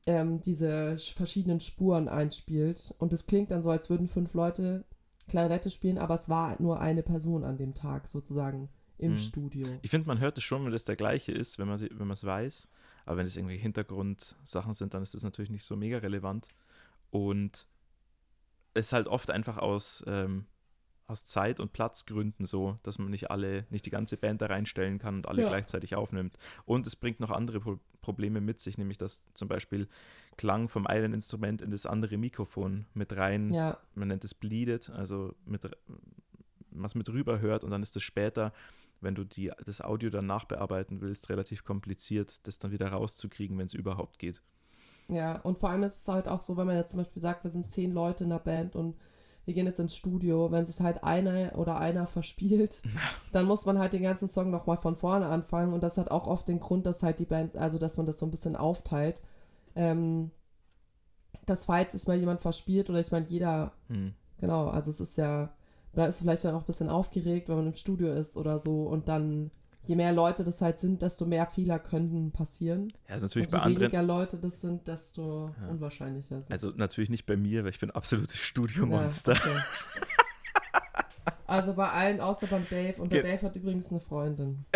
ähm, 0.06 0.40
diese 0.40 0.96
verschiedenen 0.98 1.60
Spuren 1.60 2.08
einspielt. 2.08 2.94
Und 2.98 3.12
es 3.12 3.26
klingt 3.26 3.50
dann 3.50 3.62
so, 3.62 3.70
als 3.70 3.90
würden 3.90 4.08
fünf 4.08 4.34
Leute 4.34 4.84
Klarinette 5.28 5.70
spielen, 5.70 5.98
aber 5.98 6.14
es 6.14 6.28
war 6.28 6.60
nur 6.60 6.80
eine 6.80 7.02
Person 7.02 7.44
an 7.44 7.56
dem 7.56 7.74
Tag 7.74 8.08
sozusagen 8.08 8.68
im 8.98 9.12
mhm. 9.12 9.18
Studio. 9.18 9.66
Ich 9.82 9.90
finde, 9.90 10.06
man 10.06 10.20
hört 10.20 10.38
es 10.38 10.44
schon, 10.44 10.64
wenn 10.64 10.72
das 10.72 10.84
der 10.84 10.96
gleiche 10.96 11.32
ist, 11.32 11.58
wenn 11.58 11.68
man 11.68 11.80
wenn 11.80 12.10
es 12.10 12.24
weiß. 12.24 12.68
Aber 13.06 13.18
wenn 13.18 13.26
es 13.26 13.36
irgendwie 13.36 13.56
Hintergrundsachen 13.56 14.72
sind, 14.72 14.94
dann 14.94 15.02
ist 15.02 15.14
das 15.14 15.22
natürlich 15.22 15.50
nicht 15.50 15.64
so 15.64 15.76
mega 15.76 15.98
relevant. 15.98 16.48
Und 17.10 17.66
es 18.72 18.86
ist 18.86 18.92
halt 18.92 19.08
oft 19.08 19.30
einfach 19.30 19.58
aus, 19.58 20.02
ähm, 20.06 20.46
aus 21.06 21.24
Zeit- 21.24 21.60
und 21.60 21.72
Platzgründen 21.72 22.46
so, 22.46 22.78
dass 22.82 22.98
man 22.98 23.10
nicht 23.10 23.30
alle, 23.30 23.66
nicht 23.70 23.84
die 23.84 23.90
ganze 23.90 24.16
Band 24.16 24.40
da 24.40 24.46
reinstellen 24.46 24.98
kann 24.98 25.16
und 25.16 25.28
alle 25.28 25.42
ja. 25.42 25.48
gleichzeitig 25.48 25.96
aufnimmt. 25.96 26.38
Und 26.64 26.86
es 26.86 26.96
bringt 26.96 27.20
noch 27.20 27.30
andere 27.30 27.60
Pro 27.60 27.78
Probleme 28.00 28.42
mit 28.42 28.60
sich, 28.60 28.76
nämlich 28.76 28.98
dass 28.98 29.26
zum 29.32 29.48
Beispiel 29.48 29.88
Klang 30.36 30.68
vom 30.68 30.86
einen 30.86 31.14
Instrument 31.14 31.62
in 31.62 31.70
das 31.70 31.86
andere 31.86 32.18
Mikrofon 32.18 32.84
mit 32.92 33.16
rein, 33.16 33.50
ja. 33.54 33.78
man 33.94 34.08
nennt 34.08 34.26
es 34.26 34.34
bleeded, 34.34 34.90
also 34.90 35.34
mit 35.46 35.66
was 36.70 36.94
mit 36.94 37.08
rüber 37.08 37.40
hört 37.40 37.64
und 37.64 37.70
dann 37.70 37.82
ist 37.82 37.96
es 37.96 38.02
später 38.02 38.52
wenn 39.04 39.14
du 39.14 39.24
die, 39.24 39.52
das 39.64 39.80
Audio 39.80 40.10
dann 40.10 40.26
nachbearbeiten 40.26 41.00
willst, 41.00 41.28
relativ 41.28 41.64
kompliziert, 41.64 42.40
das 42.46 42.58
dann 42.58 42.72
wieder 42.72 42.88
rauszukriegen, 42.88 43.56
wenn 43.58 43.66
es 43.66 43.74
überhaupt 43.74 44.18
geht. 44.18 44.42
Ja, 45.10 45.40
und 45.42 45.58
vor 45.58 45.70
allem 45.70 45.82
ist 45.82 46.00
es 46.00 46.08
halt 46.08 46.28
auch 46.28 46.40
so, 46.40 46.56
wenn 46.56 46.66
man 46.66 46.76
jetzt 46.76 46.90
zum 46.90 46.98
Beispiel 46.98 47.20
sagt, 47.20 47.44
wir 47.44 47.50
sind 47.50 47.70
zehn 47.70 47.92
Leute 47.92 48.24
in 48.24 48.30
der 48.30 48.38
Band 48.38 48.74
und 48.74 48.96
wir 49.44 49.52
gehen 49.52 49.66
jetzt 49.66 49.78
ins 49.78 49.94
Studio, 49.94 50.50
wenn 50.50 50.64
sich 50.64 50.80
halt 50.80 51.04
einer 51.04 51.56
oder 51.58 51.78
einer 51.78 52.06
verspielt, 52.06 52.82
dann 53.32 53.46
muss 53.46 53.66
man 53.66 53.78
halt 53.78 53.92
den 53.92 54.02
ganzen 54.02 54.28
Song 54.28 54.50
nochmal 54.50 54.78
von 54.78 54.96
vorne 54.96 55.26
anfangen 55.26 55.74
und 55.74 55.82
das 55.82 55.98
hat 55.98 56.10
auch 56.10 56.26
oft 56.26 56.48
den 56.48 56.60
Grund, 56.60 56.86
dass 56.86 57.02
halt 57.02 57.18
die 57.18 57.26
Band, 57.26 57.56
also 57.56 57.78
dass 57.78 57.98
man 57.98 58.06
das 58.06 58.18
so 58.18 58.26
ein 58.26 58.30
bisschen 58.30 58.56
aufteilt. 58.56 59.20
Ähm, 59.76 60.30
dass 61.46 61.66
falls 61.66 61.92
sich 61.92 62.06
mal 62.06 62.16
jemand 62.16 62.40
verspielt 62.40 62.88
oder 62.88 63.00
ich 63.00 63.12
meine, 63.12 63.26
jeder, 63.26 63.72
hm. 63.88 64.14
genau, 64.38 64.68
also 64.68 64.90
es 64.90 65.00
ist 65.00 65.16
ja, 65.18 65.52
oder 65.94 66.08
ist 66.08 66.20
vielleicht 66.20 66.44
dann 66.44 66.54
auch 66.54 66.60
ein 66.60 66.66
bisschen 66.66 66.88
aufgeregt, 66.88 67.48
wenn 67.48 67.56
man 67.56 67.66
im 67.68 67.74
Studio 67.74 68.12
ist 68.12 68.36
oder 68.36 68.58
so. 68.58 68.82
Und 68.82 69.08
dann, 69.08 69.50
je 69.86 69.96
mehr 69.96 70.12
Leute 70.12 70.42
das 70.44 70.60
halt 70.60 70.78
sind, 70.78 71.02
desto 71.02 71.24
mehr 71.24 71.46
Fehler 71.46 71.78
könnten 71.78 72.32
passieren. 72.32 72.92
Ja, 73.08 73.14
ist 73.14 73.22
natürlich 73.22 73.48
bei 73.48 73.58
anderen. 73.58 73.74
Je 73.74 73.80
weniger 73.80 74.02
Leute 74.02 74.38
das 74.38 74.60
sind, 74.60 74.88
desto 74.88 75.54
ja. 75.60 75.68
unwahrscheinlicher 75.68 76.38
ist 76.38 76.46
es. 76.46 76.50
Also 76.50 76.72
natürlich 76.74 77.10
nicht 77.10 77.26
bei 77.26 77.36
mir, 77.36 77.62
weil 77.62 77.70
ich 77.70 77.78
bin 77.78 77.90
ein 77.90 77.96
absolutes 77.96 78.38
Studiomonster. 78.38 79.34
Ja, 79.34 79.40
okay. 79.40 79.60
also 81.46 81.74
bei 81.74 81.88
allen 81.88 82.20
außer 82.20 82.48
beim 82.48 82.66
Dave. 82.68 83.00
Und 83.00 83.12
der 83.12 83.22
Ge 83.22 83.32
Dave 83.32 83.46
hat 83.46 83.54
übrigens 83.56 83.90
eine 83.90 84.00
Freundin. 84.00 84.64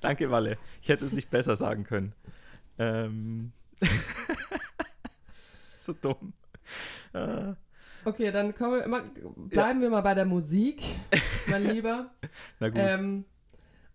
Danke, 0.00 0.30
Walle. 0.30 0.58
Ich 0.82 0.88
hätte 0.88 1.04
es 1.04 1.12
nicht 1.12 1.30
besser 1.30 1.56
sagen 1.56 1.84
können. 1.84 2.12
Ähm. 2.78 3.52
so 5.76 5.92
dumm. 5.92 6.34
Okay, 8.04 8.32
dann 8.32 8.54
wir 8.58 8.84
immer, 8.84 9.02
bleiben 9.36 9.80
ja. 9.80 9.82
wir 9.82 9.90
mal 9.90 10.00
bei 10.00 10.14
der 10.14 10.24
Musik, 10.24 10.82
mein 11.48 11.64
Lieber. 11.74 12.10
Na 12.60 12.68
gut. 12.68 12.78
Ähm, 12.78 13.24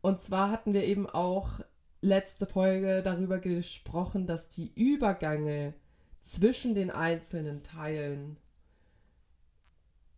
und 0.01 0.19
zwar 0.19 0.51
hatten 0.51 0.73
wir 0.73 0.83
eben 0.83 1.09
auch 1.09 1.59
letzte 2.01 2.45
Folge 2.45 3.01
darüber 3.01 3.39
gesprochen, 3.39 4.27
dass 4.27 4.49
die 4.49 4.71
Übergänge 4.75 5.73
zwischen 6.21 6.75
den 6.75 6.91
einzelnen 6.91 7.63
Teilen 7.63 8.37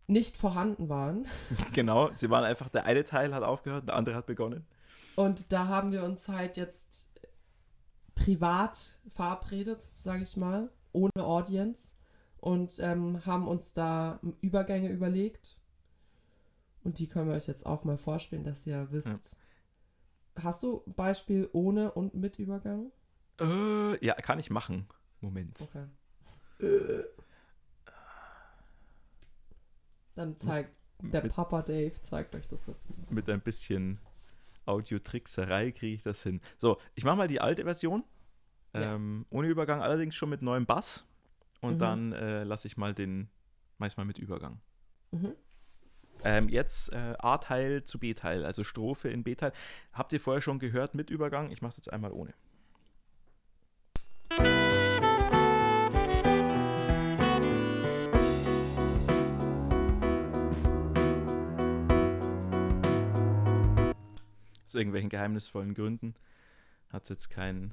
nicht 0.08 0.36
vorhanden 0.36 0.88
waren. 0.88 1.26
Genau, 1.72 2.10
sie 2.14 2.30
waren 2.30 2.44
einfach, 2.44 2.68
der 2.68 2.84
eine 2.86 3.04
Teil 3.04 3.34
hat 3.34 3.42
aufgehört, 3.42 3.88
der 3.88 3.96
andere 3.96 4.16
hat 4.16 4.26
begonnen. 4.26 4.66
Und 5.14 5.52
da 5.52 5.68
haben 5.68 5.92
wir 5.92 6.04
uns 6.04 6.28
halt 6.28 6.56
jetzt 6.56 7.08
privat 8.14 8.76
verabredet, 9.14 9.82
sage 9.82 10.22
ich 10.22 10.36
mal, 10.36 10.70
ohne 10.92 11.12
Audience 11.18 11.95
und 12.40 12.78
ähm, 12.80 13.24
haben 13.26 13.48
uns 13.48 13.72
da 13.72 14.20
Übergänge 14.40 14.90
überlegt. 14.90 15.58
Und 16.84 16.98
die 16.98 17.08
können 17.08 17.28
wir 17.28 17.34
euch 17.34 17.48
jetzt 17.48 17.66
auch 17.66 17.84
mal 17.84 17.98
vorspielen, 17.98 18.44
dass 18.44 18.66
ihr 18.66 18.88
wisst. 18.90 19.36
Ja. 20.36 20.44
Hast 20.44 20.62
du 20.62 20.82
Beispiel 20.86 21.48
ohne 21.52 21.92
und 21.92 22.14
mit 22.14 22.38
Übergang? 22.38 22.92
Äh, 23.40 24.04
ja, 24.04 24.14
kann 24.14 24.38
ich 24.38 24.50
machen. 24.50 24.86
Moment. 25.20 25.60
Okay. 25.60 25.86
Dann 30.14 30.36
zeigt 30.36 30.74
der 31.02 31.22
mit, 31.22 31.32
Papa 31.32 31.62
Dave, 31.62 31.92
zeigt 32.02 32.34
euch 32.34 32.46
das 32.48 32.66
jetzt. 32.66 32.88
Mal. 32.88 32.96
Mit 33.10 33.28
ein 33.28 33.40
bisschen 33.40 33.98
Audiotrickserei 34.64 35.72
kriege 35.72 35.94
ich 35.96 36.02
das 36.02 36.22
hin. 36.22 36.40
So, 36.56 36.78
ich 36.94 37.04
mache 37.04 37.16
mal 37.16 37.28
die 37.28 37.40
alte 37.40 37.64
Version. 37.64 38.04
Ja. 38.76 38.94
Ähm, 38.94 39.26
ohne 39.30 39.48
Übergang, 39.48 39.80
allerdings 39.80 40.14
schon 40.14 40.30
mit 40.30 40.42
neuem 40.42 40.66
Bass. 40.66 41.06
Und 41.60 41.74
mhm. 41.74 41.78
dann 41.78 42.12
äh, 42.12 42.44
lasse 42.44 42.66
ich 42.66 42.76
mal 42.76 42.94
den, 42.94 43.28
meistens 43.78 44.04
mit 44.04 44.18
Übergang. 44.18 44.60
Mhm. 45.10 45.34
Ähm, 46.24 46.48
jetzt 46.48 46.92
äh, 46.92 47.14
A-Teil 47.18 47.84
zu 47.84 47.98
B-Teil, 47.98 48.44
also 48.44 48.64
Strophe 48.64 49.08
in 49.08 49.22
B-Teil. 49.22 49.52
Habt 49.92 50.12
ihr 50.12 50.20
vorher 50.20 50.40
schon 50.40 50.58
gehört 50.58 50.94
mit 50.94 51.10
Übergang? 51.10 51.50
Ich 51.50 51.62
mache 51.62 51.70
es 51.70 51.76
jetzt 51.76 51.92
einmal 51.92 52.12
ohne. 52.12 52.34
Aus 64.64 64.74
irgendwelchen 64.74 65.10
geheimnisvollen 65.10 65.74
Gründen 65.74 66.14
hat 66.90 67.04
es 67.04 67.08
jetzt 67.08 67.30
keinen, 67.30 67.72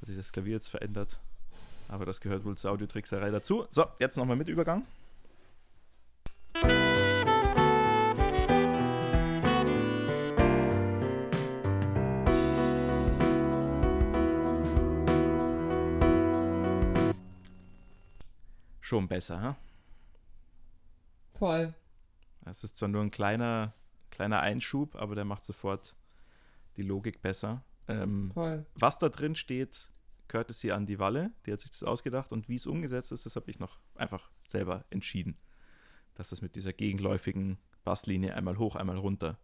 hat 0.00 0.06
sich 0.06 0.16
das 0.16 0.32
Klavier 0.32 0.54
jetzt 0.54 0.68
verändert. 0.68 1.20
Aber 1.88 2.06
das 2.06 2.20
gehört 2.20 2.44
wohl 2.44 2.56
zur 2.56 2.70
Audiotrickserei 2.72 3.30
dazu. 3.30 3.66
So, 3.70 3.86
jetzt 3.98 4.16
nochmal 4.16 4.36
mit 4.36 4.48
Übergang. 4.48 4.84
Schon 18.80 19.08
besser, 19.08 19.40
ha? 19.40 19.56
Voll. 21.34 21.74
Es 22.44 22.64
ist 22.64 22.76
zwar 22.76 22.88
nur 22.88 23.02
ein 23.02 23.10
kleiner, 23.10 23.72
kleiner 24.10 24.40
Einschub, 24.40 24.94
aber 24.94 25.14
der 25.14 25.24
macht 25.24 25.44
sofort 25.44 25.96
die 26.76 26.82
Logik 26.82 27.22
besser. 27.22 27.62
Ähm, 27.88 28.30
Voll. 28.32 28.66
Was 28.74 28.98
da 28.98 29.08
drin 29.08 29.34
steht, 29.34 29.88
Courtesy 30.28 30.70
an 30.70 30.86
die 30.86 30.98
Walle, 30.98 31.32
die 31.46 31.52
hat 31.52 31.60
sich 31.60 31.70
das 31.70 31.82
ausgedacht 31.82 32.32
und 32.32 32.48
wie 32.48 32.54
es 32.54 32.66
umgesetzt 32.66 33.12
ist, 33.12 33.26
das 33.26 33.36
habe 33.36 33.50
ich 33.50 33.58
noch 33.58 33.78
einfach 33.94 34.30
selber 34.46 34.84
entschieden. 34.90 35.38
dass 36.14 36.28
das 36.30 36.42
mit 36.42 36.54
dieser 36.54 36.72
gegenläufigen 36.72 37.58
Basslinie 37.82 38.34
einmal 38.34 38.56
hoch, 38.58 38.76
einmal 38.76 38.98
runter 38.98 39.38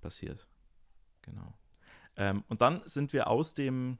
passiert. 0.00 0.46
Genau. 1.22 1.54
Ähm, 2.16 2.44
und 2.48 2.62
dann 2.62 2.82
sind 2.86 3.12
wir 3.12 3.28
aus 3.28 3.54
dem, 3.54 3.98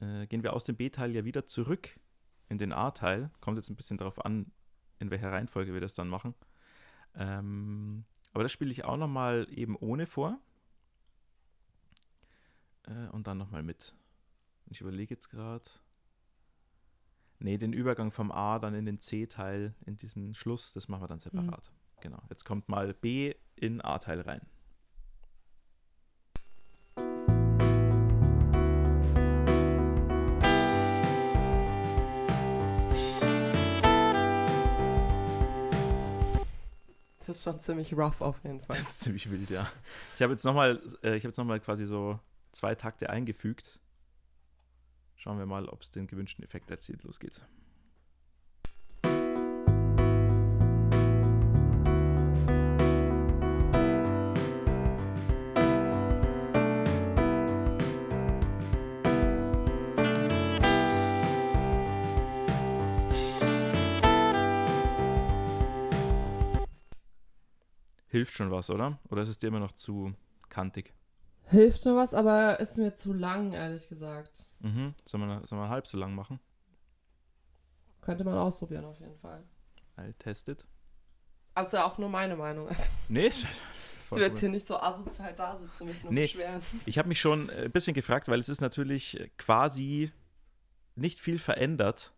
äh, 0.00 0.26
gehen 0.26 0.42
wir 0.42 0.52
aus 0.52 0.64
dem 0.64 0.76
B-Teil 0.76 1.12
ja 1.12 1.24
wieder 1.24 1.46
zurück 1.46 1.98
in 2.48 2.58
den 2.58 2.72
A-Teil. 2.72 3.30
Kommt 3.40 3.58
jetzt 3.58 3.70
ein 3.70 3.76
bisschen 3.76 3.96
darauf 3.96 4.24
an, 4.24 4.52
in 4.98 5.10
welcher 5.10 5.32
Reihenfolge 5.32 5.72
wir 5.72 5.80
das 5.80 5.94
dann 5.94 6.08
machen. 6.08 6.34
Ähm, 7.14 8.04
aber 8.32 8.42
das 8.42 8.52
spiele 8.52 8.70
ich 8.70 8.84
auch 8.84 8.96
nochmal 8.96 9.46
eben 9.50 9.76
ohne 9.76 10.06
vor. 10.06 10.38
Äh, 12.88 13.08
und 13.10 13.26
dann 13.26 13.38
nochmal 13.38 13.62
mit. 13.62 13.94
Ich 14.66 14.80
überlege 14.80 15.14
jetzt 15.14 15.28
gerade. 15.28 15.64
Nee, 17.40 17.56
den 17.56 17.72
Übergang 17.72 18.10
vom 18.10 18.32
A 18.32 18.58
dann 18.58 18.74
in 18.74 18.84
den 18.84 19.00
C-Teil, 19.00 19.74
in 19.86 19.96
diesen 19.96 20.34
Schluss, 20.34 20.72
das 20.72 20.88
machen 20.88 21.02
wir 21.02 21.08
dann 21.08 21.20
separat. 21.20 21.70
Mhm. 21.70 22.00
Genau. 22.00 22.22
Jetzt 22.30 22.44
kommt 22.44 22.68
mal 22.68 22.94
B 22.94 23.34
in 23.54 23.80
A-Teil 23.80 24.20
rein. 24.22 24.40
Das 37.26 37.36
ist 37.36 37.44
schon 37.44 37.60
ziemlich 37.60 37.92
rough 37.92 38.22
auf 38.22 38.42
jeden 38.42 38.60
Fall. 38.60 38.76
Das 38.76 38.88
ist 38.88 39.00
ziemlich 39.00 39.30
wild, 39.30 39.50
ja. 39.50 39.70
Ich 40.16 40.22
habe 40.22 40.32
jetzt 40.32 40.44
nochmal, 40.44 40.80
äh, 41.02 41.14
ich 41.14 41.22
habe 41.22 41.28
jetzt 41.28 41.36
nochmal 41.36 41.60
quasi 41.60 41.84
so 41.84 42.18
zwei 42.58 42.74
Takte 42.74 43.08
eingefügt. 43.08 43.78
Schauen 45.14 45.38
wir 45.38 45.46
mal, 45.46 45.68
ob 45.68 45.82
es 45.82 45.92
den 45.92 46.08
gewünschten 46.08 46.44
Effekt 46.44 46.72
erzielt. 46.72 47.04
Los 47.04 47.20
geht's. 47.20 47.44
Hilft 68.08 68.34
schon 68.34 68.50
was, 68.50 68.68
oder? 68.68 68.98
Oder 69.10 69.22
ist 69.22 69.28
es 69.28 69.38
dir 69.38 69.46
immer 69.46 69.60
noch 69.60 69.70
zu 69.70 70.12
kantig? 70.48 70.97
Hilft 71.50 71.82
schon 71.82 71.96
was, 71.96 72.12
aber 72.14 72.60
ist 72.60 72.76
mir 72.76 72.94
zu 72.94 73.12
lang, 73.12 73.52
ehrlich 73.52 73.88
gesagt. 73.88 74.46
Mhm. 74.60 74.94
Sollen 75.04 75.26
wir, 75.28 75.46
sollen 75.46 75.62
wir 75.62 75.68
halb 75.68 75.86
so 75.86 75.96
lang 75.96 76.14
machen? 76.14 76.40
Könnte 78.02 78.24
man 78.24 78.34
ausprobieren, 78.36 78.84
auf 78.84 78.98
jeden 79.00 79.16
Fall. 79.18 79.42
I'll 79.96 80.14
test 80.18 80.48
it. 80.48 80.66
Aber 81.54 81.66
ist 81.66 81.72
ja 81.72 81.84
auch 81.84 81.98
nur 81.98 82.08
meine 82.08 82.36
Meinung. 82.36 82.68
Also, 82.68 82.90
Nee, 83.08 83.32
will 84.10 84.22
jetzt 84.22 84.40
hier 84.40 84.48
nicht 84.48 84.66
so 84.66 84.76
asozial 84.78 85.34
da 85.34 85.56
sitzen 85.56 85.82
und 85.82 85.88
mich 85.88 86.02
nur 86.02 86.12
Nee. 86.12 86.22
beschweren. 86.22 86.62
Ich 86.86 86.98
habe 86.98 87.08
mich 87.08 87.20
schon 87.20 87.48
äh, 87.48 87.64
ein 87.64 87.72
bisschen 87.72 87.94
gefragt, 87.94 88.28
weil 88.28 88.40
es 88.40 88.48
ist 88.48 88.60
natürlich 88.60 89.30
quasi 89.36 90.12
nicht 90.94 91.20
viel 91.20 91.38
verändert 91.38 92.12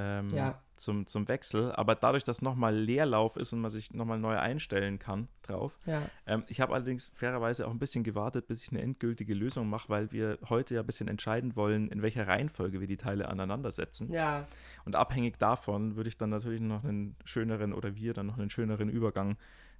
ähm, 0.00 0.28
Ja. 0.34 0.62
zum, 0.76 1.06
zum 1.06 1.28
Wechsel, 1.28 1.72
aber 1.72 1.94
dadurch, 1.94 2.24
dass 2.24 2.40
nochmal 2.40 2.74
Leerlauf 2.74 3.36
ist 3.36 3.52
und 3.52 3.60
man 3.60 3.70
sich 3.70 3.92
nochmal 3.92 4.18
neu 4.18 4.38
einstellen 4.38 4.98
kann 4.98 5.28
drauf. 5.42 5.78
Ja, 5.84 6.02
Ähm, 6.26 6.44
ich 6.48 6.60
habe 6.60 6.72
allerdings 6.74 7.10
fairerweise 7.14 7.66
auch 7.66 7.70
ein 7.70 7.78
bisschen 7.78 8.02
gewartet, 8.02 8.46
bis 8.46 8.62
ich 8.62 8.70
eine 8.70 8.80
endgültige 8.80 9.34
Lösung 9.34 9.68
mache, 9.68 9.88
weil 9.90 10.10
wir 10.12 10.38
heute 10.48 10.74
ja 10.74 10.80
ein 10.80 10.86
bisschen 10.86 11.08
entscheiden 11.08 11.54
wollen, 11.54 11.88
in 11.90 12.00
welcher 12.02 12.26
Reihenfolge 12.26 12.80
wir 12.80 12.86
die 12.86 12.96
Teile 12.96 13.28
aneinandersetzen. 13.28 14.10
ja, 14.10 14.46
Und 14.86 14.96
abhängig 14.96 15.38
davon 15.38 15.96
würde 15.96 16.08
ich 16.08 16.16
dann 16.16 16.30
natürlich 16.30 16.60
noch 16.62 16.82
einen 16.84 17.14
schöneren 17.24 17.72
oder 17.74 17.94
wir 17.94 18.14
dann 18.14 18.26
noch 18.26 18.38
einen 18.38 18.50
schöneren 18.50 18.88
Übergang 18.88 19.36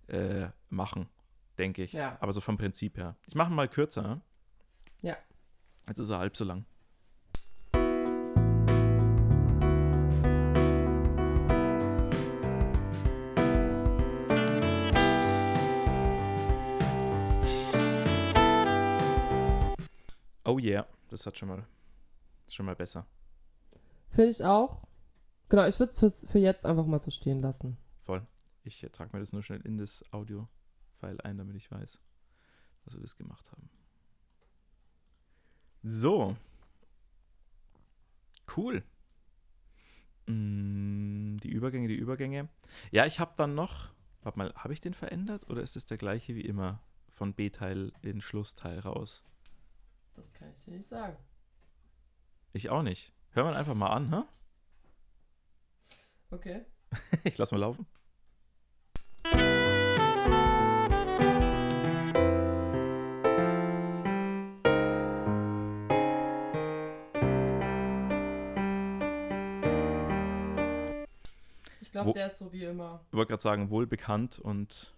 äh, 0.08 0.48
machen, 0.68 1.08
denke 1.58 1.82
ich. 1.84 1.92
Ja. 1.94 2.18
Aber 2.20 2.32
so 2.34 2.40
vom 2.42 2.58
Prinzip 2.58 2.98
her. 2.98 3.16
Ich 3.26 3.34
mache 3.34 3.50
mal 3.52 3.68
kürzer. 3.68 4.20
Ja. 5.02 5.16
Jetzt 5.88 5.98
ist 5.98 6.10
er 6.10 6.18
halb 6.18 6.36
so 6.36 6.44
lang. 6.44 6.66
Oh 20.50 20.58
yeah, 20.58 20.84
das 21.06 21.26
hat 21.26 21.38
schon 21.38 21.48
mal, 21.48 21.64
schon 22.48 22.66
mal 22.66 22.74
besser. 22.74 23.06
finde 24.08 24.30
ich 24.30 24.44
auch. 24.44 24.82
Genau, 25.48 25.64
ich 25.68 25.78
würde 25.78 25.92
es 25.92 26.26
für 26.28 26.38
jetzt 26.40 26.66
einfach 26.66 26.86
mal 26.86 26.98
so 26.98 27.12
stehen 27.12 27.40
lassen. 27.40 27.76
Voll. 28.02 28.26
Ich 28.64 28.84
trage 28.90 29.10
mir 29.12 29.20
das 29.20 29.32
nur 29.32 29.44
schnell 29.44 29.60
in 29.60 29.78
das 29.78 30.02
Audio-File 30.10 31.20
ein, 31.20 31.38
damit 31.38 31.54
ich 31.54 31.70
weiß, 31.70 32.00
dass 32.84 32.94
wir 32.94 33.00
das 33.00 33.16
gemacht 33.16 33.52
haben. 33.52 33.70
So. 35.84 36.36
Cool. 38.56 38.82
Mm, 40.26 41.36
die 41.36 41.50
Übergänge, 41.50 41.86
die 41.86 41.94
Übergänge. 41.94 42.48
Ja, 42.90 43.06
ich 43.06 43.20
habe 43.20 43.34
dann 43.36 43.54
noch. 43.54 43.92
Warte 44.22 44.36
mal, 44.36 44.52
habe 44.56 44.72
ich 44.72 44.80
den 44.80 44.94
verändert 44.94 45.48
oder 45.48 45.62
ist 45.62 45.76
es 45.76 45.86
der 45.86 45.96
gleiche 45.96 46.34
wie 46.34 46.40
immer? 46.44 46.82
Von 47.12 47.34
B-Teil 47.34 47.92
in 48.02 48.20
Schlussteil 48.20 48.80
raus. 48.80 49.24
Das 50.14 50.32
kann 50.34 50.50
ich 50.50 50.58
dir 50.64 50.72
nicht 50.72 50.86
sagen. 50.86 51.16
Ich 52.52 52.70
auch 52.70 52.82
nicht. 52.82 53.12
Hör 53.30 53.44
mal 53.44 53.54
einfach 53.54 53.74
mal 53.74 53.90
an, 53.90 54.10
hä? 54.10 54.22
Okay. 56.30 56.64
Ich 57.24 57.38
lass 57.38 57.52
mal 57.52 57.58
laufen. 57.58 57.86
Ich 71.80 71.92
glaube, 71.92 72.12
der 72.12 72.26
ist 72.26 72.38
so 72.38 72.52
wie 72.52 72.64
immer. 72.64 73.04
Ich 73.10 73.16
wollte 73.16 73.30
gerade 73.30 73.42
sagen, 73.42 73.70
wohlbekannt 73.70 74.38
und 74.38 74.94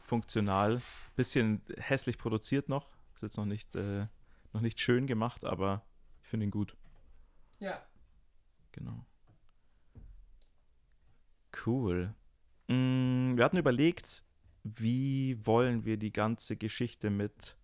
funktional. 0.00 0.80
Bisschen 1.14 1.60
hässlich 1.76 2.16
produziert 2.16 2.70
noch. 2.70 2.88
Ist 3.14 3.22
jetzt 3.22 3.36
noch 3.36 3.44
nicht, 3.44 3.76
äh, 3.76 4.06
noch 4.56 4.62
nicht 4.62 4.80
schön 4.80 5.06
gemacht, 5.06 5.44
aber 5.44 5.84
ich 6.22 6.28
finde 6.28 6.46
ihn 6.46 6.50
gut. 6.50 6.76
Ja. 7.60 7.80
Genau. 8.72 9.04
Cool. 11.64 12.14
Mm, 12.68 13.36
wir 13.36 13.44
hatten 13.44 13.58
überlegt, 13.58 14.24
wie 14.64 15.44
wollen 15.44 15.84
wir 15.84 15.98
die 15.98 16.12
ganze 16.12 16.56
Geschichte 16.56 17.10
mit 17.10 17.54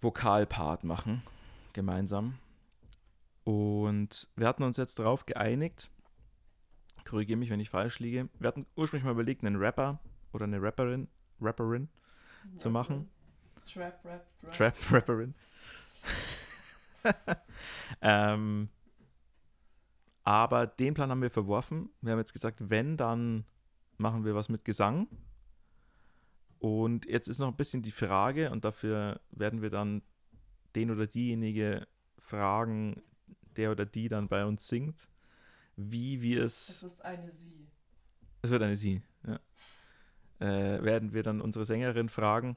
Vokalpart 0.00 0.84
machen, 0.84 1.22
gemeinsam. 1.72 2.38
Und 3.44 4.28
wir 4.36 4.46
hatten 4.46 4.62
uns 4.62 4.76
jetzt 4.76 4.98
darauf 4.98 5.24
geeinigt, 5.24 5.90
korrigiere 7.06 7.38
mich, 7.38 7.48
wenn 7.48 7.60
ich 7.60 7.70
falsch 7.70 8.00
liege, 8.00 8.28
wir 8.38 8.48
hatten 8.48 8.66
ursprünglich 8.76 9.04
mal 9.04 9.12
überlegt, 9.12 9.42
einen 9.42 9.56
Rapper 9.56 9.98
oder 10.32 10.44
eine 10.44 10.60
Rapperin, 10.60 11.08
Rapperin 11.40 11.88
zu 12.56 12.70
machen. 12.70 13.08
Trap, 13.72 14.04
Rap, 14.04 14.26
Rap. 14.42 14.52
Trap-Rapperin. 14.52 15.34
ähm, 18.00 18.68
aber 20.24 20.66
den 20.66 20.94
Plan 20.94 21.10
haben 21.10 21.22
wir 21.22 21.30
verworfen. 21.30 21.90
Wir 22.00 22.12
haben 22.12 22.18
jetzt 22.18 22.32
gesagt, 22.32 22.58
wenn, 22.70 22.96
dann 22.96 23.44
machen 23.98 24.24
wir 24.24 24.34
was 24.34 24.48
mit 24.48 24.64
Gesang. 24.64 25.08
Und 26.58 27.06
jetzt 27.06 27.28
ist 27.28 27.38
noch 27.38 27.48
ein 27.48 27.56
bisschen 27.56 27.82
die 27.82 27.92
Frage, 27.92 28.50
und 28.50 28.64
dafür 28.64 29.20
werden 29.30 29.62
wir 29.62 29.70
dann 29.70 30.02
den 30.74 30.90
oder 30.90 31.06
diejenige 31.06 31.86
fragen, 32.18 33.02
der 33.56 33.72
oder 33.72 33.86
die 33.86 34.08
dann 34.08 34.28
bei 34.28 34.44
uns 34.44 34.68
singt, 34.68 35.08
wie 35.76 36.20
wir 36.20 36.44
Es 36.44 36.68
es 36.68 36.82
ist 36.82 37.04
eine 37.04 37.30
Sie. 37.32 37.68
es 38.42 38.50
wird 38.50 38.62
eine 38.62 38.76
Sie. 38.76 39.02
Ja. 39.26 39.40
Äh, 40.40 40.82
werden 40.82 41.12
wir 41.12 41.22
dann 41.22 41.40
unsere 41.40 41.64
Sängerin 41.64 42.08
fragen, 42.08 42.56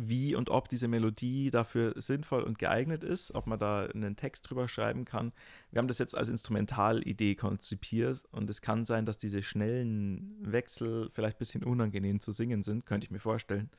wie 0.00 0.34
und 0.34 0.48
ob 0.48 0.68
diese 0.68 0.88
Melodie 0.88 1.50
dafür 1.50 1.92
sinnvoll 2.00 2.42
und 2.42 2.58
geeignet 2.58 3.02
ist, 3.02 3.34
ob 3.34 3.46
man 3.46 3.58
da 3.58 3.86
einen 3.86 4.16
Text 4.16 4.48
drüber 4.48 4.68
schreiben 4.68 5.04
kann. 5.04 5.32
Wir 5.70 5.78
haben 5.80 5.88
das 5.88 5.98
jetzt 5.98 6.16
als 6.16 6.28
Instrumentalidee 6.28 7.34
konzipiert 7.34 8.22
und 8.30 8.48
es 8.48 8.60
kann 8.60 8.84
sein, 8.84 9.04
dass 9.04 9.18
diese 9.18 9.42
schnellen 9.42 10.36
Wechsel 10.40 11.10
vielleicht 11.10 11.36
ein 11.36 11.40
bisschen 11.40 11.64
unangenehm 11.64 12.20
zu 12.20 12.32
singen 12.32 12.62
sind, 12.62 12.86
könnte 12.86 13.04
ich 13.04 13.10
mir 13.10 13.18
vorstellen. 13.18 13.70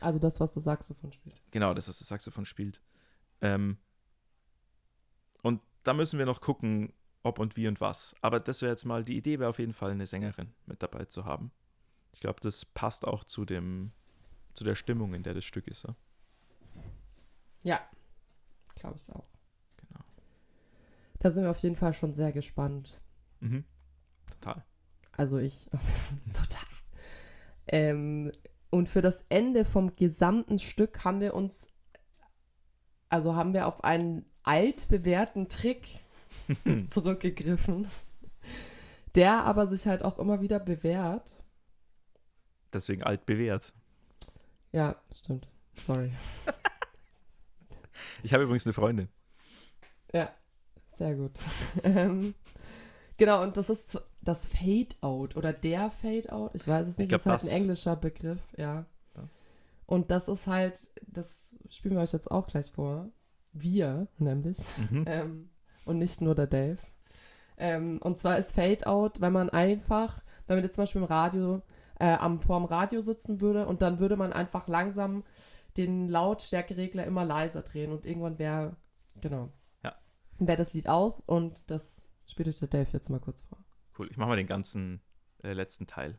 Also 0.00 0.18
das, 0.18 0.40
was 0.40 0.54
das 0.54 0.64
Saxophon 0.64 1.12
spielt. 1.12 1.40
Genau, 1.52 1.72
das, 1.72 1.88
was 1.88 1.98
das 1.98 2.08
Saxophon 2.08 2.46
spielt. 2.46 2.80
Ähm, 3.40 3.78
und 5.42 5.60
da 5.84 5.94
müssen 5.94 6.18
wir 6.18 6.26
noch 6.26 6.40
gucken, 6.40 6.92
ob 7.22 7.38
und 7.38 7.56
wie 7.56 7.68
und 7.68 7.80
was. 7.80 8.14
Aber 8.22 8.40
das 8.40 8.62
wäre 8.62 8.72
jetzt 8.72 8.84
mal, 8.84 9.04
die 9.04 9.16
Idee 9.16 9.38
wäre 9.38 9.50
auf 9.50 9.58
jeden 9.58 9.74
Fall, 9.74 9.92
eine 9.92 10.06
Sängerin 10.06 10.52
mit 10.66 10.82
dabei 10.82 11.04
zu 11.04 11.24
haben. 11.24 11.52
Ich 12.12 12.20
glaube, 12.20 12.40
das 12.40 12.64
passt 12.64 13.06
auch 13.06 13.24
zu 13.24 13.44
dem, 13.44 13.92
zu 14.54 14.64
der 14.64 14.74
Stimmung, 14.74 15.14
in 15.14 15.22
der 15.22 15.34
das 15.34 15.44
Stück 15.44 15.68
ist. 15.68 15.84
Ja? 15.84 15.96
Ja. 17.62 17.80
Glaube 18.74 18.96
ich 18.96 19.10
auch. 19.12 19.28
Genau. 19.76 20.00
Da 21.18 21.30
sind 21.30 21.44
wir 21.44 21.50
auf 21.50 21.58
jeden 21.58 21.76
Fall 21.76 21.94
schon 21.94 22.14
sehr 22.14 22.32
gespannt. 22.32 23.00
Mhm. 23.40 23.64
total. 24.30 24.64
Also 25.12 25.38
ich, 25.38 25.66
total. 26.34 26.68
Ähm, 27.66 28.32
und 28.70 28.88
für 28.88 29.02
das 29.02 29.24
Ende 29.28 29.64
vom 29.64 29.96
gesamten 29.96 30.58
Stück 30.58 31.04
haben 31.04 31.20
wir 31.20 31.34
uns, 31.34 31.66
also 33.08 33.34
haben 33.34 33.52
wir 33.52 33.66
auf 33.66 33.82
einen 33.84 34.24
altbewährten 34.42 35.48
Trick 35.48 35.86
zurückgegriffen, 36.88 37.88
der 39.14 39.44
aber 39.44 39.66
sich 39.66 39.86
halt 39.86 40.02
auch 40.02 40.18
immer 40.18 40.40
wieder 40.40 40.60
bewährt. 40.60 41.36
Deswegen 42.72 43.02
alt 43.02 43.26
bewährt. 43.26 43.74
Ja, 44.72 44.96
stimmt. 45.12 45.48
Sorry. 45.76 46.12
Ich 48.22 48.32
habe 48.32 48.44
übrigens 48.44 48.66
eine 48.66 48.72
Freundin. 48.72 49.08
Ja, 50.12 50.30
sehr 50.96 51.14
gut. 51.16 51.32
ähm, 51.82 52.34
genau, 53.16 53.42
und 53.42 53.56
das 53.56 53.70
ist 53.70 54.00
das 54.22 54.46
Fade-Out 54.46 55.36
oder 55.36 55.52
der 55.52 55.90
Fade-Out. 55.90 56.54
Ich 56.54 56.66
weiß 56.66 56.86
es 56.86 56.98
nicht, 56.98 57.08
glaub, 57.08 57.18
das 57.22 57.26
ist 57.26 57.30
halt 57.30 57.42
das- 57.42 57.50
ein 57.50 57.56
englischer 57.62 57.96
Begriff, 57.96 58.40
ja. 58.56 58.86
Das. 59.14 59.28
Und 59.86 60.10
das 60.10 60.28
ist 60.28 60.46
halt, 60.46 60.78
das 61.06 61.56
spielen 61.68 61.94
wir 61.96 62.02
euch 62.02 62.12
jetzt 62.12 62.30
auch 62.30 62.46
gleich 62.46 62.70
vor. 62.70 63.08
Wir, 63.52 64.06
nämlich. 64.18 64.58
Mhm. 64.90 65.04
Ähm, 65.06 65.50
und 65.84 65.98
nicht 65.98 66.20
nur 66.20 66.34
der 66.34 66.46
Dave. 66.46 66.78
Ähm, 67.56 67.98
und 68.02 68.16
zwar 68.18 68.38
ist 68.38 68.52
Fade-Out, 68.54 69.20
wenn 69.20 69.32
man 69.32 69.50
einfach, 69.50 70.22
wenn 70.46 70.56
man 70.56 70.64
jetzt 70.64 70.76
zum 70.76 70.82
Beispiel 70.82 71.02
im 71.02 71.06
Radio, 71.08 71.62
äh, 72.00 72.14
am, 72.14 72.40
vorm 72.40 72.64
Radio 72.64 73.00
sitzen 73.02 73.40
würde 73.40 73.66
und 73.66 73.82
dann 73.82 74.00
würde 74.00 74.16
man 74.16 74.32
einfach 74.32 74.66
langsam 74.66 75.22
den 75.76 76.08
Lautstärkeregler 76.08 77.04
immer 77.04 77.24
leiser 77.24 77.62
drehen 77.62 77.92
und 77.92 78.04
irgendwann 78.06 78.38
wäre, 78.38 78.76
genau, 79.20 79.52
Ja. 79.84 79.94
wäre 80.38 80.58
das 80.58 80.74
Lied 80.74 80.88
aus 80.88 81.20
und 81.20 81.70
das 81.70 82.08
spielt 82.26 82.48
euch 82.48 82.58
der 82.58 82.68
Dave 82.68 82.88
jetzt 82.92 83.08
mal 83.08 83.20
kurz 83.20 83.42
vor. 83.42 83.58
Cool. 83.98 84.08
Ich 84.10 84.16
mache 84.16 84.28
mal 84.30 84.36
den 84.36 84.46
ganzen 84.46 85.00
äh, 85.42 85.52
letzten 85.52 85.86
Teil. 85.86 86.18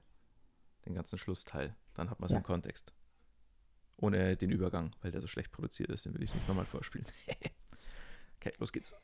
Den 0.86 0.96
ganzen 0.96 1.18
Schlussteil. 1.18 1.76
Dann 1.94 2.10
hat 2.10 2.20
man 2.22 2.28
es 2.28 2.32
Ja. 2.32 2.38
im 2.38 2.44
Kontext. 2.44 2.94
Ohne 3.98 4.36
den 4.38 4.50
Übergang, 4.52 4.96
weil 5.02 5.12
der 5.12 5.22
so 5.22 5.28
schlecht 5.28 5.52
produziert 5.52 5.90
ist. 5.90 6.06
Den 6.06 6.14
will 6.14 6.24
ich 6.24 6.34
nicht 6.34 6.48
nochmal 6.48 6.66
vorspielen. 6.66 7.06
okay, 8.40 8.52
los 8.60 8.72
geht's. 8.72 8.96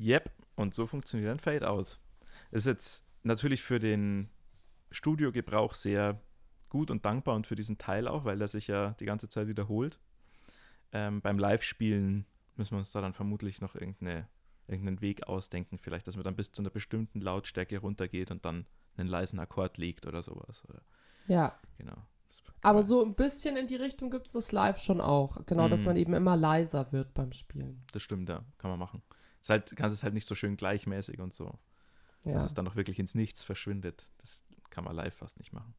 Yep, 0.00 0.30
und 0.56 0.74
so 0.74 0.86
funktioniert 0.86 1.30
ein 1.30 1.38
Fade-Out. 1.38 1.98
Ist 2.50 2.66
jetzt 2.66 3.04
natürlich 3.22 3.62
für 3.62 3.78
den 3.78 4.30
Studiogebrauch 4.90 5.74
sehr 5.74 6.20
gut 6.68 6.90
und 6.90 7.04
dankbar 7.04 7.34
und 7.36 7.46
für 7.46 7.54
diesen 7.54 7.78
Teil 7.78 8.08
auch, 8.08 8.24
weil 8.24 8.40
er 8.40 8.48
sich 8.48 8.66
ja 8.66 8.92
die 9.00 9.04
ganze 9.04 9.28
Zeit 9.28 9.46
wiederholt. 9.46 9.98
Ähm, 10.92 11.20
beim 11.20 11.38
Live-Spielen 11.38 12.24
müssen 12.56 12.72
wir 12.72 12.78
uns 12.78 12.92
da 12.92 13.00
dann 13.00 13.12
vermutlich 13.12 13.60
noch 13.60 13.74
irgendeine, 13.74 14.26
irgendeinen 14.66 15.00
Weg 15.00 15.28
ausdenken, 15.28 15.78
vielleicht, 15.78 16.06
dass 16.06 16.16
man 16.16 16.24
dann 16.24 16.36
bis 16.36 16.50
zu 16.52 16.62
einer 16.62 16.70
bestimmten 16.70 17.20
Lautstärke 17.20 17.78
runtergeht 17.78 18.30
und 18.30 18.44
dann 18.44 18.66
einen 18.96 19.08
leisen 19.08 19.38
Akkord 19.38 19.78
legt 19.78 20.06
oder 20.06 20.22
sowas. 20.22 20.62
Oder, 20.68 20.80
Ja, 21.28 21.58
genau. 21.78 21.96
Aber 22.62 22.84
so 22.84 23.04
ein 23.04 23.14
bisschen 23.14 23.56
in 23.56 23.66
die 23.66 23.76
Richtung 23.76 24.10
gibt 24.10 24.26
es 24.28 24.32
das 24.32 24.52
live 24.52 24.78
schon 24.80 25.00
auch. 25.00 25.44
Genau, 25.46 25.68
dass 25.68 25.80
Mhm. 25.80 25.86
man 25.86 25.96
eben 25.96 26.14
immer 26.14 26.36
leiser 26.36 26.92
wird 26.92 27.12
beim 27.14 27.32
Spielen. 27.32 27.82
Das 27.92 28.02
stimmt, 28.02 28.28
ja, 28.28 28.44
kann 28.58 28.70
man 28.70 28.78
machen. 28.78 29.02
Ist 29.40 29.50
halt, 29.50 29.74
kannst 29.76 29.96
es 29.96 30.02
halt 30.02 30.14
nicht 30.14 30.26
so 30.26 30.34
schön 30.34 30.56
gleichmäßig 30.56 31.20
und 31.20 31.34
so. 31.34 31.58
Ja. 32.24 32.34
dass 32.34 32.44
es 32.44 32.54
dann 32.54 32.68
auch 32.68 32.76
wirklich 32.76 32.98
ins 32.98 33.14
Nichts 33.14 33.44
verschwindet. 33.44 34.06
Das 34.18 34.44
kann 34.68 34.84
man 34.84 34.94
live 34.94 35.14
fast 35.14 35.38
nicht 35.38 35.52
machen. 35.52 35.74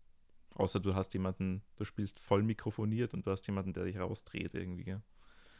Außer 0.55 0.79
du 0.79 0.95
hast 0.95 1.13
jemanden, 1.13 1.63
du 1.75 1.85
spielst 1.85 2.19
voll 2.19 2.43
mikrofoniert 2.43 3.13
und 3.13 3.25
du 3.25 3.31
hast 3.31 3.45
jemanden, 3.47 3.73
der 3.73 3.85
dich 3.85 3.99
rausdreht 3.99 4.53
irgendwie, 4.53 4.83
gell? 4.83 5.01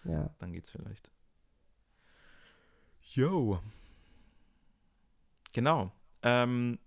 ja. 0.03 0.33
Dann 0.39 0.53
geht's 0.53 0.71
vielleicht. 0.71 1.11
Yo. 3.13 3.61
Genau. 5.53 5.91
Ähm, 6.23 6.79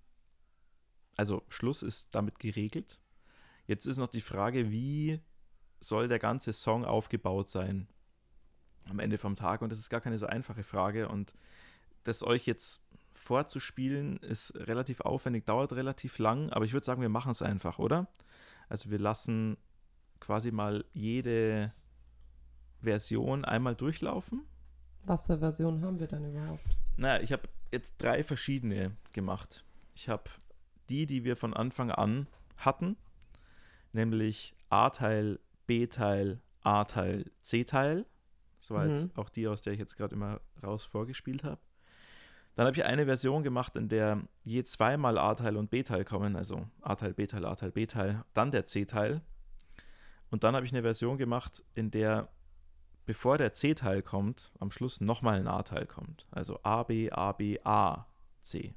also 1.17 1.43
Schluss 1.49 1.83
ist 1.83 2.15
damit 2.15 2.39
geregelt. 2.39 2.99
Jetzt 3.67 3.87
ist 3.87 3.99
noch 3.99 4.09
die 4.09 4.21
Frage, 4.21 4.71
wie 4.71 5.21
soll 5.81 6.09
der 6.09 6.19
ganze 6.19 6.53
Song 6.53 6.85
aufgebaut 6.85 7.49
sein 7.49 7.89
am 8.89 8.99
Ende 8.99 9.19
vom 9.19 9.37
Tag? 9.37 9.63
Und 9.63 9.71
das 9.71 9.79
ist 9.79 9.91
gar 9.91 10.01
keine 10.01 10.19
so 10.19 10.27
einfache 10.27 10.63
Frage. 10.63 11.09
Und 11.09 11.35
das 12.05 12.23
euch 12.23 12.47
jetzt 12.47 12.85
vorzuspielen 13.15 14.19
ist 14.19 14.55
relativ 14.55 15.01
aufwendig, 15.01 15.47
dauert 15.47 15.73
relativ 15.73 16.19
lang, 16.19 16.51
aber 16.51 16.65
ich 16.65 16.73
würde 16.73 16.85
sagen, 16.85 17.01
wir 17.01 17.09
machen 17.09 17.31
es 17.31 17.43
einfach, 17.43 17.79
oder? 17.79 18.07
Also 18.69 18.91
wir 18.91 18.99
lassen 18.99 19.57
quasi 20.21 20.51
mal 20.51 20.85
jede 20.93 21.73
Version 22.83 23.45
einmal 23.45 23.75
durchlaufen. 23.75 24.43
Was 25.05 25.27
für 25.27 25.39
Versionen 25.39 25.85
haben 25.85 25.99
wir 25.99 26.07
denn 26.07 26.31
überhaupt? 26.31 26.65
Naja, 26.97 27.23
ich 27.23 27.33
habe 27.33 27.49
jetzt 27.73 27.95
drei 27.99 28.23
verschiedene 28.23 28.97
gemacht. 29.13 29.65
Ich 29.95 30.09
habe 30.09 30.25
die, 30.89 31.07
die 31.07 31.25
wir 31.25 31.37
von 31.37 31.55
Anfang 31.55 31.91
an 31.91 32.27
hatten, 32.57 32.97
nämlich 33.93 34.55
A-Teil, 34.69 35.41
B-Teil, 35.67 36.41
A-Teil, 36.63 37.31
C-Teil. 37.43 38.07
Das 38.65 38.71
war 38.71 38.87
jetzt 38.87 39.05
Mhm. 39.05 39.11
auch 39.17 39.29
die, 39.29 39.47
aus 39.47 39.61
der 39.61 39.75
ich 39.75 39.79
jetzt 39.79 39.95
gerade 39.95 40.15
immer 40.15 40.41
raus 40.63 40.85
vorgespielt 40.85 41.45
habe. 41.45 41.61
Dann 42.55 42.67
habe 42.67 42.75
ich 42.75 42.85
eine 42.85 43.05
Version 43.05 43.43
gemacht, 43.43 43.77
in 43.77 43.91
der 43.91 44.23
je 44.43 44.63
zweimal 44.65 45.19
A-Teil 45.19 45.59
und 45.59 45.69
B-Teil 45.71 46.05
kommen, 46.07 46.35
also 46.35 46.67
A-Teil, 46.81 47.13
B-Teil, 47.13 47.45
A-Teil, 47.45 47.73
B-Teil, 47.73 48.25
dann 48.33 48.51
der 48.51 48.65
C-Teil. 48.65 49.21
Und 50.31 50.45
dann 50.45 50.55
habe 50.57 50.65
ich 50.65 50.73
eine 50.73 50.81
Version 50.81 51.19
gemacht, 51.19 51.63
in 51.75 51.91
der 51.91 52.29
bevor 53.05 53.37
der 53.37 53.53
C-Teil 53.53 54.03
kommt, 54.03 54.51
am 54.61 54.71
Schluss 54.71 55.03
nochmal 55.03 55.39
ein 55.39 55.47
A-Teil 55.47 55.85
kommt. 55.85 56.27
Also 56.31 56.59
A, 56.63 56.85
B, 56.85 57.11
A, 57.11 57.33
B, 57.33 57.59
A, 57.65 58.07
C. 58.41 58.75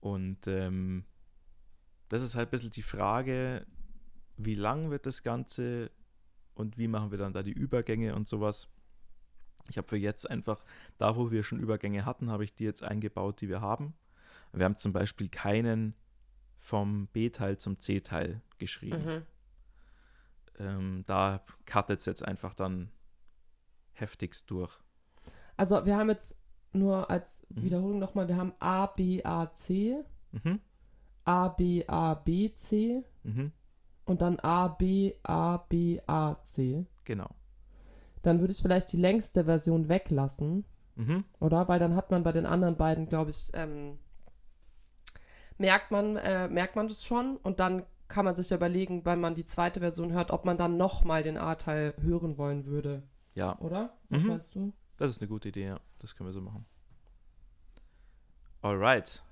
Und 0.00 0.48
ähm, 0.48 1.04
das 2.08 2.20
ist 2.22 2.34
halt 2.34 2.48
ein 2.48 2.50
bisschen 2.50 2.70
die 2.70 2.82
Frage, 2.82 3.64
wie 4.36 4.56
lang 4.56 4.90
wird 4.90 5.06
das 5.06 5.22
Ganze 5.22 5.92
und 6.54 6.78
wie 6.78 6.88
machen 6.88 7.10
wir 7.10 7.18
dann 7.18 7.32
da 7.32 7.42
die 7.42 7.52
Übergänge 7.52 8.14
und 8.14 8.28
sowas. 8.28 8.68
Ich 9.68 9.78
habe 9.78 9.88
für 9.88 9.96
jetzt 9.96 10.28
einfach, 10.30 10.64
da 10.98 11.16
wo 11.16 11.30
wir 11.30 11.42
schon 11.42 11.58
Übergänge 11.60 12.04
hatten, 12.04 12.30
habe 12.30 12.44
ich 12.44 12.54
die 12.54 12.64
jetzt 12.64 12.82
eingebaut, 12.82 13.40
die 13.40 13.48
wir 13.48 13.60
haben. 13.60 13.94
Wir 14.52 14.64
haben 14.66 14.76
zum 14.76 14.92
Beispiel 14.92 15.28
keinen 15.28 15.94
vom 16.58 17.08
B-Teil 17.08 17.58
zum 17.58 17.80
C-Teil 17.80 18.40
geschrieben. 18.58 19.24
Ähm, 20.58 21.02
da 21.06 21.44
cuttet 21.66 22.00
es 22.00 22.06
jetzt 22.06 22.24
einfach 22.24 22.54
dann 22.54 22.90
heftigst 23.92 24.50
durch. 24.50 24.78
Also 25.56 25.84
wir 25.86 25.96
haben 25.96 26.08
jetzt 26.10 26.38
nur 26.72 27.10
als 27.10 27.46
Mhm. 27.50 27.62
Wiederholung 27.62 27.98
nochmal, 27.98 28.28
wir 28.28 28.36
haben 28.36 28.52
A, 28.58 28.86
B, 28.86 29.22
A, 29.24 29.52
C, 29.52 29.96
Mhm. 30.32 30.60
A, 31.24 31.48
B, 31.48 31.84
A, 31.86 32.14
B, 32.14 32.52
C 32.54 33.02
Mhm. 33.22 33.52
Und 34.06 34.20
dann 34.22 34.38
A, 34.40 34.68
B, 34.68 35.14
A, 35.22 35.58
B, 35.58 36.00
A, 36.06 36.36
C. 36.42 36.86
Genau. 37.04 37.30
Dann 38.22 38.40
würde 38.40 38.52
ich 38.52 38.62
vielleicht 38.62 38.92
die 38.92 38.96
längste 38.98 39.44
Version 39.44 39.88
weglassen, 39.88 40.64
Mhm. 40.96 41.24
oder? 41.40 41.68
Weil 41.68 41.78
dann 41.78 41.94
hat 41.96 42.10
man 42.10 42.22
bei 42.22 42.32
den 42.32 42.46
anderen 42.46 42.76
beiden, 42.76 43.06
glaube 43.08 43.30
ich, 43.30 43.50
ähm, 43.54 43.98
merkt 45.58 45.90
man, 45.90 46.16
äh, 46.16 46.48
merkt 46.48 46.76
man 46.76 46.88
das 46.88 47.04
schon 47.04 47.36
und 47.38 47.60
dann 47.60 47.84
kann 48.08 48.24
man 48.24 48.34
sich 48.36 48.50
ja 48.50 48.56
überlegen, 48.56 49.04
wenn 49.04 49.20
man 49.20 49.34
die 49.34 49.44
zweite 49.44 49.80
Version 49.80 50.12
hört, 50.12 50.30
ob 50.30 50.44
man 50.44 50.56
dann 50.58 50.76
nochmal 50.76 51.22
den 51.22 51.36
A-Teil 51.38 51.94
hören 52.00 52.36
wollen 52.38 52.66
würde, 52.66 53.02
Ja, 53.34 53.58
oder? 53.58 53.96
Was 54.10 54.22
Mhm. 54.22 54.28
meinst 54.28 54.54
du? 54.54 54.72
das 54.96 55.10
ist 55.10 55.20
eine 55.22 55.28
gute 55.28 55.48
Idee, 55.48 55.66
ja. 55.66 55.80
Das 55.98 56.14
können 56.14 56.28
wir 56.28 56.32
so 56.34 56.40
machen. 56.40 56.64
Alright. 58.62 59.22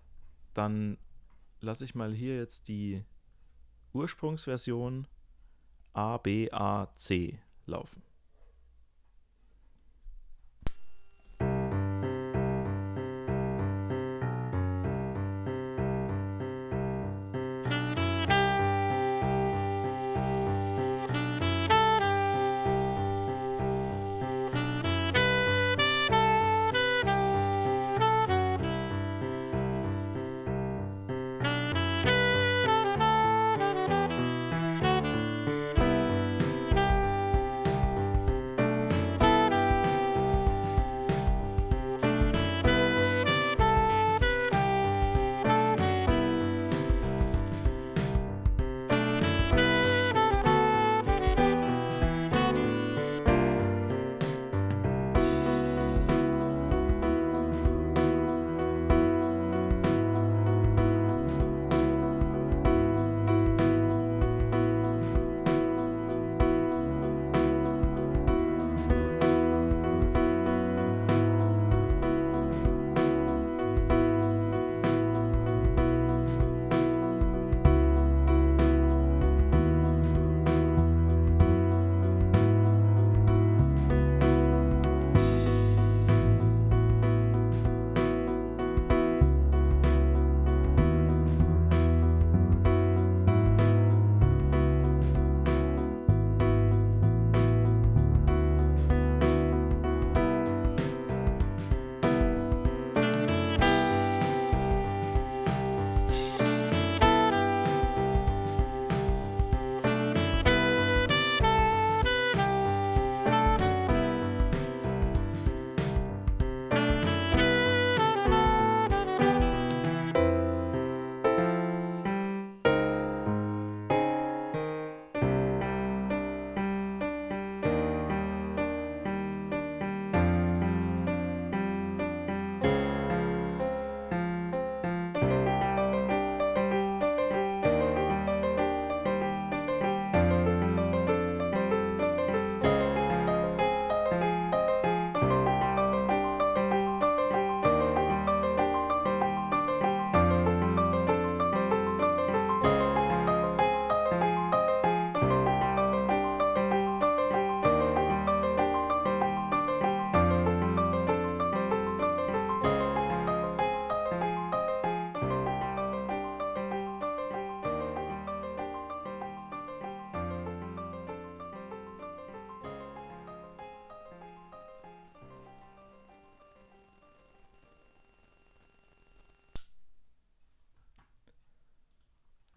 Dann 0.55 0.99
lasse 1.61 1.85
ich 1.85 1.95
mal 1.95 2.13
hier 2.13 2.37
jetzt 2.37 2.69
die 2.69 3.05
Ursprungsversion 3.93 5.07
A, 5.93 6.17
B, 6.19 6.49
A, 6.53 6.89
C 6.97 7.39
laufen. 7.67 8.03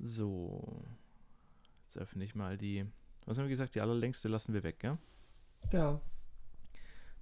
So. 0.06 0.86
Jetzt 1.84 1.98
öffne 1.98 2.24
ich 2.24 2.36
mal 2.36 2.58
die. 2.58 2.86
Was 3.26 3.38
haben 3.38 3.46
wir 3.46 3.50
gesagt? 3.50 3.74
Die 3.74 3.82
allerlängste 3.82 4.28
lassen 4.28 4.54
wir 4.54 4.62
weg, 4.62 4.84
ja? 4.84 5.00
Genau. 5.72 6.00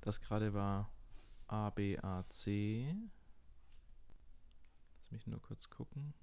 Das 0.01 0.19
gerade 0.19 0.53
war 0.53 0.91
A, 1.47 1.69
B, 1.69 1.97
A, 1.99 2.25
C. 2.27 2.93
Lass 4.99 5.11
mich 5.11 5.27
nur 5.27 5.41
kurz 5.41 5.69
gucken. 5.69 6.13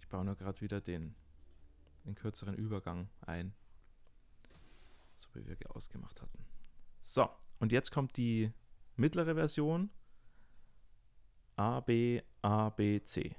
Ich 0.00 0.08
baue 0.08 0.24
nur 0.24 0.36
gerade 0.36 0.58
wieder 0.62 0.80
den, 0.80 1.14
den 2.06 2.14
kürzeren 2.14 2.54
Übergang 2.54 3.10
ein. 3.20 3.52
So 5.18 5.28
wie 5.34 5.46
wir 5.46 5.76
ausgemacht 5.76 6.22
hatten. 6.22 6.46
So, 7.02 7.28
und 7.58 7.72
jetzt 7.72 7.90
kommt 7.90 8.16
die 8.16 8.52
mittlere 8.96 9.34
Version 9.34 9.90
A, 11.58 11.82
B, 11.86 12.20
A, 12.42 12.70
B, 12.76 13.00
C. 13.04 13.34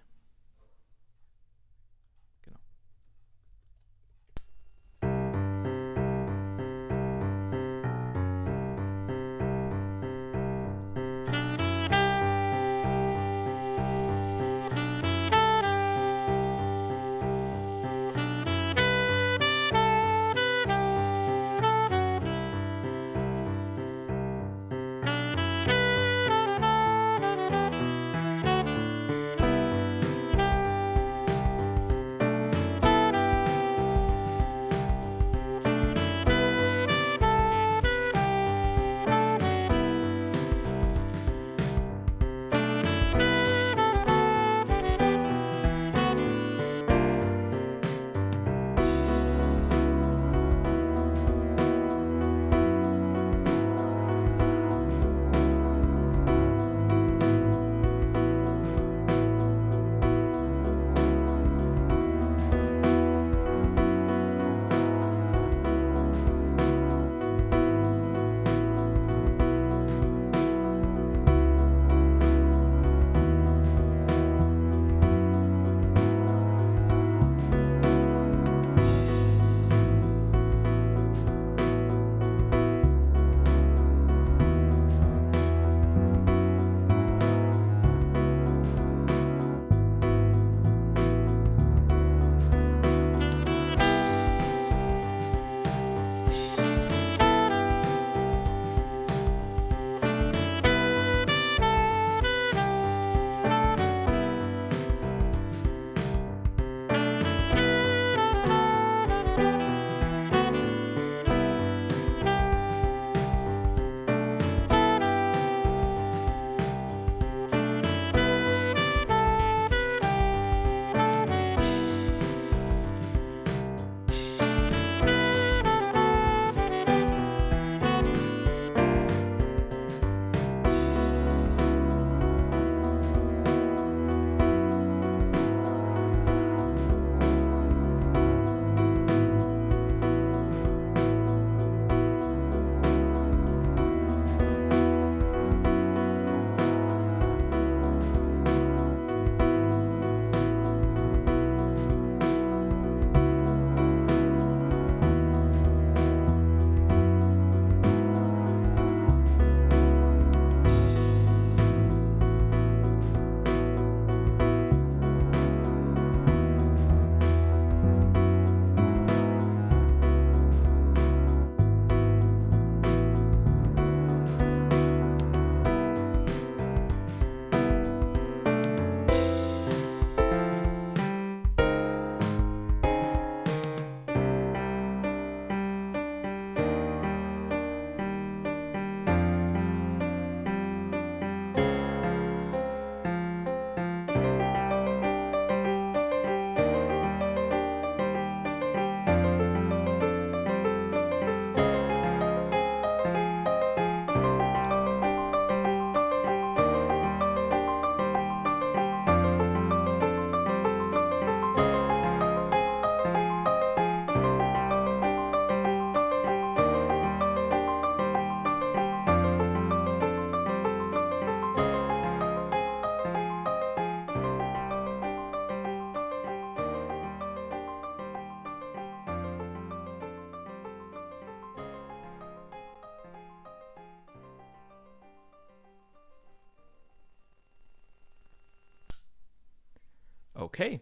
Okay. 240.53 240.81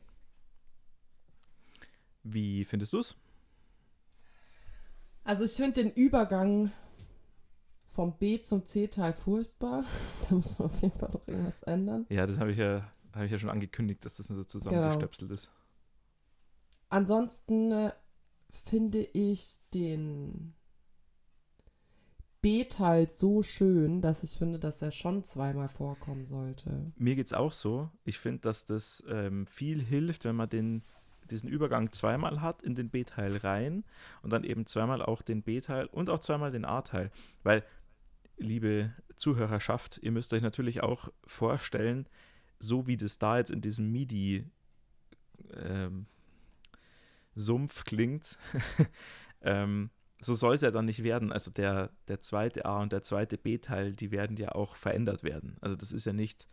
Wie 2.23 2.65
findest 2.65 2.91
du 2.91 2.99
es? 2.99 3.15
Also 5.23 5.45
ich 5.45 5.53
finde 5.53 5.83
den 5.83 5.91
Übergang 5.93 6.73
vom 7.89 8.17
B 8.17 8.41
zum 8.41 8.65
C-Teil 8.65 9.13
furchtbar. 9.13 9.85
Da 10.29 10.35
muss 10.35 10.59
man 10.59 10.67
auf 10.69 10.81
jeden 10.81 10.97
Fall 10.97 11.09
noch 11.11 11.25
irgendwas 11.25 11.63
ändern. 11.63 12.05
Ja, 12.09 12.27
das 12.27 12.37
habe 12.37 12.51
ich 12.51 12.57
ja, 12.57 12.91
habe 13.13 13.25
ich 13.25 13.31
ja 13.31 13.39
schon 13.39 13.49
angekündigt, 13.49 14.03
dass 14.03 14.17
das 14.17 14.29
nur 14.29 14.39
so 14.39 14.43
zusammengestöpselt 14.43 15.29
Genau. 15.29 15.35
ist. 15.35 15.49
Ansonsten 16.89 17.71
äh, 17.71 17.93
finde 18.49 18.99
ich 18.99 19.59
den 19.73 20.53
B-Teil 22.41 23.09
so 23.09 23.43
schön, 23.43 24.01
dass 24.01 24.23
ich 24.23 24.31
finde, 24.31 24.57
dass 24.57 24.81
er 24.81 24.91
schon 24.91 25.23
zweimal 25.23 25.69
vorkommen 25.69 26.25
sollte. 26.25 26.91
Mir 26.97 27.15
geht 27.15 27.27
es 27.27 27.33
auch 27.33 27.51
so. 27.51 27.89
Ich 28.03 28.17
finde, 28.17 28.41
dass 28.41 28.65
das 28.65 29.03
ähm, 29.07 29.45
viel 29.45 29.81
hilft, 29.81 30.25
wenn 30.25 30.35
man 30.35 30.49
den, 30.49 30.83
diesen 31.29 31.49
Übergang 31.49 31.91
zweimal 31.91 32.41
hat 32.41 32.63
in 32.63 32.73
den 32.73 32.89
B-Teil 32.89 33.37
rein 33.37 33.83
und 34.23 34.31
dann 34.33 34.43
eben 34.43 34.65
zweimal 34.65 35.03
auch 35.03 35.21
den 35.21 35.43
B-Teil 35.43 35.85
und 35.85 36.09
auch 36.09 36.19
zweimal 36.19 36.51
den 36.51 36.65
A-Teil. 36.65 37.11
Weil, 37.43 37.63
liebe 38.37 38.91
Zuhörerschaft, 39.15 39.99
ihr 40.01 40.11
müsst 40.11 40.33
euch 40.33 40.41
natürlich 40.41 40.81
auch 40.81 41.09
vorstellen, 41.27 42.07
so 42.57 42.87
wie 42.87 42.97
das 42.97 43.19
da 43.19 43.37
jetzt 43.37 43.51
in 43.51 43.61
diesem 43.61 43.91
MIDI 43.91 44.45
ähm, 45.53 46.07
Sumpf 47.35 47.83
klingt, 47.83 48.39
ähm, 49.41 49.91
so 50.21 50.33
soll 50.35 50.53
es 50.53 50.61
ja 50.61 50.71
dann 50.71 50.85
nicht 50.85 51.03
werden. 51.03 51.31
Also 51.31 51.51
der, 51.51 51.89
der 52.07 52.21
zweite 52.21 52.65
A 52.65 52.81
und 52.81 52.91
der 52.91 53.01
zweite 53.03 53.37
B-Teil, 53.37 53.93
die 53.93 54.11
werden 54.11 54.37
ja 54.37 54.53
auch 54.53 54.75
verändert 54.75 55.23
werden. 55.23 55.57
Also 55.61 55.75
das 55.75 55.91
ist 55.91 56.05
ja 56.05 56.13
nicht 56.13 56.47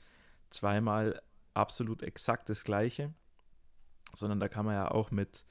zweimal 0.51 1.21
absolut 1.55 2.03
exakt 2.03 2.49
das 2.49 2.65
gleiche, 2.65 3.13
sondern 4.15 4.41
da 4.41 4.49
kann 4.49 4.65
man 4.65 4.75
ja 4.75 4.91
auch 4.91 5.11
mit 5.11 5.45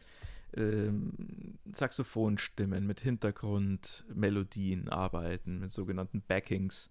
ähm, 0.55 1.59
Saxophonstimmen, 1.72 2.88
mit 2.88 2.99
Hintergrundmelodien 3.01 4.89
arbeiten, 4.89 5.59
mit 5.59 5.72
sogenannten 5.72 6.22
Backings 6.22 6.89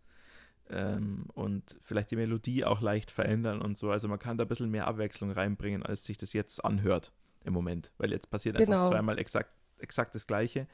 ähm, 0.68 1.24
und 1.35 1.77
vielleicht 1.83 2.11
die 2.11 2.16
Melodie 2.16 2.64
auch 2.64 2.81
leicht 2.81 3.11
verändern 3.11 3.62
und 3.62 3.79
so. 3.79 3.91
Also 3.91 4.09
man 4.09 4.18
kann 4.18 4.37
da 4.39 4.45
ein 4.45 4.49
bisschen 4.49 4.70
mehr 4.70 4.87
Abwechslung 4.87 5.31
reinbringen, 5.31 5.83
als 5.83 6.05
sich 6.05 6.18
das 6.18 6.33
jetzt 6.33 6.64
anhört 6.64 7.12
im 7.45 7.53
Moment, 7.53 7.91
weil 7.99 8.11
jetzt 8.11 8.31
passiert 8.31 8.57
einfach 8.57 8.66
Genau. 8.66 8.89
zweimal 8.89 9.18
exakt, 9.18 9.51
exakt 9.79 10.14
das 10.14 10.27
Gleiche. 10.27 10.66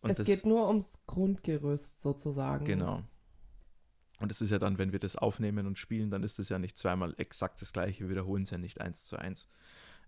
Und 0.00 0.10
es 0.10 0.24
geht 0.24 0.46
nur 0.46 0.66
ums 0.68 0.98
Grundgerüst 1.06 2.02
sozusagen. 2.02 2.64
Genau. 2.64 3.02
Und 4.20 4.30
das 4.30 4.40
ist 4.40 4.50
ja 4.50 4.58
dann, 4.58 4.78
wenn 4.78 4.92
wir 4.92 4.98
das 4.98 5.16
aufnehmen 5.16 5.66
und 5.66 5.78
spielen, 5.78 6.10
dann 6.10 6.22
ist 6.22 6.38
das 6.38 6.48
ja 6.48 6.58
nicht 6.58 6.76
zweimal 6.76 7.14
exakt 7.16 7.60
das 7.60 7.72
gleiche, 7.72 8.04
wir 8.04 8.10
wiederholen 8.10 8.42
es 8.42 8.50
ja 8.50 8.58
nicht 8.58 8.80
eins 8.80 9.04
zu 9.04 9.16
eins. 9.16 9.48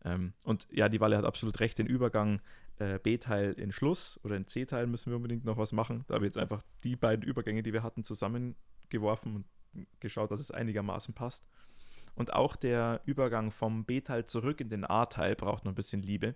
Ähm, 0.05 0.34
und 0.45 0.66
ja, 0.70 0.88
die 0.88 1.01
Walle 1.01 1.16
hat 1.16 1.24
absolut 1.24 1.61
recht, 1.61 1.78
den 1.78 1.86
Übergang 1.86 2.40
äh, 2.78 2.99
B-Teil 2.99 3.53
in 3.53 3.72
Schluss 3.72 4.20
oder 4.22 4.36
in 4.36 4.47
C-Teil 4.47 4.86
müssen 4.86 5.11
wir 5.11 5.16
unbedingt 5.16 5.45
noch 5.45 5.57
was 5.57 5.72
machen. 5.72 6.05
Da 6.09 6.14
habe 6.14 6.26
ich 6.26 6.30
jetzt 6.30 6.38
einfach 6.38 6.62
die 6.84 6.97
beiden 6.97 7.24
Übergänge, 7.24 7.62
die 7.62 7.72
wir 7.72 7.82
hatten, 7.82 8.05
zusammengeworfen 8.05 9.36
und 9.36 9.47
geschaut, 10.01 10.30
dass 10.30 10.40
es 10.40 10.51
einigermaßen 10.51 11.14
passt. 11.14 11.47
Und 12.14 12.34
auch 12.34 12.57
der 12.57 13.01
Übergang 13.07 13.51
vom 13.51 13.84
B-Teil 13.84 14.26
zurück 14.26 14.61
in 14.61 14.68
den 14.68 14.84
A-Teil 14.84 15.34
braucht 15.34 15.64
noch 15.64 15.72
ein 15.72 15.76
bisschen 15.76 16.03
Liebe, 16.03 16.34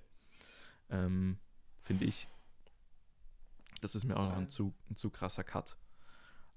ähm, 0.88 1.36
finde 1.82 2.06
ich. 2.06 2.28
Das 3.86 3.94
ist 3.94 4.04
mir 4.04 4.16
auch 4.16 4.24
noch 4.24 4.36
ein 4.36 4.48
zu, 4.48 4.74
ein 4.90 4.96
zu 4.96 5.10
krasser 5.10 5.44
Cut. 5.44 5.76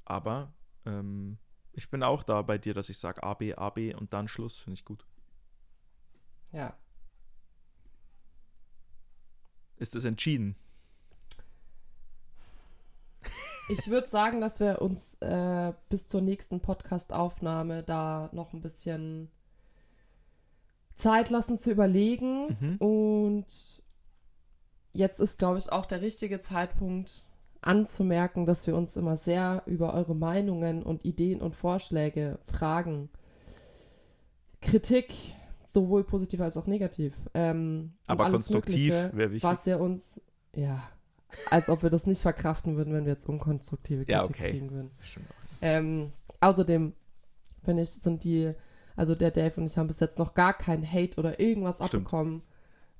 Aber 0.04 0.52
ähm, 0.88 1.38
ich 1.74 1.92
bin 1.92 2.02
auch 2.02 2.24
da 2.24 2.42
bei 2.42 2.58
dir, 2.58 2.74
dass 2.74 2.90
ich 2.90 2.98
sage 2.98 3.22
A, 3.22 3.36
B, 3.36 3.54
A, 3.54 3.70
B 3.70 3.94
und 3.94 4.14
dann 4.14 4.28
Schluss, 4.28 4.58
finde 4.58 4.80
ich 4.80 4.84
gut. 4.84 5.06
Ja. 6.52 6.76
Ist 9.78 9.96
es 9.96 10.06
entschieden? 10.06 10.56
Ich 13.70 13.88
würde 13.92 14.10
sagen, 14.10 14.42
dass 14.42 14.60
wir 14.60 14.82
uns 14.82 15.14
äh, 15.22 15.72
bis 15.90 16.08
zur 16.08 16.22
nächsten 16.22 16.62
Podcast-Aufnahme 16.62 17.84
da 17.84 18.32
noch 18.34 18.54
ein 18.54 18.62
bisschen 18.62 19.30
Zeit 20.96 21.30
lassen 21.30 21.60
zu 21.60 21.70
überlegen. 21.70 22.58
Mhm. 22.60 22.78
Und 22.78 23.84
jetzt 24.94 25.20
ist, 25.20 25.38
glaube 25.40 25.60
ich, 25.60 25.72
auch 25.72 25.86
der 25.86 26.02
richtige 26.02 26.40
Zeitpunkt 26.40 27.24
anzumerken, 27.62 28.46
dass 28.46 28.66
wir 28.68 28.76
uns 28.76 28.96
immer 28.98 29.18
sehr 29.18 29.64
über 29.66 29.94
eure 29.94 30.16
Meinungen 30.16 30.82
und 30.84 31.04
Ideen 31.06 31.42
und 31.42 31.56
Vorschläge 31.56 32.40
fragen. 32.48 33.10
Kritik, 34.62 35.14
sowohl 35.66 36.04
positiv 36.04 36.42
als 36.42 36.58
auch 36.58 36.68
negativ. 36.68 37.18
Ähm, 37.34 37.94
Aber 38.08 38.26
alles 38.26 38.44
konstruktiv 38.48 38.92
wäre 38.92 39.32
wichtig. 39.32 39.44
Was 39.44 39.68
ihr 39.68 39.80
uns, 39.80 40.22
ja, 40.56 40.82
als 41.50 41.70
ob 41.70 41.84
wir 41.84 41.90
das 41.90 42.08
nicht 42.08 42.22
verkraften 42.22 42.76
würden, 42.76 42.94
wenn 42.94 43.06
wir 43.06 43.12
jetzt 43.14 43.28
unkonstruktive 43.28 44.00
Kritik 44.06 44.14
Ja, 44.16 44.24
okay. 44.24 44.52
kriegen 44.52 44.72
würden. 44.72 44.92
Ähm, 45.62 46.12
außerdem, 46.40 46.94
finde 47.64 47.84
ich, 47.84 47.90
sind 47.92 48.24
die, 48.24 48.54
also 48.96 49.16
der 49.16 49.32
Dave 49.32 49.60
und 49.60 49.66
ich 49.68 49.78
haben 49.78 49.88
bis 49.88 50.00
jetzt 50.00 50.18
noch 50.18 50.34
gar 50.34 50.54
keinen 50.54 50.90
Hate 50.90 51.20
oder 51.20 51.40
irgendwas 51.40 51.76
Stimmt. 51.76 51.94
abbekommen, 51.94 52.42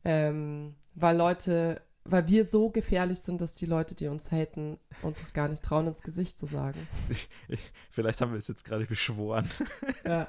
ähm, 0.04 0.76
weil 0.96 1.18
Leute, 1.18 1.82
weil 2.06 2.28
wir 2.28 2.46
so 2.46 2.70
gefährlich 2.70 3.20
sind, 3.20 3.42
dass 3.42 3.56
die 3.56 3.66
Leute, 3.66 3.96
die 3.96 4.08
uns 4.08 4.32
haten, 4.32 4.78
uns 5.02 5.20
das 5.20 5.34
gar 5.34 5.48
nicht 5.48 5.64
trauen, 5.64 5.88
ins 5.88 6.02
Gesicht 6.02 6.38
zu 6.40 6.46
sagen. 6.46 6.88
Ich, 7.10 7.30
ich, 7.48 7.60
vielleicht 7.92 8.22
haben 8.22 8.32
wir 8.32 8.38
es 8.40 8.48
jetzt 8.48 8.66
gerade 8.66 8.86
beschworen. 8.86 9.48
Ja. 10.06 10.28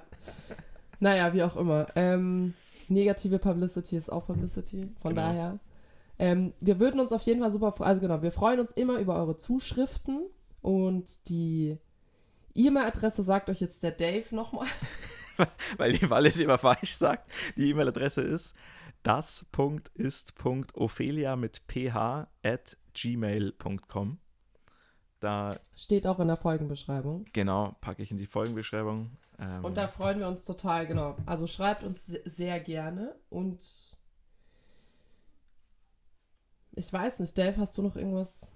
Naja, 1.02 1.32
wie 1.32 1.42
auch 1.42 1.56
immer. 1.56 1.86
Ähm, 1.94 2.52
negative 2.88 3.38
Publicity 3.38 3.96
ist 3.96 4.12
auch 4.12 4.26
Publicity, 4.26 4.92
von 5.00 5.14
Genau. 5.14 5.26
daher. 5.28 5.58
Ähm, 6.18 6.52
wir 6.60 6.78
würden 6.78 7.00
uns 7.00 7.12
auf 7.12 7.22
jeden 7.22 7.40
Fall 7.40 7.50
super, 7.50 7.74
also 7.80 8.00
genau, 8.02 8.20
wir 8.20 8.32
freuen 8.32 8.60
uns 8.60 8.72
immer 8.72 8.98
über 8.98 9.16
eure 9.16 9.38
Zuschriften 9.38 10.20
und 10.60 11.30
die 11.30 11.78
E-Mail-Adresse 12.54 13.22
sagt 13.22 13.48
euch 13.48 13.60
jetzt 13.60 13.82
der 13.82 13.92
Dave 13.92 14.26
nochmal. 14.34 14.66
Weil 15.78 15.92
die 15.92 16.10
Walle 16.10 16.28
es 16.28 16.38
immer 16.38 16.58
falsch 16.58 16.96
sagt. 16.96 17.30
Die 17.56 17.70
E-Mail-Adresse 17.70 18.20
ist 18.20 18.54
das.ist.ophelia 19.02 21.36
mit 21.36 21.62
ph 21.66 22.26
at 22.42 22.76
gmail.com. 22.94 24.18
Da, 25.20 25.58
Steht 25.76 26.06
auch 26.06 26.18
in 26.20 26.28
der 26.28 26.36
Folgenbeschreibung. 26.36 27.24
genau, 27.32 27.76
packe 27.80 28.02
ich 28.02 28.10
in 28.10 28.16
die 28.16 28.26
Folgenbeschreibung. 28.26 29.10
Ähm, 29.38 29.64
Und 29.64 29.76
da 29.76 29.86
freuen 29.86 30.18
wir 30.18 30.28
uns 30.28 30.44
total, 30.44 30.86
genau. 30.86 31.16
Also 31.26 31.46
schreibt 31.46 31.84
uns 31.84 32.06
se- 32.06 32.22
sehr 32.24 32.58
gerne 32.60 33.14
und 33.28 33.96
ich 36.72 36.92
weiß 36.92 37.20
nicht, 37.20 37.36
Dave, 37.36 37.56
hast 37.58 37.76
du 37.76 37.82
noch 37.82 37.96
irgendwas 37.96 38.50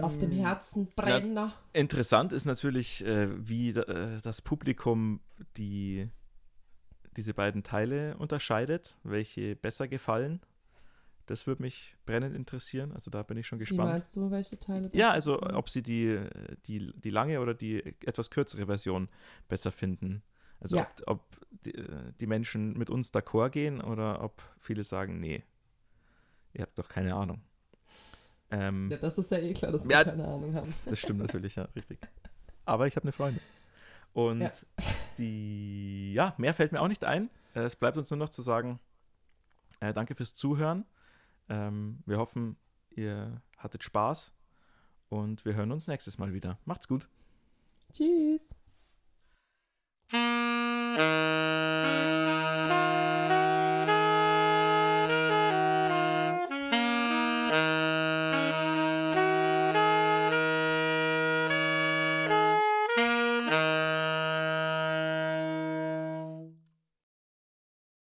auf 0.00 0.18
dem 0.18 0.32
Herzen 0.32 0.88
brennender? 0.96 1.52
Interessant 1.72 2.32
ist 2.32 2.44
natürlich, 2.46 3.04
äh, 3.04 3.28
wie 3.48 3.70
äh, 3.70 4.20
das 4.20 4.42
Publikum 4.42 5.20
die, 5.56 6.08
diese 7.16 7.34
beiden 7.34 7.62
Teile 7.62 8.16
unterscheidet, 8.16 8.96
welche 9.02 9.56
besser 9.56 9.88
gefallen. 9.88 10.40
Das 11.26 11.46
würde 11.46 11.62
mich 11.62 11.96
brennend 12.04 12.34
interessieren. 12.34 12.92
Also 12.92 13.10
da 13.10 13.22
bin 13.22 13.36
ich 13.36 13.46
schon 13.46 13.58
Wie 13.58 13.64
gespannt. 13.64 13.90
meinst 13.92 14.16
du, 14.16 14.30
welche 14.30 14.58
Teile? 14.58 14.90
Ja, 14.92 15.10
also 15.12 15.36
gefallen? 15.36 15.56
ob 15.56 15.68
sie 15.68 15.82
die, 15.82 16.20
die, 16.66 16.92
die 16.98 17.10
lange 17.10 17.40
oder 17.40 17.54
die 17.54 17.82
etwas 18.04 18.30
kürzere 18.30 18.66
Version 18.66 19.08
besser 19.48 19.70
finden. 19.70 20.22
Also 20.60 20.78
Ja. 20.78 20.88
ob, 21.06 21.20
ob 21.20 21.46
die, 21.64 21.74
äh, 21.74 22.12
die 22.20 22.26
Menschen 22.26 22.76
mit 22.76 22.90
uns 22.90 23.12
d'accord 23.12 23.50
gehen 23.50 23.80
oder 23.80 24.22
ob 24.22 24.42
viele 24.58 24.82
sagen, 24.84 25.20
nee, 25.20 25.44
ihr 26.54 26.62
habt 26.62 26.78
doch 26.78 26.88
keine 26.88 27.14
Ahnung. 27.14 27.40
Ähm, 28.50 28.88
Ja, 28.90 28.96
das 28.98 29.16
ist 29.16 29.30
ja 29.30 29.38
eh 29.38 29.52
klar, 29.54 29.72
dass 29.72 29.84
Ja. 29.88 29.98
wir 30.04 30.04
keine 30.12 30.26
Ahnung 30.26 30.54
haben. 30.54 30.74
Das 30.86 30.98
stimmt 30.98 31.20
natürlich, 31.20 31.54
ja, 31.56 31.64
richtig. 31.76 31.98
Aber 32.64 32.86
ich 32.86 32.96
habe 32.96 33.04
eine 33.04 33.12
Freundin. 33.12 33.42
Und 34.12 34.40
Ja. 34.42 34.50
die, 35.18 36.12
ja, 36.14 36.34
mehr 36.38 36.54
fällt 36.54 36.72
mir 36.72 36.80
auch 36.80 36.88
nicht 36.88 37.04
ein. 37.04 37.30
Äh, 37.54 37.60
Es 37.60 37.76
bleibt 37.76 37.96
uns 37.96 38.10
nur 38.10 38.18
noch 38.18 38.28
zu 38.28 38.42
sagen, 38.42 38.78
äh, 39.80 39.92
danke 39.92 40.14
fürs 40.14 40.34
Zuhören. 40.34 40.84
Ähm, 41.48 42.02
wir 42.06 42.18
hoffen, 42.18 42.56
ihr 42.90 43.40
hattet 43.58 43.82
Spaß 43.82 44.32
und 45.08 45.44
wir 45.44 45.54
hören 45.54 45.72
uns 45.72 45.88
nächstes 45.88 46.18
Mal 46.18 46.32
wieder. 46.32 46.58
Macht's 46.64 46.88
gut. 46.88 47.08
Tschüss. 47.92 48.54